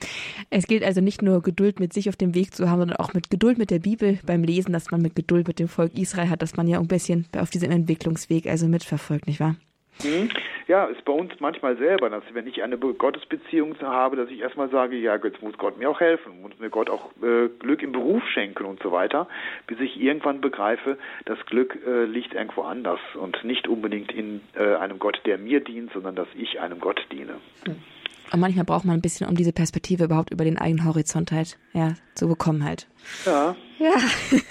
Ja. 0.00 0.08
Es 0.50 0.66
gilt 0.66 0.82
also 0.82 1.00
nicht 1.00 1.22
nur 1.22 1.40
Geduld 1.40 1.78
mit 1.78 1.92
sich 1.92 2.08
auf 2.08 2.16
dem 2.16 2.34
Weg 2.34 2.52
zu 2.52 2.68
haben, 2.68 2.80
sondern 2.80 2.96
auch 2.96 3.14
mit 3.14 3.30
Geduld 3.30 3.58
mit 3.58 3.70
der 3.70 3.78
Bibel 3.78 4.18
beim 4.26 4.42
Lesen, 4.42 4.72
dass 4.72 4.90
man 4.90 5.02
mit 5.02 5.14
Geduld 5.14 5.46
mit 5.46 5.60
dem 5.60 5.68
Volk 5.68 5.96
Israel 5.96 6.28
hat, 6.28 6.42
dass 6.42 6.56
man 6.56 6.66
ja 6.66 6.80
ein 6.80 6.88
bisschen 6.88 7.28
auf 7.38 7.50
diesem 7.50 7.70
Entwicklungsweg 7.70 8.48
also 8.48 8.66
mitverfolgt, 8.66 9.28
nicht 9.28 9.38
wahr? 9.38 9.54
Mhm. 10.02 10.30
Ja, 10.68 10.86
ist 10.86 11.04
bei 11.04 11.12
uns 11.12 11.32
manchmal 11.38 11.76
selber, 11.76 12.10
dass 12.10 12.22
wenn 12.32 12.46
ich 12.46 12.62
eine 12.62 12.78
Gottesbeziehung 12.78 13.76
habe, 13.80 14.16
dass 14.16 14.30
ich 14.30 14.40
erstmal 14.40 14.70
sage, 14.70 14.96
ja, 14.96 15.16
jetzt 15.16 15.42
muss 15.42 15.56
Gott 15.58 15.78
mir 15.78 15.90
auch 15.90 16.00
helfen, 16.00 16.40
muss 16.42 16.52
mir 16.58 16.70
Gott 16.70 16.90
auch 16.90 17.10
äh, 17.22 17.48
Glück 17.58 17.82
im 17.82 17.92
Beruf 17.92 18.22
schenken 18.28 18.64
und 18.64 18.82
so 18.82 18.92
weiter, 18.92 19.28
bis 19.66 19.80
ich 19.80 20.00
irgendwann 20.00 20.40
begreife, 20.40 20.98
das 21.24 21.38
Glück 21.46 21.78
äh, 21.86 22.04
liegt 22.04 22.34
irgendwo 22.34 22.62
anders 22.62 23.00
und 23.14 23.44
nicht 23.44 23.68
unbedingt 23.68 24.12
in 24.12 24.40
äh, 24.54 24.74
einem 24.76 24.98
Gott, 24.98 25.20
der 25.24 25.38
mir 25.38 25.60
dient, 25.60 25.92
sondern 25.92 26.14
dass 26.14 26.28
ich 26.34 26.60
einem 26.60 26.80
Gott 26.80 27.00
diene. 27.10 27.34
Und 28.32 28.40
manchmal 28.40 28.64
braucht 28.64 28.86
man 28.86 28.96
ein 28.96 29.02
bisschen, 29.02 29.28
um 29.28 29.36
diese 29.36 29.52
Perspektive 29.52 30.04
überhaupt 30.04 30.30
über 30.32 30.44
den 30.44 30.56
eigenen 30.56 30.86
Horizont 30.86 31.32
halt, 31.32 31.58
ja, 31.74 31.94
zu 32.14 32.28
bekommen 32.28 32.64
halt. 32.64 32.86
Ja. 33.26 33.54
Ja, 33.82 33.96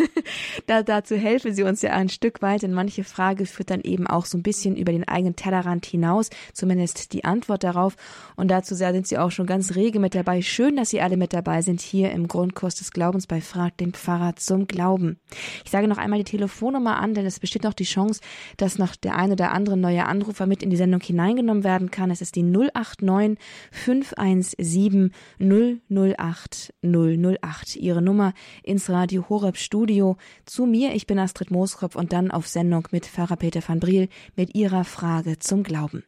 da, 0.68 0.84
dazu 0.84 1.16
helfen 1.16 1.54
Sie 1.54 1.64
uns 1.64 1.82
ja 1.82 1.92
ein 1.92 2.10
Stück 2.10 2.42
weit, 2.42 2.64
denn 2.64 2.74
manche 2.74 3.06
Frage 3.06 3.46
führt 3.46 3.70
dann 3.70 3.80
eben 3.80 4.06
auch 4.06 4.26
so 4.26 4.38
ein 4.38 4.44
bisschen 4.44 4.76
über 4.76 4.92
den 4.92 5.08
eigenen 5.08 5.38
Tellerrand 5.38 5.86
hinaus, 5.86 6.30
zumindest 6.54 7.14
die 7.14 7.24
Antwort 7.24 7.64
darauf. 7.64 7.96
Und 8.36 8.52
dazu 8.52 8.76
sind 8.76 9.08
Sie 9.08 9.18
auch 9.18 9.32
schon 9.32 9.46
ganz 9.46 9.76
rege 9.76 10.02
mit 10.02 10.16
dabei. 10.16 10.42
Schön, 10.42 10.76
dass 10.76 10.90
Sie 10.90 11.00
alle 11.00 11.16
mit 11.16 11.32
dabei 11.32 11.62
sind 11.62 11.80
hier 11.80 12.12
im 12.12 12.28
Grundkurs 12.28 12.76
des 12.76 12.92
Glaubens 12.92 13.26
bei 13.26 13.40
Frag 13.40 13.78
den 13.78 13.94
Pfarrer 13.94 14.36
zum 14.36 14.68
Glauben. 14.68 15.18
Ich 15.64 15.72
sage 15.72 15.88
noch 15.88 15.98
einmal 15.98 16.20
die 16.20 16.30
Telefonnummer 16.30 16.98
an, 16.98 17.14
denn 17.14 17.26
es 17.26 17.40
besteht 17.40 17.64
noch 17.64 17.74
die 17.74 17.86
Chance, 17.86 18.20
dass 18.58 18.80
noch 18.80 18.98
der 18.98 19.16
ein 19.16 19.32
oder 19.32 19.52
andere 19.54 19.78
neue 19.78 20.08
Anrufer 20.08 20.46
mit 20.46 20.62
in 20.62 20.70
die 20.70 20.78
Sendung 20.78 21.00
hineingenommen 21.00 21.64
werden 21.64 21.90
kann. 21.90 22.12
Es 22.12 22.20
ist 22.20 22.36
die 22.36 22.44
089 22.44 23.38
517 23.72 25.14
008 25.40 26.74
008. 26.84 27.76
Ihre 27.78 28.02
Nummer 28.02 28.34
ins 28.64 28.90
Radio 28.90 29.21
Horeb 29.30 29.58
Studio 29.58 30.18
zu 30.46 30.66
mir. 30.66 30.94
Ich 30.94 31.08
bin 31.08 31.20
Astrid 31.20 31.52
Mooskopf 31.52 31.96
und 31.96 32.14
dann 32.14 32.32
auf 32.32 32.48
Sendung 32.48 32.88
mit 32.92 33.06
Pfarrer 33.06 33.38
Peter 33.38 33.62
van 33.66 33.80
Briel 33.80 34.10
mit 34.36 34.56
ihrer 34.56 34.84
Frage 34.84 35.40
zum 35.40 35.64
Glauben. 35.64 36.04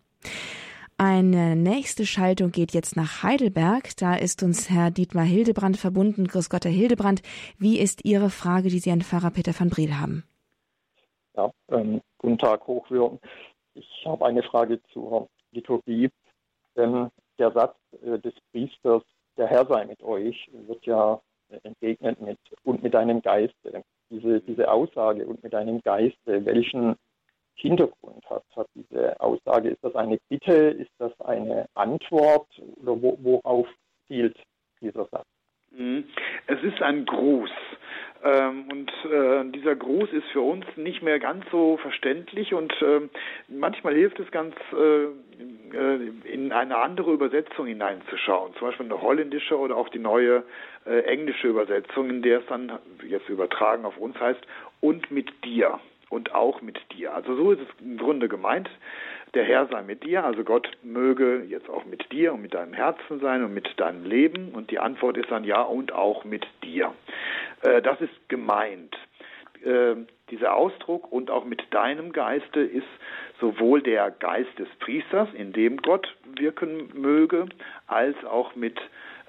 Eine 0.97 1.55
nächste 1.55 2.05
Schaltung 2.05 2.51
geht 2.51 2.74
jetzt 2.74 2.95
nach 2.95 3.24
Heidelberg. 3.24 3.97
Da 3.97 4.16
ist 4.16 4.43
uns 4.43 4.70
Herr 4.70 4.91
Dietmar 4.91 5.26
Hildebrand 5.26 5.78
verbunden. 5.78 6.28
Grüß 6.28 6.49
Gott, 6.49 6.66
Herr 6.66 6.72
Hildebrand. 6.72 7.22
Wie 7.57 7.80
ist 7.80 8.05
Ihre 8.05 8.30
Frage, 8.30 8.70
die 8.70 8.80
Sie 8.80 8.91
an 8.91 9.01
Pfarrer 9.01 9.32
Peter 9.32 9.53
van 9.57 9.70
Briel 9.70 9.99
haben? 9.99 10.24
Ja, 11.36 11.51
ähm, 11.70 12.01
guten 12.20 12.38
Tag, 12.38 12.68
Hochwürden. 12.68 13.20
Ich 13.74 14.05
habe 14.05 14.26
eine 14.26 14.43
Frage 14.43 14.80
zur 14.93 15.28
Liturgie. 15.51 16.09
Ähm, 16.76 17.09
der 17.39 17.51
Satz 17.51 17.76
äh, 18.03 18.20
des 18.20 18.34
Priesters, 18.51 19.03
der 19.38 19.47
Herr 19.47 19.66
sei 19.66 19.86
mit 19.86 20.01
euch, 20.03 20.49
wird 20.68 20.86
ja 20.86 21.20
entgegnet 21.63 22.21
mit 22.21 22.39
und 22.63 22.83
mit 22.83 22.93
deinem 22.93 23.21
Geiste. 23.21 23.83
Diese, 24.09 24.41
diese 24.41 24.69
Aussage 24.71 25.25
und 25.25 25.43
mit 25.43 25.53
deinem 25.53 25.81
Geiste, 25.81 26.45
welchen 26.45 26.95
Hintergrund 27.55 28.27
hat, 28.29 28.43
hat 28.55 28.67
diese 28.75 29.19
Aussage? 29.19 29.69
Ist 29.69 29.83
das 29.83 29.95
eine 29.95 30.17
Bitte? 30.29 30.53
Ist 30.53 30.91
das 30.97 31.19
eine 31.21 31.67
Antwort? 31.75 32.47
Oder 32.81 33.01
wo, 33.01 33.17
worauf 33.21 33.67
zielt 34.07 34.37
dieser 34.81 35.05
Satz? 35.05 35.27
Mhm. 35.71 36.05
Es 36.47 36.61
ist 36.63 36.81
ein 36.81 37.05
Gruß. 37.05 37.49
Ähm, 38.24 38.65
und 38.71 38.91
äh, 39.11 39.43
dieser 39.51 39.76
Gruß 39.76 40.11
ist 40.13 40.28
für 40.32 40.41
uns 40.41 40.65
nicht 40.78 41.03
mehr 41.03 41.19
ganz 41.19 41.43
so 41.51 41.78
verständlich 41.78 42.53
und 42.53 42.71
äh, 42.82 43.01
manchmal 43.49 43.95
hilft 43.95 44.17
es 44.19 44.32
ganz, 44.32 44.55
äh, 44.71 45.03
äh, 45.76 46.11
in 46.24 46.53
eine 46.53 46.78
andere 46.78 47.11
Übersetzung 47.11 47.65
hineinzuschauen, 47.65 48.53
zum 48.55 48.67
Beispiel 48.67 48.86
eine 48.86 49.01
holländische 49.01 49.57
oder 49.57 49.76
auch 49.76 49.89
die 49.89 49.99
neue 49.99 50.43
englische 50.86 51.47
Übersetzung, 51.47 52.09
in 52.09 52.21
der 52.21 52.39
es 52.39 52.45
dann 52.47 52.78
jetzt 53.07 53.30
übertragen 53.30 53.86
auf 53.86 53.97
uns 53.97 54.19
heißt, 54.19 54.41
und 54.82 55.11
mit 55.11 55.32
dir 55.45 55.80
und 56.09 56.36
auch 56.36 56.61
mit 56.61 56.78
dir. 56.91 57.13
Also 57.13 57.38
so 57.38 57.51
ist 57.51 57.61
es 57.61 57.67
im 57.82 57.97
Grunde 57.97 58.28
gemeint. 58.28 58.69
Der 59.34 59.45
Herr 59.45 59.65
sei 59.67 59.82
mit 59.82 60.03
dir, 60.03 60.24
also 60.24 60.43
Gott 60.43 60.69
möge 60.84 61.43
jetzt 61.49 61.67
auch 61.69 61.86
mit 61.86 62.11
dir 62.11 62.34
und 62.34 62.41
mit 62.41 62.53
deinem 62.53 62.74
Herzen 62.74 63.19
sein 63.19 63.43
und 63.43 63.53
mit 63.53 63.67
deinem 63.80 64.05
Leben. 64.05 64.49
Und 64.49 64.69
die 64.69 64.78
Antwort 64.78 65.17
ist 65.17 65.32
dann 65.32 65.43
ja 65.43 65.61
und 65.61 65.91
auch 65.91 66.24
mit 66.24 66.45
dir. 66.63 66.93
Äh, 67.64 67.82
das 67.82 67.99
ist 68.01 68.30
gemeint. 68.30 68.95
Äh, 69.64 69.95
dieser 70.30 70.55
Ausdruck 70.55 71.11
und 71.11 71.30
auch 71.30 71.45
mit 71.45 71.61
deinem 71.72 72.11
Geiste 72.11 72.59
ist 72.59 72.88
sowohl 73.39 73.82
der 73.82 74.11
Geist 74.11 74.57
des 74.57 74.68
Priesters, 74.80 75.30
in 75.34 75.53
dem 75.53 75.78
Gott 75.78 76.16
wirken 76.38 76.89
möge, 76.93 77.47
als 77.88 78.16
auch 78.26 78.55
mit 78.55 78.80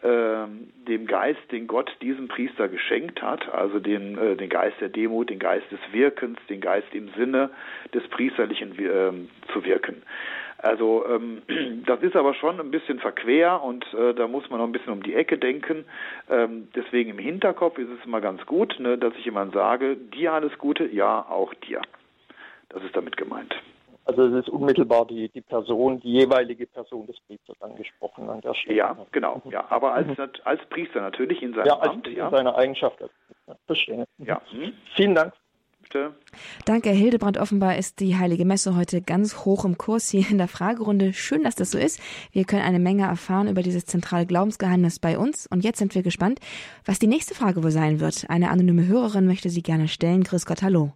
äh, 0.03 0.47
dem 0.89 1.07
Geist, 1.07 1.41
den 1.51 1.66
Gott 1.66 1.91
diesem 2.01 2.28
Priester 2.28 2.68
geschenkt 2.68 3.22
hat, 3.22 3.49
also 3.53 3.78
den, 3.78 4.18
äh, 4.18 4.37
den 4.37 4.49
Geist 4.49 4.80
der 4.80 4.89
Demut, 4.89 5.30
den 5.30 5.39
Geist 5.39 5.70
des 5.70 5.80
Wirkens, 5.93 6.39
den 6.49 6.61
Geist 6.61 6.93
im 6.93 7.09
Sinne 7.16 7.51
des 7.93 8.07
Priesterlichen 8.09 8.72
äh, 8.78 9.53
zu 9.53 9.64
wirken. 9.64 10.03
Also 10.64 11.04
ähm, 11.06 11.42
das 11.86 12.00
ist 12.00 12.16
aber 12.16 12.34
schon 12.34 12.58
ein 12.58 12.70
bisschen 12.70 12.98
verquer 12.98 13.62
und 13.62 13.84
äh, 13.92 14.14
da 14.14 14.26
muss 14.26 14.48
man 14.48 14.60
noch 14.60 14.66
ein 14.66 14.72
bisschen 14.72 14.92
um 14.92 15.02
die 15.02 15.14
Ecke 15.14 15.36
denken. 15.36 15.84
Ähm, 16.30 16.68
deswegen 16.74 17.10
im 17.10 17.18
Hinterkopf 17.18 17.76
ist 17.78 17.90
es 17.90 18.04
immer 18.06 18.22
ganz 18.22 18.44
gut, 18.46 18.80
ne, 18.80 18.96
dass 18.96 19.14
ich 19.18 19.26
jemand 19.26 19.52
sage, 19.52 19.96
dir 19.96 20.32
alles 20.32 20.56
Gute, 20.58 20.86
ja, 20.86 21.26
auch 21.28 21.52
dir. 21.54 21.82
Das 22.70 22.82
ist 22.82 22.96
damit 22.96 23.16
gemeint. 23.16 23.54
Also 24.06 24.24
es 24.24 24.46
ist 24.46 24.48
unmittelbar 24.48 25.06
die, 25.06 25.28
die 25.28 25.40
Person, 25.42 26.00
die 26.00 26.12
jeweilige 26.12 26.66
Person 26.66 27.06
des 27.06 27.18
Priesters 27.20 27.60
angesprochen 27.60 28.28
an 28.28 28.40
der 28.40 28.54
Stelle. 28.54 28.76
Ja, 28.76 28.96
genau. 29.12 29.42
Ja, 29.50 29.66
aber 29.70 29.94
als, 29.94 30.08
mhm. 30.08 30.30
als 30.44 30.64
Priester 30.70 31.00
natürlich 31.00 31.42
in 31.42 31.54
seinem 31.54 31.66
ja, 31.66 31.78
als, 31.78 31.90
Amt. 31.90 32.06
Ja, 32.08 32.26
in 32.26 32.34
seiner 32.34 32.56
Eigenschaft. 32.56 32.98
Verstehe. 33.66 34.06
Ja. 34.18 34.40
Mhm. 34.52 34.72
Vielen 34.94 35.14
Dank. 35.14 35.32
Bitte. 35.85 36.14
Danke, 36.64 36.89
Herr 36.89 36.97
Hildebrand. 36.97 37.37
Offenbar 37.37 37.76
ist 37.76 38.01
die 38.01 38.16
Heilige 38.16 38.47
Messe 38.47 38.74
heute 38.74 39.03
ganz 39.03 39.45
hoch 39.45 39.66
im 39.66 39.76
Kurs 39.76 40.09
hier 40.09 40.24
in 40.30 40.39
der 40.39 40.49
Fragerunde. 40.49 41.12
Schön, 41.12 41.43
dass 41.43 41.57
das 41.57 41.72
so 41.72 41.78
ist. 41.78 42.01
Wir 42.32 42.45
können 42.45 42.62
eine 42.62 42.78
Menge 42.78 43.03
erfahren 43.03 43.49
über 43.49 43.62
dieses 43.62 43.85
zentrale 43.85 44.24
Glaubensgeheimnis 44.24 44.99
bei 44.99 45.18
uns. 45.18 45.47
Und 45.47 45.62
jetzt 45.62 45.78
sind 45.78 45.95
wir 45.95 46.03
gespannt, 46.03 46.41
was 46.87 46.99
die 46.99 47.07
nächste 47.07 47.35
Frage 47.35 47.62
wohl 47.62 47.70
sein 47.70 48.01
wird. 48.01 48.30
Eine 48.30 48.51
anonyme 48.51 48.87
Hörerin 48.87 49.26
möchte 49.26 49.51
sie 49.51 49.62
gerne 49.62 49.87
stellen. 49.87 50.24
Grüß 50.24 50.47
Gott, 50.47 50.62
hallo. 50.62 50.93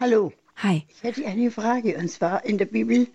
Hallo. 0.00 0.32
Hi. 0.56 0.84
Ich 0.88 1.02
hätte 1.02 1.26
eine 1.26 1.50
Frage. 1.50 1.98
Und 1.98 2.08
zwar 2.10 2.46
in 2.46 2.56
der 2.56 2.64
Bibel, 2.64 3.08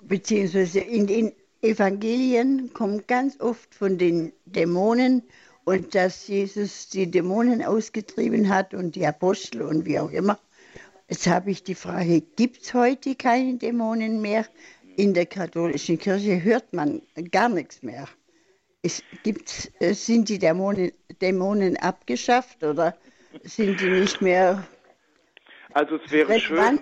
beziehungsweise 0.00 0.80
in 0.80 1.06
den 1.06 1.32
Evangelien, 1.60 2.72
kommt 2.72 3.06
ganz 3.06 3.38
oft 3.38 3.74
von 3.74 3.98
den 3.98 4.32
Dämonen 4.46 5.24
und 5.68 5.94
dass 5.94 6.26
Jesus 6.28 6.88
die 6.88 7.10
Dämonen 7.10 7.62
ausgetrieben 7.62 8.48
hat 8.48 8.72
und 8.72 8.96
die 8.96 9.06
Apostel 9.06 9.60
und 9.62 9.84
wie 9.84 9.98
auch 9.98 10.10
immer. 10.10 10.38
Jetzt 11.10 11.26
habe 11.26 11.50
ich 11.50 11.62
die 11.62 11.74
Frage, 11.74 12.22
gibt 12.36 12.62
es 12.62 12.74
heute 12.74 13.14
keine 13.14 13.58
Dämonen 13.58 14.20
mehr? 14.20 14.46
in 14.96 15.14
der 15.14 15.26
katholischen 15.26 15.96
Kirche 15.96 16.42
hört 16.42 16.72
man 16.72 17.02
gar 17.30 17.48
nichts 17.48 17.84
mehr. 17.84 18.08
Es 18.82 19.00
gibt, 19.22 19.70
äh, 19.78 19.92
sind 19.92 20.28
die 20.28 20.40
Dämonen, 20.40 20.90
Dämonen 21.20 21.76
abgeschafft 21.76 22.64
oder 22.64 22.96
sind 23.44 23.80
die 23.80 23.90
nicht 23.90 24.20
mehr 24.20 24.66
also 25.74 25.96
es 25.96 26.10
wäre 26.10 26.40
schön, 26.40 26.80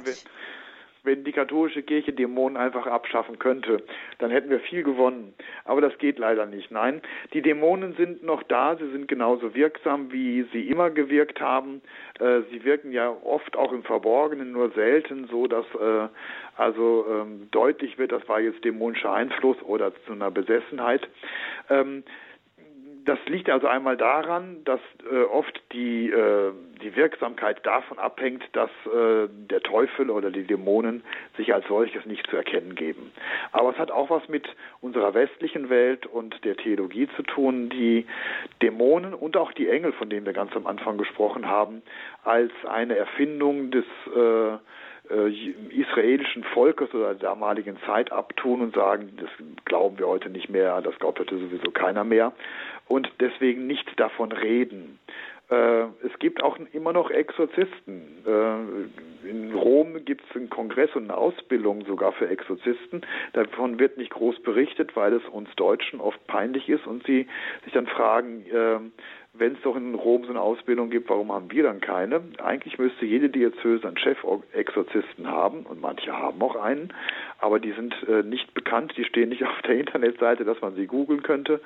wenn, 1.07 1.25
die 1.25 1.33
katholische 1.33 1.83
Kirche 1.83 2.13
Dämonen 2.13 2.57
einfach 2.57 2.87
abschaffen 2.87 3.39
könnte. 3.39 3.83
Dann 4.19 4.31
hätten 4.31 4.51
wir 4.51 4.61
viel 4.61 4.83
gewonnen. 4.83 5.35
Aber 5.65 5.81
das 5.81 5.97
geht 5.99 6.19
leider 6.19 6.47
nicht. 6.47 6.71
Nein, 6.71 7.01
die 7.33 7.43
Dämonen 7.43 7.95
sind 7.95 8.23
noch 8.23 8.43
da. 8.43 8.77
Sie 8.77 8.91
sind 8.91 9.09
genauso 9.09 9.55
wirksam, 9.55 10.13
wie 10.13 10.43
sie 10.53 10.69
immer 10.69 10.91
gewirkt 10.91 11.41
haben. 11.41 11.81
Äh, 12.21 12.43
sie 12.51 12.65
wirken 12.65 12.93
ja 12.93 13.15
oft 13.25 13.57
auch 13.57 13.73
im 13.73 13.85
Verborgenen, 13.85 14.53
nur 14.53 14.71
selten 14.71 15.29
so, 15.29 15.47
dass 15.47 15.65
äh, 15.75 16.09
also 16.57 17.07
ähm, 17.11 17.49
deutlich 17.51 17.99
wird, 17.99 18.13
das 18.13 18.27
war 18.29 18.41
jetzt 18.41 18.65
dämonischer 18.65 19.13
Einfluss 19.13 19.61
oder 19.63 19.93
zu 20.07 20.13
einer 20.13 20.31
Besessenheit. 20.31 21.07
Ähm, 21.71 22.03
das 23.07 23.19
liegt 23.27 23.49
also 23.49 23.69
einmal 23.69 23.97
daran, 23.97 24.65
dass 24.65 24.81
äh, 25.11 25.23
oft 25.23 25.63
die, 25.73 26.11
äh, 26.11 26.53
die 26.83 26.95
Wirksamkeit 26.97 27.65
davon 27.65 27.99
abhängt, 27.99 28.43
dass 28.53 28.71
äh, 28.87 29.29
der 29.29 29.61
Teufel 29.63 30.11
oder 30.11 30.31
die 30.31 30.43
Dämonen 30.43 31.05
sich 31.37 31.55
als 31.55 31.67
solches 31.69 32.05
nicht 32.05 32.27
zu 32.29 32.37
erkennen 32.37 32.75
geben. 32.75 33.13
Aber 33.53 33.71
es 33.71 33.79
hat 33.79 33.91
auch 33.93 34.11
was 34.11 34.29
mit 34.29 34.47
unserer 34.81 35.15
westlichen 35.15 35.71
Welt 35.71 36.05
und 36.07 36.45
der 36.45 36.57
Theologie 36.57 37.09
zu 37.17 37.23
tun, 37.23 37.71
die 37.71 38.07
Dämonen 38.61 39.15
und 39.15 39.37
auch 39.37 39.53
die 39.53 39.69
Engel, 39.69 39.93
von 39.93 40.11
denen 40.11 40.27
wir 40.27 40.33
ganz 40.33 40.55
am 40.57 40.67
Anfang 40.67 40.99
gesprochen 40.99 41.47
haben, 41.47 41.83
als 42.25 42.53
eine 42.69 42.97
Erfindung 42.97 43.71
des 43.71 43.85
äh, 44.15 44.59
israelischen 45.71 46.45
Volkes 46.55 46.93
oder 46.95 47.15
der 47.15 47.29
damaligen 47.29 47.77
Zeit 47.87 48.13
abtun 48.13 48.61
und 48.61 48.75
sagen, 48.75 49.13
das 49.17 49.31
glauben 49.65 49.99
wir 49.99 50.09
heute 50.09 50.31
nicht 50.31 50.49
mehr, 50.49 50.81
das 50.83 50.99
glaubt 50.99 51.21
heute 51.21 51.39
sowieso 51.39 51.71
keiner 51.71 52.05
mehr 52.05 52.33
und 52.89 53.11
deswegen 53.21 53.67
nicht 53.67 53.89
davon 53.99 54.33
reden. 54.33 54.99
Äh, 55.49 55.85
es 56.05 56.19
gibt 56.19 56.43
auch 56.43 56.59
immer 56.73 56.93
noch 56.93 57.11
Exorzisten. 57.11 58.25
Äh, 58.27 59.29
in 59.29 59.55
Rom 59.55 60.05
gibt 60.05 60.25
es 60.29 60.37
einen 60.37 60.51
Kongress 60.51 60.91
und 60.97 61.05
eine 61.05 61.17
Ausbildung 61.17 61.85
sogar 61.87 62.13
für 62.13 62.29
Exorzisten. 62.29 63.03
Davon 63.33 63.79
wird 63.79 63.97
nicht 63.97 64.11
groß 64.11 64.41
berichtet, 64.43 64.97
weil 64.97 65.13
es 65.13 65.25
uns 65.29 65.49
Deutschen 65.57 66.01
oft 66.01 66.25
peinlich 66.27 66.69
ist 66.69 66.87
und 66.87 67.07
sie 67.07 67.29
sich 67.65 67.73
dann 67.73 67.87
fragen, 67.87 68.45
äh, 68.47 68.81
wenn 69.39 69.55
es 69.55 69.63
doch 69.63 69.77
in 69.77 69.95
Rom 69.95 70.25
so 70.25 70.31
eine 70.31 70.41
Ausbildung 70.41 70.91
gibt, 70.91 71.09
warum 71.11 71.33
haben 71.33 71.51
wir 71.51 71.63
dann 71.63 71.81
keine? 71.81 72.23
Eigentlich 72.43 72.79
müsste 72.79 73.07
jede 73.07 73.29
Diözese 73.29 73.87
einen 73.87 73.99
Chef-Exorzisten 73.99 75.27
haben 75.29 75.65
und 75.67 75.81
manche 75.81 76.13
haben 76.13 76.41
auch 76.43 76.57
einen, 76.57 76.93
aber 77.39 77.61
die 77.61 77.73
sind 77.73 77.95
äh, 78.09 78.23
nicht 78.23 78.55
bekannt, 78.55 78.95
die 78.97 79.05
stehen 79.05 79.29
nicht 79.29 79.45
auf 79.47 79.63
der 79.63 79.79
Internetseite, 79.79 80.45
dass 80.45 80.61
man 80.61 80.75
sie 80.75 80.87
googeln 80.87 81.23
könnte. 81.23 81.61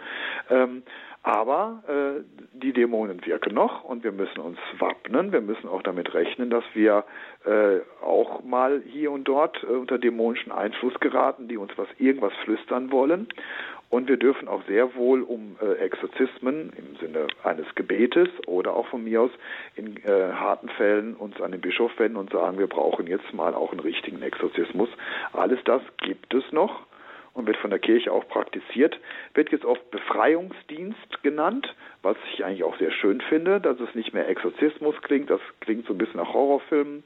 Ähm, 0.49 0.83
aber 1.23 1.83
äh, 1.87 2.23
die 2.55 2.73
Dämonen 2.73 3.25
wirken 3.27 3.53
noch 3.53 3.85
und 3.85 4.05
wir 4.05 4.13
müssen 4.13 4.41
uns 4.41 4.59
wappnen. 4.79 5.33
Wir 5.33 5.43
müssen 5.43 5.69
auch 5.69 5.83
damit 5.83 6.15
rechnen, 6.15 6.49
dass 6.49 6.65
wir 6.73 7.05
äh, 7.45 7.81
auch 8.03 8.43
mal 8.43 8.83
hier 8.87 9.11
und 9.13 9.25
dort 9.25 9.63
äh, 9.63 9.67
unter 9.67 9.99
dämonischen 9.99 10.51
Einfluss 10.51 10.95
geraten, 11.01 11.47
die 11.47 11.59
uns 11.59 11.73
was 11.77 11.89
irgendwas 11.99 12.33
flüstern 12.45 12.91
wollen. 12.91 13.29
Und 13.91 14.09
wir 14.09 14.17
dürfen 14.17 14.47
auch 14.47 14.63
sehr 14.67 14.95
wohl 14.95 15.23
um 15.23 15.57
äh, 15.61 15.75
Exorzismen 15.75 16.73
im 16.77 16.97
Sinne 17.01 17.27
eines 17.43 17.67
Gebetes 17.75 18.29
oder 18.47 18.75
auch 18.75 18.87
von 18.87 19.03
mir 19.03 19.23
aus 19.23 19.33
in 19.75 19.97
äh, 20.05 20.33
harten 20.33 20.69
Fällen 20.69 21.17
uns 21.17 21.41
an 21.41 21.51
den 21.51 21.61
Bischof 21.61 21.91
wenden 21.99 22.17
und 22.17 22.31
sagen, 22.31 22.59
wir 22.59 22.69
brauchen 22.69 23.09
jetzt 23.09 23.35
mal 23.35 23.53
auch 23.53 23.73
einen 23.73 23.81
richtigen 23.81 24.23
Exorzismus. 24.23 24.89
Alles 25.33 25.59
das 25.65 25.83
gibt 25.99 26.33
es 26.33 26.45
noch 26.53 26.87
und 27.35 27.49
wird 27.49 27.57
von 27.57 27.71
der 27.71 27.81
Kirche 27.81 28.13
auch 28.13 28.29
praktiziert, 28.29 28.99
wird 29.35 29.51
jetzt 29.51 29.65
oft 29.65 29.91
Befreiungsdienst 29.91 31.23
genannt, 31.25 31.75
was 32.03 32.17
ich 32.33 32.45
eigentlich 32.45 32.65
auch 32.65 32.79
sehr 32.79 32.93
schön 32.93 33.21
finde, 33.21 33.61
dass 33.61 33.79
es 33.81 33.95
nicht 33.97 34.15
mehr 34.15 34.29
Exorzismus 34.29 34.95
klingt, 35.03 35.31
das 35.31 35.41
klingt 35.61 35.87
so 35.87 35.95
ein 35.95 35.99
bisschen 35.99 36.21
nach 36.21 36.33
Horrorfilmen, 36.33 37.03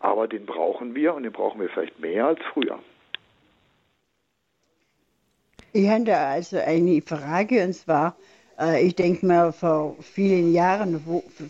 aber 0.00 0.26
den 0.26 0.46
brauchen 0.46 0.96
wir 0.96 1.14
und 1.14 1.22
den 1.22 1.32
brauchen 1.32 1.60
wir 1.60 1.68
vielleicht 1.68 2.00
mehr 2.00 2.26
als 2.26 2.40
früher. 2.52 2.80
Ich 5.76 5.88
habe 5.88 6.04
da 6.04 6.30
also 6.30 6.56
eine 6.58 7.02
Frage 7.02 7.64
und 7.64 7.72
zwar, 7.72 8.16
äh, 8.60 8.86
ich 8.86 8.94
denke 8.94 9.26
mal 9.26 9.52
vor 9.52 9.96
vielen 10.00 10.52
Jahren, 10.52 11.02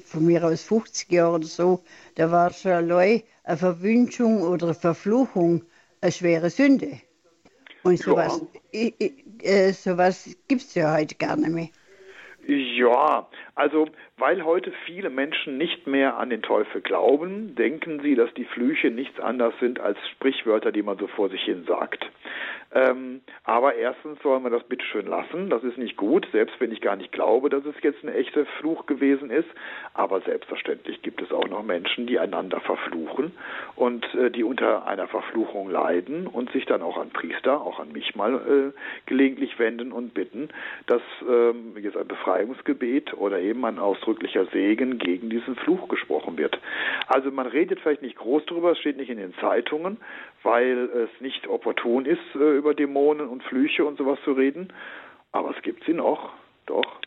von 0.06 0.24
mir 0.24 0.42
aus 0.42 0.62
50 0.62 1.12
Jahren 1.12 1.34
oder 1.34 1.46
so, 1.46 1.82
da 2.14 2.32
war 2.32 2.50
schon 2.50 2.90
eine 2.90 3.22
Verwünschung 3.54 4.40
oder 4.40 4.68
eine 4.68 4.74
Verfluchung 4.74 5.62
eine 6.00 6.10
schwere 6.10 6.48
Sünde. 6.48 7.00
Und 7.82 7.98
sowas, 7.98 8.40
ja. 8.72 8.88
äh, 9.42 9.72
sowas 9.72 10.34
gibt 10.48 10.62
es 10.62 10.74
ja 10.74 10.96
heute 10.96 11.16
gar 11.16 11.36
nicht 11.36 11.50
mehr. 11.50 11.68
Ja, 12.46 13.28
also 13.56 13.88
weil 14.16 14.44
heute 14.44 14.72
viele 14.86 15.10
Menschen 15.10 15.58
nicht 15.58 15.86
mehr 15.86 16.16
an 16.18 16.30
den 16.30 16.42
Teufel 16.42 16.80
glauben, 16.80 17.54
denken 17.56 18.00
sie, 18.00 18.14
dass 18.14 18.32
die 18.34 18.44
Flüche 18.44 18.90
nichts 18.90 19.18
anderes 19.18 19.54
sind 19.60 19.80
als 19.80 19.98
Sprichwörter, 20.12 20.70
die 20.72 20.82
man 20.82 20.98
so 20.98 21.08
vor 21.08 21.28
sich 21.30 21.42
hin 21.42 21.64
sagt. 21.66 22.08
Ähm, 22.74 23.20
aber 23.44 23.76
erstens 23.76 24.20
soll 24.22 24.40
man 24.40 24.50
das 24.50 24.64
bitte 24.64 24.84
schön 24.84 25.06
lassen. 25.06 25.48
Das 25.48 25.62
ist 25.62 25.78
nicht 25.78 25.96
gut, 25.96 26.26
selbst 26.32 26.58
wenn 26.58 26.72
ich 26.72 26.80
gar 26.80 26.96
nicht 26.96 27.12
glaube, 27.12 27.48
dass 27.48 27.64
es 27.64 27.76
jetzt 27.82 28.02
ein 28.02 28.08
echter 28.08 28.46
Fluch 28.58 28.86
gewesen 28.86 29.30
ist. 29.30 29.48
Aber 29.94 30.20
selbstverständlich 30.22 31.00
gibt 31.02 31.22
es 31.22 31.30
auch 31.30 31.46
noch 31.48 31.62
Menschen, 31.62 32.08
die 32.08 32.18
einander 32.18 32.60
verfluchen 32.60 33.32
und 33.76 34.04
äh, 34.14 34.30
die 34.30 34.42
unter 34.42 34.86
einer 34.86 35.06
Verfluchung 35.06 35.70
leiden 35.70 36.26
und 36.26 36.50
sich 36.50 36.66
dann 36.66 36.82
auch 36.82 36.98
an 36.98 37.10
Priester, 37.10 37.60
auch 37.60 37.78
an 37.78 37.92
mich 37.92 38.16
mal 38.16 38.34
äh, 38.34 38.78
gelegentlich 39.06 39.56
wenden 39.60 39.92
und 39.92 40.12
bitten, 40.12 40.48
dass 40.86 41.02
ähm, 41.28 41.76
jetzt 41.80 41.96
ein 41.96 42.08
Befreiungsgebet 42.08 43.14
oder 43.14 43.38
eben 43.38 43.64
ein 43.64 43.78
ausdrücklicher 44.04 44.46
Segen 44.46 44.98
gegen 44.98 45.30
diesen 45.30 45.56
Fluch 45.56 45.88
gesprochen 45.88 46.36
wird. 46.36 46.58
Also 47.06 47.30
man 47.30 47.46
redet 47.46 47.80
vielleicht 47.80 48.02
nicht 48.02 48.16
groß 48.16 48.44
darüber, 48.46 48.72
es 48.72 48.78
steht 48.78 48.96
nicht 48.96 49.10
in 49.10 49.18
den 49.18 49.34
Zeitungen, 49.40 49.98
weil 50.42 50.90
es 50.90 51.20
nicht 51.20 51.46
opportun 51.46 52.04
ist, 52.04 52.20
äh, 52.34 52.56
über 52.56 52.74
Dämonen 52.74 53.28
und 53.28 53.42
Flüche 53.44 53.84
und 53.84 53.96
sowas 53.98 54.18
zu 54.24 54.32
reden. 54.32 54.72
Aber 55.32 55.54
es 55.56 55.62
gibt 55.62 55.84
sie 55.84 55.94
noch, 55.94 56.32
doch. 56.66 57.00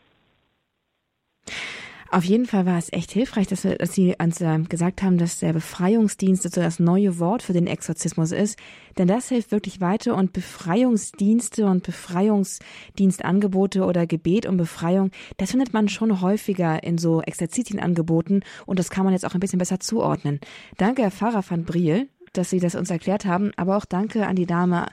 Auf 2.10 2.24
jeden 2.24 2.46
Fall 2.46 2.64
war 2.64 2.78
es 2.78 2.90
echt 2.90 3.10
hilfreich, 3.10 3.48
dass, 3.48 3.64
wir, 3.64 3.76
dass 3.76 3.92
Sie 3.92 4.14
uns 4.18 4.40
äh, 4.40 4.58
gesagt 4.60 5.02
haben, 5.02 5.18
dass 5.18 5.40
der 5.40 5.52
Befreiungsdienst 5.52 6.42
so 6.42 6.48
das 6.48 6.78
neue 6.78 7.18
Wort 7.18 7.42
für 7.42 7.52
den 7.52 7.66
Exorzismus 7.66 8.32
ist. 8.32 8.58
Denn 8.96 9.08
das 9.08 9.28
hilft 9.28 9.52
wirklich 9.52 9.82
weiter 9.82 10.16
und 10.16 10.32
Befreiungsdienste 10.32 11.66
und 11.66 11.82
Befreiungsdienstangebote 11.82 13.84
oder 13.84 14.06
Gebet 14.06 14.46
um 14.46 14.56
Befreiung, 14.56 15.10
das 15.36 15.50
findet 15.50 15.74
man 15.74 15.90
schon 15.90 16.22
häufiger 16.22 16.82
in 16.82 16.96
so 16.96 17.20
Exerzitienangeboten 17.20 18.42
und 18.64 18.78
das 18.78 18.88
kann 18.88 19.04
man 19.04 19.12
jetzt 19.12 19.26
auch 19.26 19.34
ein 19.34 19.40
bisschen 19.40 19.58
besser 19.58 19.78
zuordnen. 19.78 20.40
Danke, 20.78 21.02
Herr 21.02 21.10
Pfarrer 21.10 21.44
van 21.46 21.64
Briel 21.64 22.08
dass 22.32 22.50
Sie 22.50 22.60
das 22.60 22.74
uns 22.74 22.90
erklärt 22.90 23.24
haben. 23.24 23.52
Aber 23.56 23.76
auch 23.76 23.84
danke 23.84 24.26
an 24.26 24.36
die 24.36 24.46
Dame, 24.46 24.86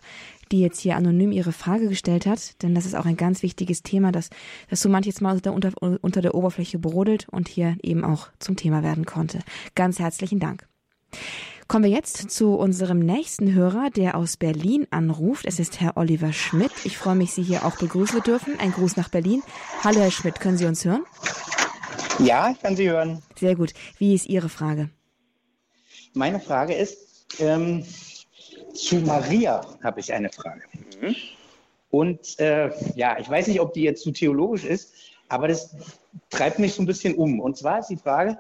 die 0.52 0.62
jetzt 0.62 0.80
hier 0.80 0.96
anonym 0.96 1.32
ihre 1.32 1.52
Frage 1.52 1.90
gestellt 1.90 2.26
hat, 2.26 2.62
denn 2.62 2.76
das 2.76 2.86
ist 2.86 2.96
auch 2.96 3.06
ein 3.06 3.18
ganz 3.18 3.44
wichtiges 3.44 3.84
Thema, 3.84 4.12
das, 4.12 4.30
das 4.70 4.82
so 4.82 4.90
manches 4.90 5.22
Mal 5.22 5.40
unter, 5.46 5.74
unter 5.82 6.22
der 6.22 6.36
Oberfläche 6.36 6.80
brodelt 6.80 7.28
und 7.30 7.48
hier 7.48 7.78
eben 7.82 8.04
auch 8.04 8.30
zum 8.40 8.56
Thema 8.56 8.84
werden 8.84 9.06
konnte. 9.06 9.40
Ganz 9.76 10.00
herzlichen 10.00 10.40
Dank. 10.40 10.68
Kommen 11.68 11.86
wir 11.86 11.92
jetzt 11.92 12.30
zu 12.30 12.54
unserem 12.54 13.00
nächsten 13.00 13.54
Hörer, 13.54 13.90
der 13.90 14.16
aus 14.16 14.38
Berlin 14.38 14.86
anruft. 14.92 15.46
Es 15.46 15.60
ist 15.60 15.82
Herr 15.82 15.98
Oliver 15.98 16.32
Schmidt. 16.32 16.72
Ich 16.84 16.96
freue 16.98 17.16
mich, 17.16 17.32
Sie 17.32 17.42
hier 17.42 17.66
auch 17.66 17.78
begrüßen 17.78 18.22
dürfen. 18.22 18.60
Ein 18.60 18.72
Gruß 18.72 18.98
nach 18.98 19.10
Berlin. 19.10 19.42
Hallo, 19.84 20.00
Herr 20.02 20.12
Schmidt, 20.12 20.40
können 20.40 20.60
Sie 20.60 20.66
uns 20.66 20.86
hören? 20.86 21.04
Ja, 22.20 22.52
ich 22.52 22.62
kann 22.62 22.76
Sie 22.76 22.88
hören. 22.88 23.24
Sehr 23.36 23.56
gut. 23.56 23.74
Wie 23.98 24.14
ist 24.14 24.28
Ihre 24.28 24.48
Frage? 24.48 24.92
Meine 26.14 26.40
Frage 26.40 26.76
ist, 26.76 27.26
ähm, 27.40 27.84
zu 28.78 28.98
Maria 28.98 29.62
habe 29.84 30.00
ich 30.00 30.14
eine 30.14 30.30
Frage. 30.30 30.64
Mhm. 31.02 31.16
Und 31.90 32.40
äh, 32.40 32.72
ja, 32.96 33.18
ich 33.20 33.30
weiß 33.30 33.48
nicht, 33.48 33.60
ob 33.60 33.74
die 33.74 33.84
jetzt 33.84 34.04
zu 34.04 34.12
theologisch 34.12 34.66
ist, 34.66 34.94
aber 35.30 35.48
das 35.48 35.76
treibt 36.30 36.60
mich 36.60 36.74
so 36.74 36.84
ein 36.84 36.86
bisschen 36.86 37.16
um. 37.16 37.40
Und 37.40 37.58
zwar 37.58 37.80
ist 37.80 37.90
die 37.90 37.98
Frage, 37.98 38.38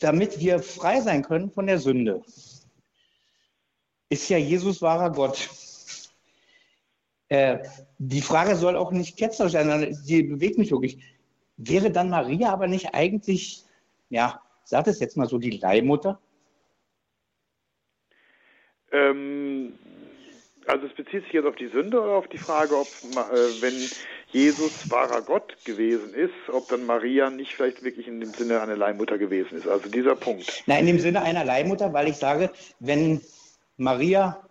damit 0.00 0.38
wir 0.40 0.60
frei 0.60 1.00
sein 1.00 1.22
können 1.22 1.50
von 1.50 1.66
der 1.66 1.78
Sünde, 1.78 2.22
ist 4.08 4.28
ja 4.28 4.38
Jesus 4.38 4.82
wahrer 4.82 5.10
Gott. 5.10 5.48
Äh, 7.28 7.58
die 7.98 8.22
Frage 8.22 8.56
soll 8.56 8.76
auch 8.76 8.90
nicht 8.90 9.18
ketzerisch 9.18 9.52
sein, 9.52 9.96
die 10.06 10.22
bewegt 10.22 10.58
mich 10.58 10.70
wirklich. 10.70 10.98
Wäre 11.56 11.90
dann 11.90 12.10
Maria 12.10 12.52
aber 12.52 12.68
nicht 12.68 12.94
eigentlich, 12.94 13.64
ja, 14.08 14.40
sagt 14.64 14.88
es 14.88 15.00
jetzt 15.00 15.16
mal 15.16 15.28
so, 15.28 15.38
die 15.38 15.50
Leihmutter? 15.50 16.20
Ähm, 18.92 19.74
also 20.66 20.86
es 20.86 20.92
bezieht 20.92 21.24
sich 21.24 21.32
jetzt 21.32 21.46
auf 21.46 21.56
die 21.56 21.68
Sünde 21.68 22.00
oder 22.00 22.12
auf 22.12 22.28
die 22.28 22.38
Frage, 22.38 22.76
ob 22.76 22.86
äh, 22.86 23.62
wenn 23.62 23.74
Jesus 24.30 24.90
wahrer 24.90 25.22
Gott 25.22 25.56
gewesen 25.64 26.12
ist, 26.12 26.34
ob 26.52 26.68
dann 26.68 26.84
Maria 26.84 27.30
nicht 27.30 27.54
vielleicht 27.54 27.82
wirklich 27.82 28.06
in 28.06 28.20
dem 28.20 28.34
Sinne 28.34 28.60
eine 28.60 28.74
Leihmutter 28.74 29.16
gewesen 29.16 29.56
ist. 29.56 29.66
Also 29.66 29.88
dieser 29.88 30.14
Punkt. 30.14 30.62
Na, 30.66 30.78
in 30.78 30.86
dem 30.86 30.98
Sinne 30.98 31.22
einer 31.22 31.44
Leihmutter, 31.44 31.92
weil 31.94 32.08
ich 32.08 32.16
sage, 32.16 32.50
wenn 32.80 33.22
Maria 33.78 34.46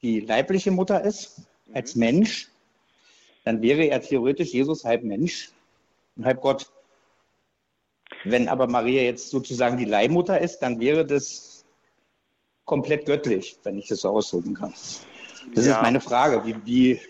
die 0.00 0.20
leibliche 0.20 0.70
Mutter 0.70 1.04
ist, 1.04 1.42
als 1.74 1.96
Mensch, 1.96 2.48
dann 3.44 3.60
wäre 3.60 3.84
er 3.84 4.00
theoretisch 4.00 4.52
Jesus 4.52 4.84
halb 4.84 5.02
Mensch 5.02 5.50
und 6.16 6.24
halb 6.24 6.40
Gott. 6.40 6.70
Wenn 8.24 8.48
aber 8.48 8.66
Maria 8.66 9.02
jetzt 9.02 9.30
sozusagen 9.30 9.76
die 9.76 9.84
Leihmutter 9.84 10.40
ist, 10.40 10.60
dann 10.60 10.80
wäre 10.80 11.04
das 11.04 11.55
komplett 12.66 13.06
göttlich, 13.06 13.56
wenn 13.64 13.78
ich 13.78 13.88
das 13.88 14.00
so 14.00 14.10
ausdrücken 14.10 14.54
kann. 14.54 14.72
Das 15.54 15.66
Ja. 15.66 15.76
ist 15.76 15.82
meine 15.82 16.00
Frage. 16.00 16.44
Wie, 16.44 16.56
wie, 16.66 17.00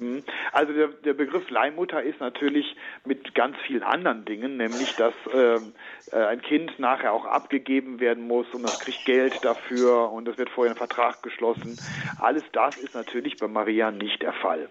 Mhm. 0.00 0.22
Also 0.52 0.72
der, 0.72 0.88
der 0.88 1.14
Begriff 1.14 1.48
Leihmutter 1.50 2.02
ist 2.02 2.20
natürlich 2.20 2.76
mit 3.04 3.34
ganz 3.34 3.56
vielen 3.66 3.82
anderen 3.82 4.24
Dingen, 4.24 4.56
nämlich 4.56 4.94
dass 4.96 5.14
ähm, 5.32 5.72
äh, 6.12 6.16
ein 6.16 6.40
Kind 6.42 6.78
nachher 6.78 7.12
auch 7.12 7.24
abgegeben 7.24 8.00
werden 8.00 8.26
muss 8.26 8.46
und 8.52 8.62
das 8.62 8.78
kriegt 8.78 9.04
Geld 9.04 9.44
dafür 9.44 10.12
und 10.12 10.28
es 10.28 10.38
wird 10.38 10.50
vorher 10.50 10.74
ein 10.74 10.78
Vertrag 10.78 11.22
geschlossen. 11.22 11.78
Alles 12.20 12.42
das 12.52 12.76
ist 12.76 12.94
natürlich 12.94 13.36
bei 13.38 13.48
Maria 13.48 13.90
nicht 13.90 14.22
der 14.22 14.32
Fall. 14.32 14.68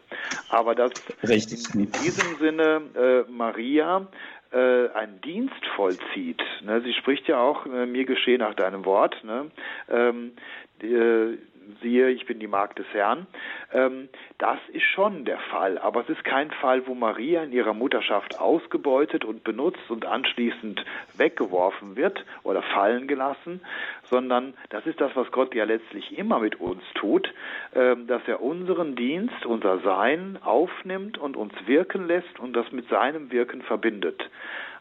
Aber 0.50 0.76
dass 0.76 0.92
Richtig. 1.28 1.74
in, 1.74 1.82
in 1.82 1.92
diesem 1.92 2.38
Sinne 2.38 2.82
äh, 2.96 3.32
Maria 3.32 4.08
äh, 4.52 4.90
einen 4.94 5.22
Dienst 5.22 5.66
vollzieht. 5.76 6.42
Ne? 6.64 6.82
Sie 6.82 6.94
spricht 6.94 7.28
ja 7.28 7.40
auch, 7.40 7.66
äh, 7.66 7.86
mir 7.86 8.06
geschehe 8.06 8.38
nach 8.38 8.54
deinem 8.54 8.86
Wort. 8.86 9.24
Ne? 9.24 9.52
Ähm, 9.90 10.34
äh, 10.82 11.38
siehe, 11.82 12.10
ich 12.10 12.26
bin 12.26 12.40
die 12.40 12.48
Magd 12.48 12.80
des 12.80 12.88
Herrn. 12.94 13.28
Ähm, 13.74 14.10
das 14.38 14.60
ist 14.74 14.84
schon 14.84 15.26
der 15.26 15.40
Fall, 15.40 15.78
aber 15.78 16.02
es 16.02 16.10
ist 16.10 16.24
kein 16.24 16.52
Fall, 16.52 16.88
wo 16.88 16.94
Maria 16.94 17.44
in 17.44 17.52
ihrer 17.52 17.74
Mutterschaft 17.74 18.40
ausgebeutet 18.40 19.26
und 19.26 19.44
benutzt 19.44 19.90
und 19.90 20.06
anschließend 20.06 20.84
weggeworfen 21.18 21.96
wird 21.96 22.24
oder 22.44 22.62
fallen 22.62 23.08
gelassen, 23.08 23.62
sondern 24.10 24.54
das 24.70 24.86
ist 24.86 25.02
das, 25.02 25.16
was 25.16 25.32
Gott 25.32 25.56
ja 25.56 25.66
letztlich 25.66 26.18
immer 26.18 26.40
mit 26.40 26.60
uns 26.60 26.84
tut, 26.96 27.34
ähm, 27.76 28.08
dass 28.08 28.22
er 28.28 28.42
unseren 28.42 28.96
Dienst, 28.96 29.46
unser 29.46 29.80
Sein 29.80 30.38
aufnimmt 30.44 31.18
und 31.18 31.36
uns 31.36 31.54
wirken 31.66 32.08
lässt 32.08 32.40
und 32.40 32.54
das 32.54 32.72
mit 32.72 32.88
seinem 32.90 33.32
Wirken 33.32 33.62
verbindet. 33.62 34.30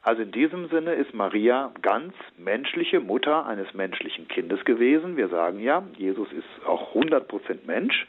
Also 0.07 0.23
in 0.23 0.31
diesem 0.31 0.69
Sinne 0.69 0.95
ist 0.95 1.15
Maria 1.15 1.73
ganz 1.83 2.15
menschliche 2.39 3.01
Mutter 3.01 3.45
eines 3.45 3.75
menschlichen 3.75 4.29
Kindes 4.29 4.65
gewesen. 4.65 5.17
Wir 5.17 5.27
sagen 5.27 5.59
ja, 5.59 5.83
Jesus 5.97 6.29
ist 6.31 6.65
auch 6.65 6.95
100% 6.95 7.67
Mensch 7.67 8.07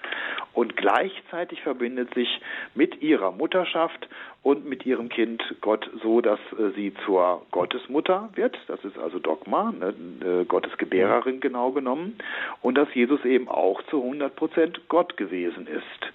und 0.54 0.78
gleichzeitig 0.78 1.64
verbindet 1.64 2.14
sich 2.14 2.30
mit 2.76 3.02
ihrer 3.02 3.32
Mutterschaft 3.32 4.08
und 4.44 4.70
mit 4.70 4.86
ihrem 4.86 5.10
Kind 5.10 5.42
Gott 5.62 5.90
so, 6.04 6.22
dass 6.22 6.40
äh, 6.60 6.70
sie 6.76 6.94
zur 7.04 7.48
Gottesmutter 7.50 8.30
wird. 8.36 8.56
Das 8.68 8.86
ist 8.86 9.00
also 9.00 9.18
Dogma, 9.18 9.72
ne? 9.72 9.96
äh, 10.24 10.46
Gottes 10.46 10.78
Gebärerin 10.78 11.40
genau 11.40 11.72
genommen. 11.72 12.20
Und 12.62 12.78
dass 12.78 12.94
Jesus 12.94 13.26
eben 13.26 13.50
auch 13.50 13.82
zu 13.90 14.04
100% 14.04 14.82
Gott 14.88 15.18
gewesen 15.18 15.66
ist. 15.66 16.14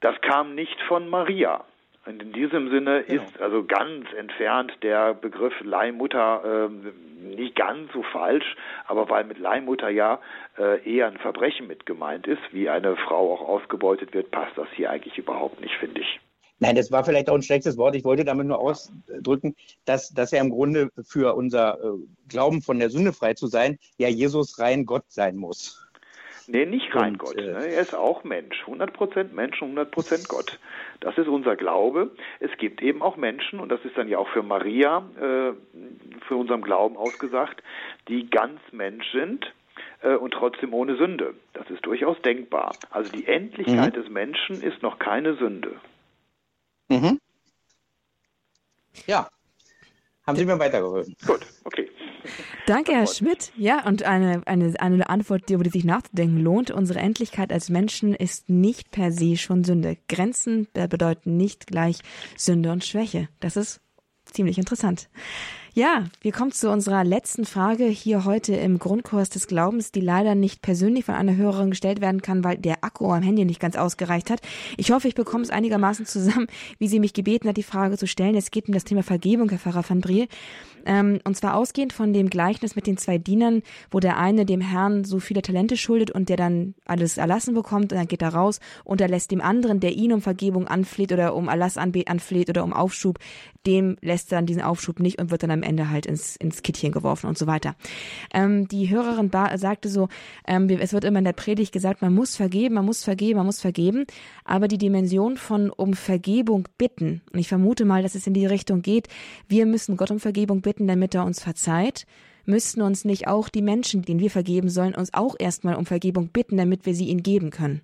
Das 0.00 0.18
kam 0.22 0.54
nicht 0.54 0.80
von 0.88 1.10
Maria. 1.10 1.66
Und 2.06 2.22
in 2.22 2.32
diesem 2.32 2.70
Sinne 2.70 3.00
ist 3.00 3.40
also 3.40 3.64
ganz 3.64 4.06
entfernt 4.16 4.72
der 4.82 5.12
Begriff 5.12 5.52
Leihmutter 5.62 6.68
ähm, 6.68 6.92
nicht 7.34 7.56
ganz 7.56 7.92
so 7.92 8.02
falsch, 8.12 8.56
aber 8.86 9.08
weil 9.10 9.24
mit 9.24 9.38
Leihmutter 9.38 9.88
ja 9.88 10.20
äh, 10.56 10.80
eher 10.88 11.08
ein 11.08 11.18
Verbrechen 11.18 11.66
mit 11.66 11.84
gemeint 11.84 12.28
ist, 12.28 12.42
wie 12.52 12.68
eine 12.68 12.96
Frau 12.96 13.34
auch 13.34 13.48
ausgebeutet 13.48 14.14
wird, 14.14 14.30
passt 14.30 14.56
das 14.56 14.68
hier 14.76 14.90
eigentlich 14.90 15.18
überhaupt 15.18 15.60
nicht, 15.60 15.74
finde 15.80 16.00
ich. 16.00 16.20
nein, 16.60 16.76
das 16.76 16.92
war 16.92 17.04
vielleicht 17.04 17.28
auch 17.28 17.34
ein 17.34 17.42
schlechtes 17.42 17.76
Wort. 17.76 17.96
Ich 17.96 18.04
wollte 18.04 18.24
damit 18.24 18.46
nur 18.46 18.60
ausdrücken, 18.60 19.56
dass, 19.84 20.10
dass 20.10 20.32
er 20.32 20.42
im 20.42 20.50
Grunde 20.50 20.90
für 21.02 21.34
unser 21.34 21.74
äh, 21.82 21.98
Glauben 22.28 22.62
von 22.62 22.78
der 22.78 22.90
Sünde 22.90 23.12
frei 23.12 23.34
zu 23.34 23.48
sein, 23.48 23.78
ja 23.98 24.08
Jesus 24.08 24.60
rein 24.60 24.86
Gott 24.86 25.04
sein 25.08 25.36
muss. 25.36 25.85
Nee, 26.48 26.64
nicht 26.64 26.94
rein 26.94 27.12
Und, 27.12 27.18
Gott. 27.18 27.36
äh, 27.36 27.42
Ne? 27.52 27.66
Er 27.66 27.80
ist 27.80 27.94
auch 27.94 28.22
Mensch. 28.24 28.62
100% 28.66 29.32
Mensch 29.32 29.60
und 29.62 29.76
100% 29.76 30.28
Gott. 30.28 30.58
Das 31.00 31.18
ist 31.18 31.26
unser 31.28 31.56
Glaube. 31.56 32.12
Es 32.40 32.50
gibt 32.58 32.82
eben 32.82 33.02
auch 33.02 33.16
Menschen, 33.16 33.58
und 33.58 33.68
das 33.70 33.84
ist 33.84 33.96
dann 33.96 34.08
ja 34.08 34.18
auch 34.18 34.28
für 34.28 34.42
Maria, 34.42 34.98
äh, 35.16 35.52
für 36.26 36.36
unserem 36.36 36.62
Glauben 36.62 36.96
ausgesagt, 36.96 37.62
die 38.08 38.30
ganz 38.30 38.60
Mensch 38.70 39.10
sind 39.12 39.52
äh, 40.02 40.14
und 40.14 40.32
trotzdem 40.32 40.72
ohne 40.72 40.96
Sünde. 40.96 41.34
Das 41.52 41.68
ist 41.70 41.84
durchaus 41.84 42.20
denkbar. 42.22 42.76
Also 42.90 43.10
die 43.10 43.26
Endlichkeit 43.26 43.96
des 43.96 44.08
Menschen 44.08 44.62
ist 44.62 44.82
noch 44.82 44.98
keine 44.98 45.34
Sünde. 45.34 45.80
Mhm. 46.88 47.20
Ja, 49.06 49.28
haben 50.26 50.36
Sie 50.36 50.44
mir 50.44 50.58
weitergeholfen. 50.58 51.14
Gut, 51.26 51.40
okay. 51.64 51.90
Danke, 52.66 52.92
Herr 52.92 53.06
Schmidt. 53.06 53.52
Ja, 53.56 53.84
und 53.86 54.02
eine, 54.02 54.42
eine, 54.46 54.72
eine 54.78 55.08
Antwort, 55.08 55.48
die- 55.48 55.54
über 55.54 55.64
die 55.64 55.70
sich 55.70 55.84
nachzudenken 55.84 56.38
lohnt. 56.40 56.70
Unsere 56.70 56.98
Endlichkeit 57.00 57.52
als 57.52 57.68
Menschen 57.68 58.14
ist 58.14 58.48
nicht 58.48 58.90
per 58.90 59.12
se 59.12 59.36
schon 59.36 59.64
Sünde. 59.64 59.96
Grenzen 60.08 60.68
bedeuten 60.72 61.36
nicht 61.36 61.66
gleich 61.66 61.98
Sünde 62.36 62.72
und 62.72 62.84
Schwäche. 62.84 63.28
Das 63.40 63.56
ist 63.56 63.80
ziemlich 64.24 64.58
interessant. 64.58 65.08
Ja, 65.72 66.06
wir 66.22 66.32
kommen 66.32 66.52
zu 66.52 66.70
unserer 66.70 67.04
letzten 67.04 67.44
Frage 67.44 67.84
hier 67.84 68.24
heute 68.24 68.54
im 68.56 68.78
Grundkurs 68.78 69.28
des 69.28 69.46
Glaubens, 69.46 69.92
die 69.92 70.00
leider 70.00 70.34
nicht 70.34 70.62
persönlich 70.62 71.04
von 71.04 71.14
einer 71.14 71.36
Hörerin 71.36 71.68
gestellt 71.70 72.00
werden 72.00 72.22
kann, 72.22 72.42
weil 72.44 72.56
der 72.56 72.82
Akku 72.82 73.12
am 73.12 73.22
Handy 73.22 73.44
nicht 73.44 73.60
ganz 73.60 73.76
ausgereicht 73.76 74.30
hat. 74.30 74.40
Ich 74.78 74.90
hoffe, 74.90 75.06
ich 75.06 75.14
bekomme 75.14 75.44
es 75.44 75.50
einigermaßen 75.50 76.06
zusammen, 76.06 76.46
wie 76.78 76.88
sie 76.88 76.98
mich 76.98 77.12
gebeten 77.12 77.46
hat, 77.46 77.58
die 77.58 77.62
Frage 77.62 77.98
zu 77.98 78.06
stellen. 78.06 78.34
Es 78.36 78.50
geht 78.50 78.68
um 78.68 78.74
das 78.74 78.84
Thema 78.84 79.02
Vergebung, 79.02 79.50
Herr 79.50 79.58
Pfarrer 79.58 79.84
van 79.86 80.00
Briel. 80.00 80.28
Ähm, 80.86 81.18
und 81.24 81.36
zwar 81.36 81.56
ausgehend 81.56 81.92
von 81.92 82.12
dem 82.12 82.30
Gleichnis 82.30 82.76
mit 82.76 82.86
den 82.86 82.96
zwei 82.96 83.18
Dienern, 83.18 83.62
wo 83.90 84.00
der 84.00 84.16
eine 84.16 84.46
dem 84.46 84.60
Herrn 84.60 85.04
so 85.04 85.18
viele 85.18 85.42
Talente 85.42 85.76
schuldet 85.76 86.10
und 86.10 86.28
der 86.28 86.36
dann 86.36 86.74
alles 86.86 87.18
erlassen 87.18 87.54
bekommt 87.54 87.92
und 87.92 87.98
dann 87.98 88.08
geht 88.08 88.22
er 88.22 88.34
raus 88.34 88.60
und 88.84 89.00
er 89.00 89.08
lässt 89.08 89.30
dem 89.30 89.40
anderen, 89.40 89.80
der 89.80 89.92
ihn 89.92 90.12
um 90.12 90.22
Vergebung 90.22 90.68
anfleht 90.68 91.12
oder 91.12 91.34
um 91.34 91.48
Erlass 91.48 91.76
anfleht 91.76 92.48
oder 92.48 92.64
um 92.64 92.72
Aufschub, 92.72 93.18
dem 93.66 93.96
lässt 94.00 94.32
er 94.32 94.38
dann 94.38 94.46
diesen 94.46 94.62
Aufschub 94.62 95.00
nicht 95.00 95.20
und 95.20 95.30
wird 95.30 95.42
dann 95.42 95.50
am 95.50 95.62
Ende 95.62 95.90
halt 95.90 96.06
ins, 96.06 96.36
ins 96.36 96.62
Kittchen 96.62 96.92
geworfen 96.92 97.26
und 97.26 97.36
so 97.36 97.46
weiter. 97.46 97.74
Ähm, 98.32 98.68
die 98.68 98.88
Hörerin 98.88 99.30
sagte 99.56 99.88
so, 99.88 100.08
ähm, 100.46 100.68
es 100.68 100.92
wird 100.92 101.04
immer 101.04 101.18
in 101.18 101.24
der 101.24 101.32
Predigt 101.32 101.72
gesagt, 101.72 102.00
man 102.00 102.14
muss 102.14 102.36
vergeben, 102.36 102.76
man 102.76 102.84
muss 102.84 103.02
vergeben, 103.02 103.38
man 103.38 103.46
muss 103.46 103.60
vergeben, 103.60 104.06
aber 104.44 104.68
die 104.68 104.78
Dimension 104.78 105.36
von 105.36 105.70
um 105.70 105.94
Vergebung 105.94 106.68
bitten, 106.78 107.22
und 107.32 107.38
ich 107.38 107.48
vermute 107.48 107.84
mal, 107.84 108.02
dass 108.02 108.14
es 108.14 108.26
in 108.26 108.34
die 108.34 108.46
Richtung 108.46 108.82
geht, 108.82 109.08
wir 109.48 109.66
müssen 109.66 109.96
Gott 109.96 110.10
um 110.10 110.20
Vergebung 110.20 110.60
bitten, 110.60 110.75
damit 110.86 111.14
er 111.14 111.24
uns 111.24 111.42
verzeiht, 111.42 112.06
müssten 112.44 112.82
uns 112.82 113.04
nicht 113.04 113.28
auch 113.28 113.48
die 113.48 113.62
Menschen, 113.62 114.02
denen 114.02 114.20
wir 114.20 114.30
vergeben 114.30 114.68
sollen, 114.68 114.94
uns 114.94 115.14
auch 115.14 115.34
erstmal 115.38 115.76
um 115.76 115.86
Vergebung 115.86 116.28
bitten, 116.28 116.56
damit 116.56 116.86
wir 116.86 116.94
sie 116.94 117.08
ihnen 117.08 117.22
geben 117.22 117.50
können. 117.50 117.82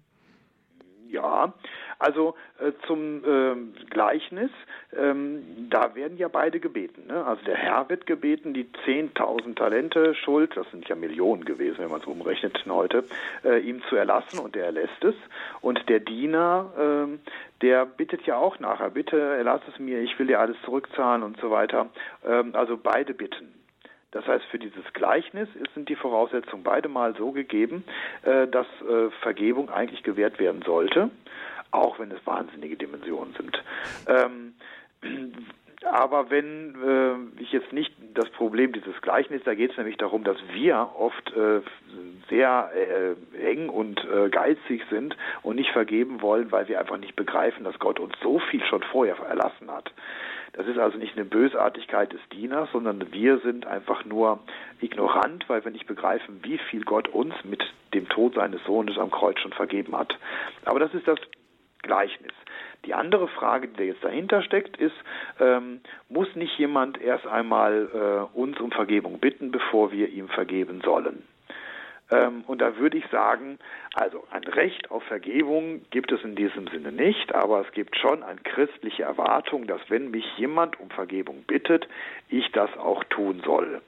Ja, 1.08 1.54
also 2.02 2.34
äh, 2.58 2.72
zum 2.86 3.22
ähm, 3.24 3.74
Gleichnis, 3.90 4.50
ähm, 4.96 5.68
da 5.70 5.94
werden 5.94 6.18
ja 6.18 6.28
beide 6.28 6.58
gebeten. 6.58 7.06
Ne? 7.06 7.24
Also 7.24 7.44
der 7.44 7.56
Herr 7.56 7.88
wird 7.88 8.06
gebeten, 8.06 8.54
die 8.54 8.66
10.000 8.86 9.54
Talente 9.54 10.14
Schuld, 10.14 10.56
das 10.56 10.68
sind 10.70 10.88
ja 10.88 10.96
Millionen 10.96 11.44
gewesen, 11.44 11.78
wenn 11.78 11.90
man 11.90 12.00
es 12.00 12.06
umrechnet 12.06 12.58
heute, 12.68 13.04
äh, 13.44 13.60
ihm 13.60 13.82
zu 13.88 13.96
erlassen 13.96 14.40
und 14.40 14.56
er 14.56 14.66
erlässt 14.66 15.04
es. 15.04 15.14
Und 15.60 15.88
der 15.88 16.00
Diener, 16.00 16.72
ähm, 16.78 17.20
der 17.60 17.86
bittet 17.86 18.22
ja 18.26 18.36
auch 18.36 18.58
nachher, 18.58 18.90
bitte 18.90 19.18
erlass 19.18 19.60
es 19.72 19.78
mir, 19.78 20.00
ich 20.00 20.18
will 20.18 20.26
dir 20.26 20.40
alles 20.40 20.56
zurückzahlen 20.64 21.22
und 21.22 21.38
so 21.40 21.50
weiter. 21.50 21.88
Ähm, 22.26 22.54
also 22.54 22.76
beide 22.76 23.14
bitten. 23.14 23.54
Das 24.12 24.26
heißt, 24.26 24.44
für 24.46 24.58
dieses 24.58 24.84
Gleichnis 24.92 25.48
sind 25.74 25.88
die 25.88 25.96
Voraussetzungen 25.96 26.62
beide 26.62 26.88
mal 26.88 27.14
so 27.16 27.32
gegeben, 27.32 27.82
äh, 28.22 28.46
dass 28.46 28.66
äh, 28.82 29.10
Vergebung 29.22 29.70
eigentlich 29.70 30.02
gewährt 30.02 30.38
werden 30.38 30.62
sollte, 30.66 31.10
auch 31.72 31.98
wenn 31.98 32.10
es 32.10 32.24
wahnsinnige 32.24 32.76
Dimensionen 32.76 33.34
sind. 33.34 33.62
Ähm, 34.06 34.54
aber 35.90 36.30
wenn 36.30 36.76
äh, 37.38 37.42
ich 37.42 37.50
jetzt 37.52 37.72
nicht 37.72 37.92
das 38.14 38.28
Problem 38.30 38.72
dieses 38.72 39.00
Gleichnisses, 39.02 39.44
da 39.44 39.54
geht 39.54 39.72
es 39.72 39.76
nämlich 39.76 39.96
darum, 39.96 40.22
dass 40.22 40.36
wir 40.52 40.90
oft 40.96 41.32
äh, 41.36 41.60
sehr 42.28 42.70
äh, 42.74 43.44
eng 43.44 43.68
und 43.68 44.00
äh, 44.04 44.28
geizig 44.28 44.82
sind 44.90 45.16
und 45.42 45.56
nicht 45.56 45.70
vergeben 45.70 46.22
wollen, 46.22 46.52
weil 46.52 46.68
wir 46.68 46.78
einfach 46.78 46.98
nicht 46.98 47.16
begreifen, 47.16 47.64
dass 47.64 47.78
Gott 47.80 47.98
uns 47.98 48.14
so 48.22 48.38
viel 48.38 48.64
schon 48.64 48.82
vorher 48.84 49.16
erlassen 49.18 49.70
hat. 49.70 49.92
Das 50.52 50.66
ist 50.66 50.78
also 50.78 50.98
nicht 50.98 51.16
eine 51.16 51.24
Bösartigkeit 51.24 52.12
des 52.12 52.20
Dieners, 52.30 52.68
sondern 52.72 53.10
wir 53.12 53.38
sind 53.38 53.66
einfach 53.66 54.04
nur 54.04 54.38
ignorant, 54.80 55.48
weil 55.48 55.64
wir 55.64 55.72
nicht 55.72 55.86
begreifen, 55.86 56.40
wie 56.42 56.58
viel 56.58 56.84
Gott 56.84 57.08
uns 57.08 57.34
mit 57.42 57.64
dem 57.94 58.08
Tod 58.08 58.34
seines 58.34 58.62
Sohnes 58.64 58.98
am 58.98 59.10
Kreuz 59.10 59.38
schon 59.40 59.52
vergeben 59.54 59.96
hat. 59.96 60.16
Aber 60.64 60.78
das 60.78 60.92
ist 60.92 61.08
das 61.08 61.18
Gleichnis. 61.82 62.32
Die 62.84 62.94
andere 62.94 63.28
Frage, 63.28 63.68
die 63.68 63.84
jetzt 63.84 64.02
dahinter 64.02 64.42
steckt, 64.42 64.76
ist, 64.76 64.96
ähm, 65.38 65.80
muss 66.08 66.34
nicht 66.34 66.58
jemand 66.58 67.00
erst 67.00 67.26
einmal 67.26 67.88
äh, 68.34 68.36
uns 68.36 68.58
um 68.58 68.72
Vergebung 68.72 69.20
bitten, 69.20 69.52
bevor 69.52 69.92
wir 69.92 70.08
ihm 70.08 70.28
vergeben 70.28 70.80
sollen? 70.84 71.22
Ähm, 72.12 72.44
und 72.46 72.60
da 72.60 72.76
würde 72.76 72.98
ich 72.98 73.06
sagen, 73.10 73.58
also 73.94 74.24
ein 74.30 74.44
Recht 74.44 74.90
auf 74.90 75.02
Vergebung 75.04 75.82
gibt 75.90 76.12
es 76.12 76.22
in 76.22 76.34
diesem 76.34 76.68
Sinne 76.68 76.92
nicht, 76.92 77.34
aber 77.34 77.60
es 77.60 77.72
gibt 77.72 77.96
schon 77.96 78.22
eine 78.22 78.40
christliche 78.40 79.04
Erwartung, 79.04 79.66
dass 79.66 79.80
wenn 79.88 80.10
mich 80.10 80.26
jemand 80.36 80.78
um 80.78 80.90
Vergebung 80.90 81.44
bittet, 81.44 81.88
ich 82.28 82.50
das 82.52 82.70
auch 82.76 83.02
tun 83.04 83.42
soll. 83.44 83.80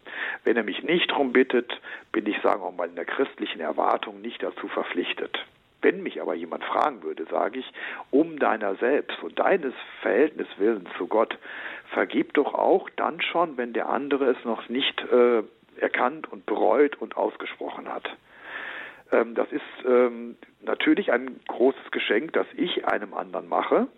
Wenn 0.44 0.56
er 0.56 0.62
mich 0.62 0.82
nicht 0.82 1.10
darum 1.10 1.32
bittet, 1.32 1.80
bin 2.12 2.26
ich, 2.26 2.40
sagen 2.42 2.62
wir 2.62 2.70
mal, 2.70 2.88
in 2.88 2.96
der 2.96 3.04
christlichen 3.04 3.60
Erwartung 3.60 4.22
nicht 4.22 4.42
dazu 4.42 4.68
verpflichtet. 4.68 5.38
Wenn 5.84 6.02
mich 6.02 6.22
aber 6.22 6.34
jemand 6.34 6.64
fragen 6.64 7.02
würde, 7.02 7.26
sage 7.30 7.58
ich, 7.58 7.72
um 8.10 8.38
deiner 8.38 8.74
selbst 8.76 9.22
und 9.22 9.38
deines 9.38 9.74
Verhältniswillens 10.00 10.88
zu 10.96 11.06
Gott, 11.06 11.36
vergib 11.92 12.32
doch 12.32 12.54
auch 12.54 12.88
dann 12.96 13.20
schon, 13.20 13.58
wenn 13.58 13.74
der 13.74 13.90
andere 13.90 14.30
es 14.30 14.44
noch 14.44 14.70
nicht 14.70 14.98
äh, 15.12 15.42
erkannt 15.78 16.32
und 16.32 16.46
bereut 16.46 16.96
und 16.96 17.18
ausgesprochen 17.18 17.92
hat. 17.92 18.08
Ähm, 19.12 19.34
das 19.34 19.52
ist 19.52 19.60
ähm, 19.86 20.36
natürlich 20.62 21.12
ein 21.12 21.38
großes 21.48 21.90
Geschenk, 21.90 22.32
das 22.32 22.46
ich 22.56 22.88
einem 22.88 23.12
anderen 23.12 23.46
mache. 23.46 23.88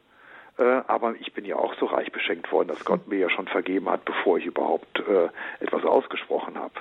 Äh, 0.58 0.82
aber 0.88 1.14
ich 1.20 1.34
bin 1.34 1.44
ja 1.44 1.54
auch 1.54 1.74
so 1.78 1.86
reich 1.86 2.10
beschenkt 2.10 2.50
worden, 2.50 2.68
dass 2.68 2.84
Gott 2.84 3.06
mir 3.06 3.18
ja 3.18 3.30
schon 3.30 3.46
vergeben 3.46 3.88
hat, 3.90 4.04
bevor 4.04 4.38
ich 4.38 4.46
überhaupt 4.46 4.98
äh, 5.00 5.28
etwas 5.62 5.84
ausgesprochen 5.84 6.58
habe. 6.58 6.74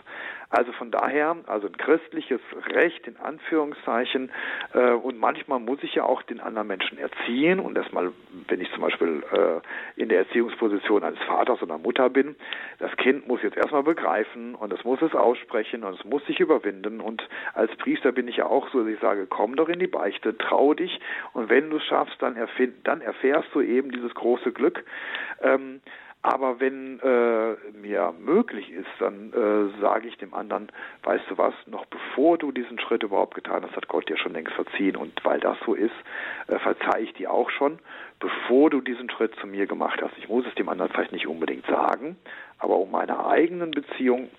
Also 0.50 0.72
von 0.74 0.92
daher, 0.92 1.36
also 1.48 1.68
ein 1.68 1.78
christliches 1.78 2.42
Recht 2.68 3.08
in 3.08 3.18
Anführungszeichen. 3.18 4.32
Äh, 4.74 4.92
und 4.92 5.20
manchmal 5.20 5.60
muss 5.60 5.80
ich 5.82 5.96
ja 5.96 6.04
auch 6.04 6.22
den 6.24 6.40
anderen 6.40 6.68
Menschen 6.68 6.98
erziehen. 6.98 7.60
Und 7.60 7.78
erstmal, 7.78 8.12
wenn 8.48 8.62
ich 8.62 8.72
zum 8.72 8.82
Beispiel 8.82 9.24
äh, 9.32 10.02
in 10.02 10.10
der 10.10 10.20
Erziehungsposition 10.20 11.04
eines 11.04 11.20
Vaters 11.24 11.62
oder 11.62 11.78
Mutter 11.78 12.10
bin, 12.10 12.36
das 12.80 12.96
Kind 12.98 13.28
muss 13.28 13.42
jetzt 13.42 13.58
erstmal 13.58 13.84
begreifen 13.84 14.56
und 14.56 14.72
es 14.72 14.84
muss 14.84 15.02
es 15.02 15.14
aussprechen 15.14 15.84
und 15.84 16.00
es 16.00 16.06
muss 16.06 16.26
sich 16.26 16.40
überwinden. 16.40 17.02
Und 17.02 17.28
als 17.54 17.76
Priester 17.78 18.12
bin 18.12 18.28
ich 18.28 18.38
ja 18.38 18.46
auch 18.46 18.70
so, 18.70 18.84
dass 18.84 18.94
ich 18.94 19.00
sage, 19.00 19.28
komm 19.28 19.56
doch 19.56 19.70
in 19.70 19.80
die 19.80 19.88
Beichte, 19.88 20.38
trau 20.38 20.74
dich. 20.74 21.00
Und 21.34 21.50
wenn 21.50 21.70
du 21.70 21.78
es 21.78 21.84
schaffst, 21.86 22.22
dann, 22.22 22.36
erfind, 22.36 22.76
dann 22.88 23.02
erfährst 23.02 23.50
du 23.54 23.62
eben 23.62 23.92
dieses 23.92 24.14
große 24.14 24.52
Glück. 24.52 24.84
Ähm, 25.42 25.82
aber 26.26 26.60
wenn 26.60 27.00
äh, 27.02 27.56
mir 27.80 28.12
möglich 28.20 28.72
ist, 28.72 28.90
dann 28.98 29.32
äh, 29.32 29.80
sage 29.80 30.08
ich 30.08 30.18
dem 30.18 30.34
anderen, 30.34 30.70
weißt 31.04 31.26
du 31.30 31.38
was, 31.38 31.54
noch 31.68 31.86
bevor 31.86 32.40
du 32.40 32.52
diesen 32.52 32.80
Schritt 32.80 33.04
überhaupt 33.04 33.36
getan 33.36 33.64
hast, 33.64 33.76
hat 33.76 33.88
Gott 33.88 34.10
dir 34.10 34.18
schon 34.18 34.34
längst 34.34 34.54
verziehen. 34.54 34.96
Und 34.96 35.24
weil 35.24 35.40
das 35.40 35.56
so 35.68 35.76
ist, 35.76 35.94
äh, 36.48 36.58
verzeihe 36.58 37.04
ich 37.04 37.14
dir 37.14 37.32
auch 37.32 37.52
schon, 37.52 37.78
bevor 38.20 38.72
du 38.72 38.82
diesen 38.82 39.08
Schritt 39.12 39.36
zu 39.36 39.46
mir 39.46 39.68
gemacht 39.68 40.02
hast. 40.02 40.18
Ich 40.18 40.28
muss 40.28 40.48
es 40.48 40.56
dem 40.56 40.68
anderen 40.68 40.92
vielleicht 40.92 41.12
nicht 41.12 41.28
unbedingt 41.28 41.68
sagen, 41.68 42.18
aber 42.58 42.78
um 42.78 42.90
meiner 42.90 43.28
eigenen 43.28 43.70
Beziehung 43.70 44.32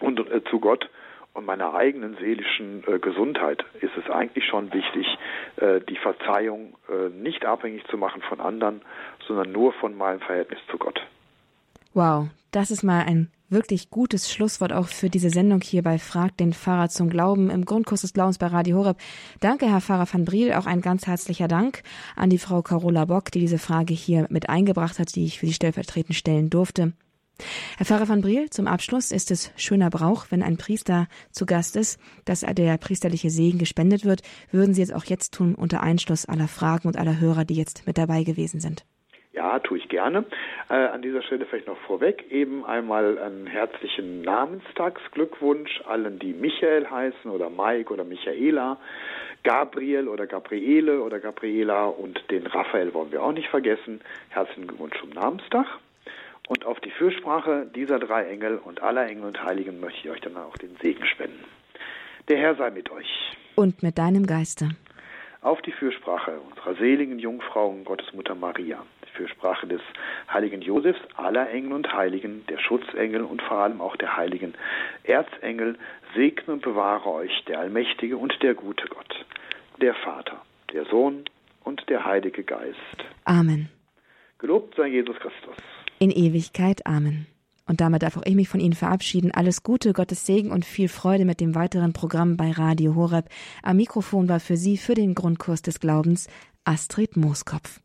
und, 0.00 0.18
äh, 0.30 0.42
zu 0.44 0.60
Gott 0.60 0.88
und 1.34 1.44
meiner 1.44 1.74
eigenen 1.74 2.16
seelischen 2.16 2.84
äh, 2.86 2.98
Gesundheit 3.00 3.66
ist 3.82 3.92
es 3.98 4.10
eigentlich 4.10 4.46
schon 4.46 4.72
wichtig, 4.72 5.06
äh, 5.56 5.80
die 5.82 5.96
Verzeihung 5.96 6.74
äh, 6.88 7.10
nicht 7.10 7.44
abhängig 7.44 7.84
zu 7.88 7.98
machen 7.98 8.22
von 8.22 8.40
anderen, 8.40 8.80
sondern 9.26 9.52
nur 9.52 9.74
von 9.74 9.94
meinem 9.94 10.20
Verhältnis 10.20 10.60
zu 10.70 10.78
Gott. 10.78 10.98
Wow, 11.98 12.28
das 12.52 12.70
ist 12.70 12.84
mal 12.84 13.06
ein 13.06 13.28
wirklich 13.48 13.90
gutes 13.90 14.30
Schlusswort 14.30 14.72
auch 14.72 14.86
für 14.86 15.10
diese 15.10 15.30
Sendung 15.30 15.60
hier 15.60 15.82
bei 15.82 15.98
Frag 15.98 16.36
den 16.36 16.52
Pfarrer 16.52 16.88
zum 16.90 17.10
Glauben 17.10 17.50
im 17.50 17.64
Grundkurs 17.64 18.02
des 18.02 18.12
Glaubens 18.12 18.38
bei 18.38 18.46
Radio 18.46 18.78
Horeb. 18.78 18.98
Danke, 19.40 19.66
Herr 19.66 19.80
Pfarrer 19.80 20.06
van 20.08 20.24
Briel. 20.24 20.52
Auch 20.52 20.66
ein 20.66 20.80
ganz 20.80 21.08
herzlicher 21.08 21.48
Dank 21.48 21.82
an 22.14 22.30
die 22.30 22.38
Frau 22.38 22.62
Carola 22.62 23.06
Bock, 23.06 23.32
die 23.32 23.40
diese 23.40 23.58
Frage 23.58 23.94
hier 23.94 24.28
mit 24.30 24.48
eingebracht 24.48 25.00
hat, 25.00 25.12
die 25.16 25.24
ich 25.24 25.40
für 25.40 25.46
die 25.46 25.52
stellvertretend 25.52 26.14
stellen 26.14 26.50
durfte. 26.50 26.92
Herr 27.78 27.86
Pfarrer 27.86 28.08
van 28.08 28.20
Briel, 28.20 28.48
zum 28.48 28.68
Abschluss 28.68 29.10
ist 29.10 29.32
es 29.32 29.50
schöner 29.56 29.90
Brauch, 29.90 30.26
wenn 30.30 30.44
ein 30.44 30.56
Priester 30.56 31.08
zu 31.32 31.46
Gast 31.46 31.74
ist, 31.74 31.98
dass 32.24 32.46
der 32.48 32.78
priesterliche 32.78 33.30
Segen 33.30 33.58
gespendet 33.58 34.04
wird. 34.04 34.22
Würden 34.52 34.72
Sie 34.72 34.82
es 34.82 34.92
auch 34.92 35.06
jetzt 35.06 35.34
tun 35.34 35.56
unter 35.56 35.82
Einschluss 35.82 36.26
aller 36.26 36.46
Fragen 36.46 36.86
und 36.86 36.96
aller 36.96 37.18
Hörer, 37.18 37.44
die 37.44 37.54
jetzt 37.54 37.88
mit 37.88 37.98
dabei 37.98 38.22
gewesen 38.22 38.60
sind? 38.60 38.84
Ja, 39.38 39.60
tue 39.60 39.78
ich 39.78 39.88
gerne. 39.88 40.24
Äh, 40.68 40.74
an 40.74 41.00
dieser 41.00 41.22
Stelle 41.22 41.46
vielleicht 41.46 41.68
noch 41.68 41.78
vorweg 41.86 42.24
eben 42.32 42.64
einmal 42.64 43.20
einen 43.20 43.46
herzlichen 43.46 44.22
Namenstagsglückwunsch 44.22 45.80
allen, 45.86 46.18
die 46.18 46.32
Michael 46.32 46.90
heißen 46.90 47.30
oder 47.30 47.48
Mike 47.48 47.92
oder 47.92 48.02
Michaela, 48.02 48.78
Gabriel 49.44 50.08
oder 50.08 50.26
Gabriele 50.26 51.00
oder 51.00 51.20
Gabriela 51.20 51.84
und 51.84 52.20
den 52.32 52.48
Raphael 52.48 52.92
wollen 52.94 53.12
wir 53.12 53.22
auch 53.22 53.30
nicht 53.30 53.48
vergessen. 53.48 54.00
Herzlichen 54.30 54.66
Glückwunsch 54.66 54.98
zum 54.98 55.10
Namenstag. 55.10 55.66
Und 56.48 56.66
auf 56.66 56.80
die 56.80 56.90
Fürsprache 56.90 57.70
dieser 57.72 58.00
drei 58.00 58.24
Engel 58.24 58.58
und 58.58 58.82
aller 58.82 59.06
Engel 59.06 59.26
und 59.26 59.40
Heiligen 59.44 59.78
möchte 59.78 60.00
ich 60.00 60.10
euch 60.10 60.20
dann 60.20 60.36
auch 60.36 60.56
den 60.56 60.74
Segen 60.82 61.06
spenden. 61.06 61.44
Der 62.26 62.38
Herr 62.38 62.56
sei 62.56 62.72
mit 62.72 62.90
euch. 62.90 63.36
Und 63.54 63.84
mit 63.84 63.98
deinem 63.98 64.26
Geiste. 64.26 64.70
Auf 65.42 65.62
die 65.62 65.70
Fürsprache 65.70 66.40
unserer 66.40 66.74
seligen 66.74 67.20
Jungfrau 67.20 67.68
und 67.68 67.84
Gottesmutter 67.84 68.34
Maria 68.34 68.82
Fürsprache 69.18 69.66
des 69.66 69.80
heiligen 70.32 70.62
Josefs, 70.62 71.00
aller 71.16 71.50
Engel 71.50 71.72
und 71.72 71.92
Heiligen, 71.92 72.46
der 72.46 72.58
Schutzengel 72.58 73.22
und 73.22 73.42
vor 73.42 73.58
allem 73.58 73.80
auch 73.80 73.96
der 73.96 74.16
heiligen 74.16 74.54
Erzengel, 75.02 75.76
segne 76.14 76.54
und 76.54 76.62
bewahre 76.62 77.10
euch 77.10 77.44
der 77.48 77.58
allmächtige 77.58 78.16
und 78.16 78.32
der 78.42 78.54
gute 78.54 78.86
Gott, 78.86 79.26
der 79.80 79.94
Vater, 79.94 80.40
der 80.72 80.84
Sohn 80.84 81.24
und 81.64 81.82
der 81.88 82.04
Heilige 82.04 82.44
Geist. 82.44 82.76
Amen. 83.24 83.68
Gelobt 84.38 84.76
sei 84.76 84.86
Jesus 84.86 85.16
Christus. 85.16 85.56
In 85.98 86.12
Ewigkeit. 86.12 86.86
Amen. 86.86 87.26
Und 87.66 87.80
damit 87.80 88.02
darf 88.02 88.16
auch 88.16 88.22
ich 88.24 88.36
mich 88.36 88.48
von 88.48 88.60
Ihnen 88.60 88.74
verabschieden. 88.74 89.32
Alles 89.32 89.64
Gute, 89.64 89.92
Gottes 89.92 90.24
Segen 90.24 90.52
und 90.52 90.64
viel 90.64 90.88
Freude 90.88 91.24
mit 91.24 91.40
dem 91.40 91.56
weiteren 91.56 91.92
Programm 91.92 92.36
bei 92.36 92.52
Radio 92.52 92.94
Horeb. 92.94 93.28
Am 93.62 93.76
Mikrofon 93.76 94.28
war 94.28 94.40
für 94.40 94.56
Sie 94.56 94.78
für 94.78 94.94
den 94.94 95.14
Grundkurs 95.14 95.60
des 95.60 95.80
Glaubens 95.80 96.28
Astrid 96.64 97.16
Mooskopf. 97.16 97.80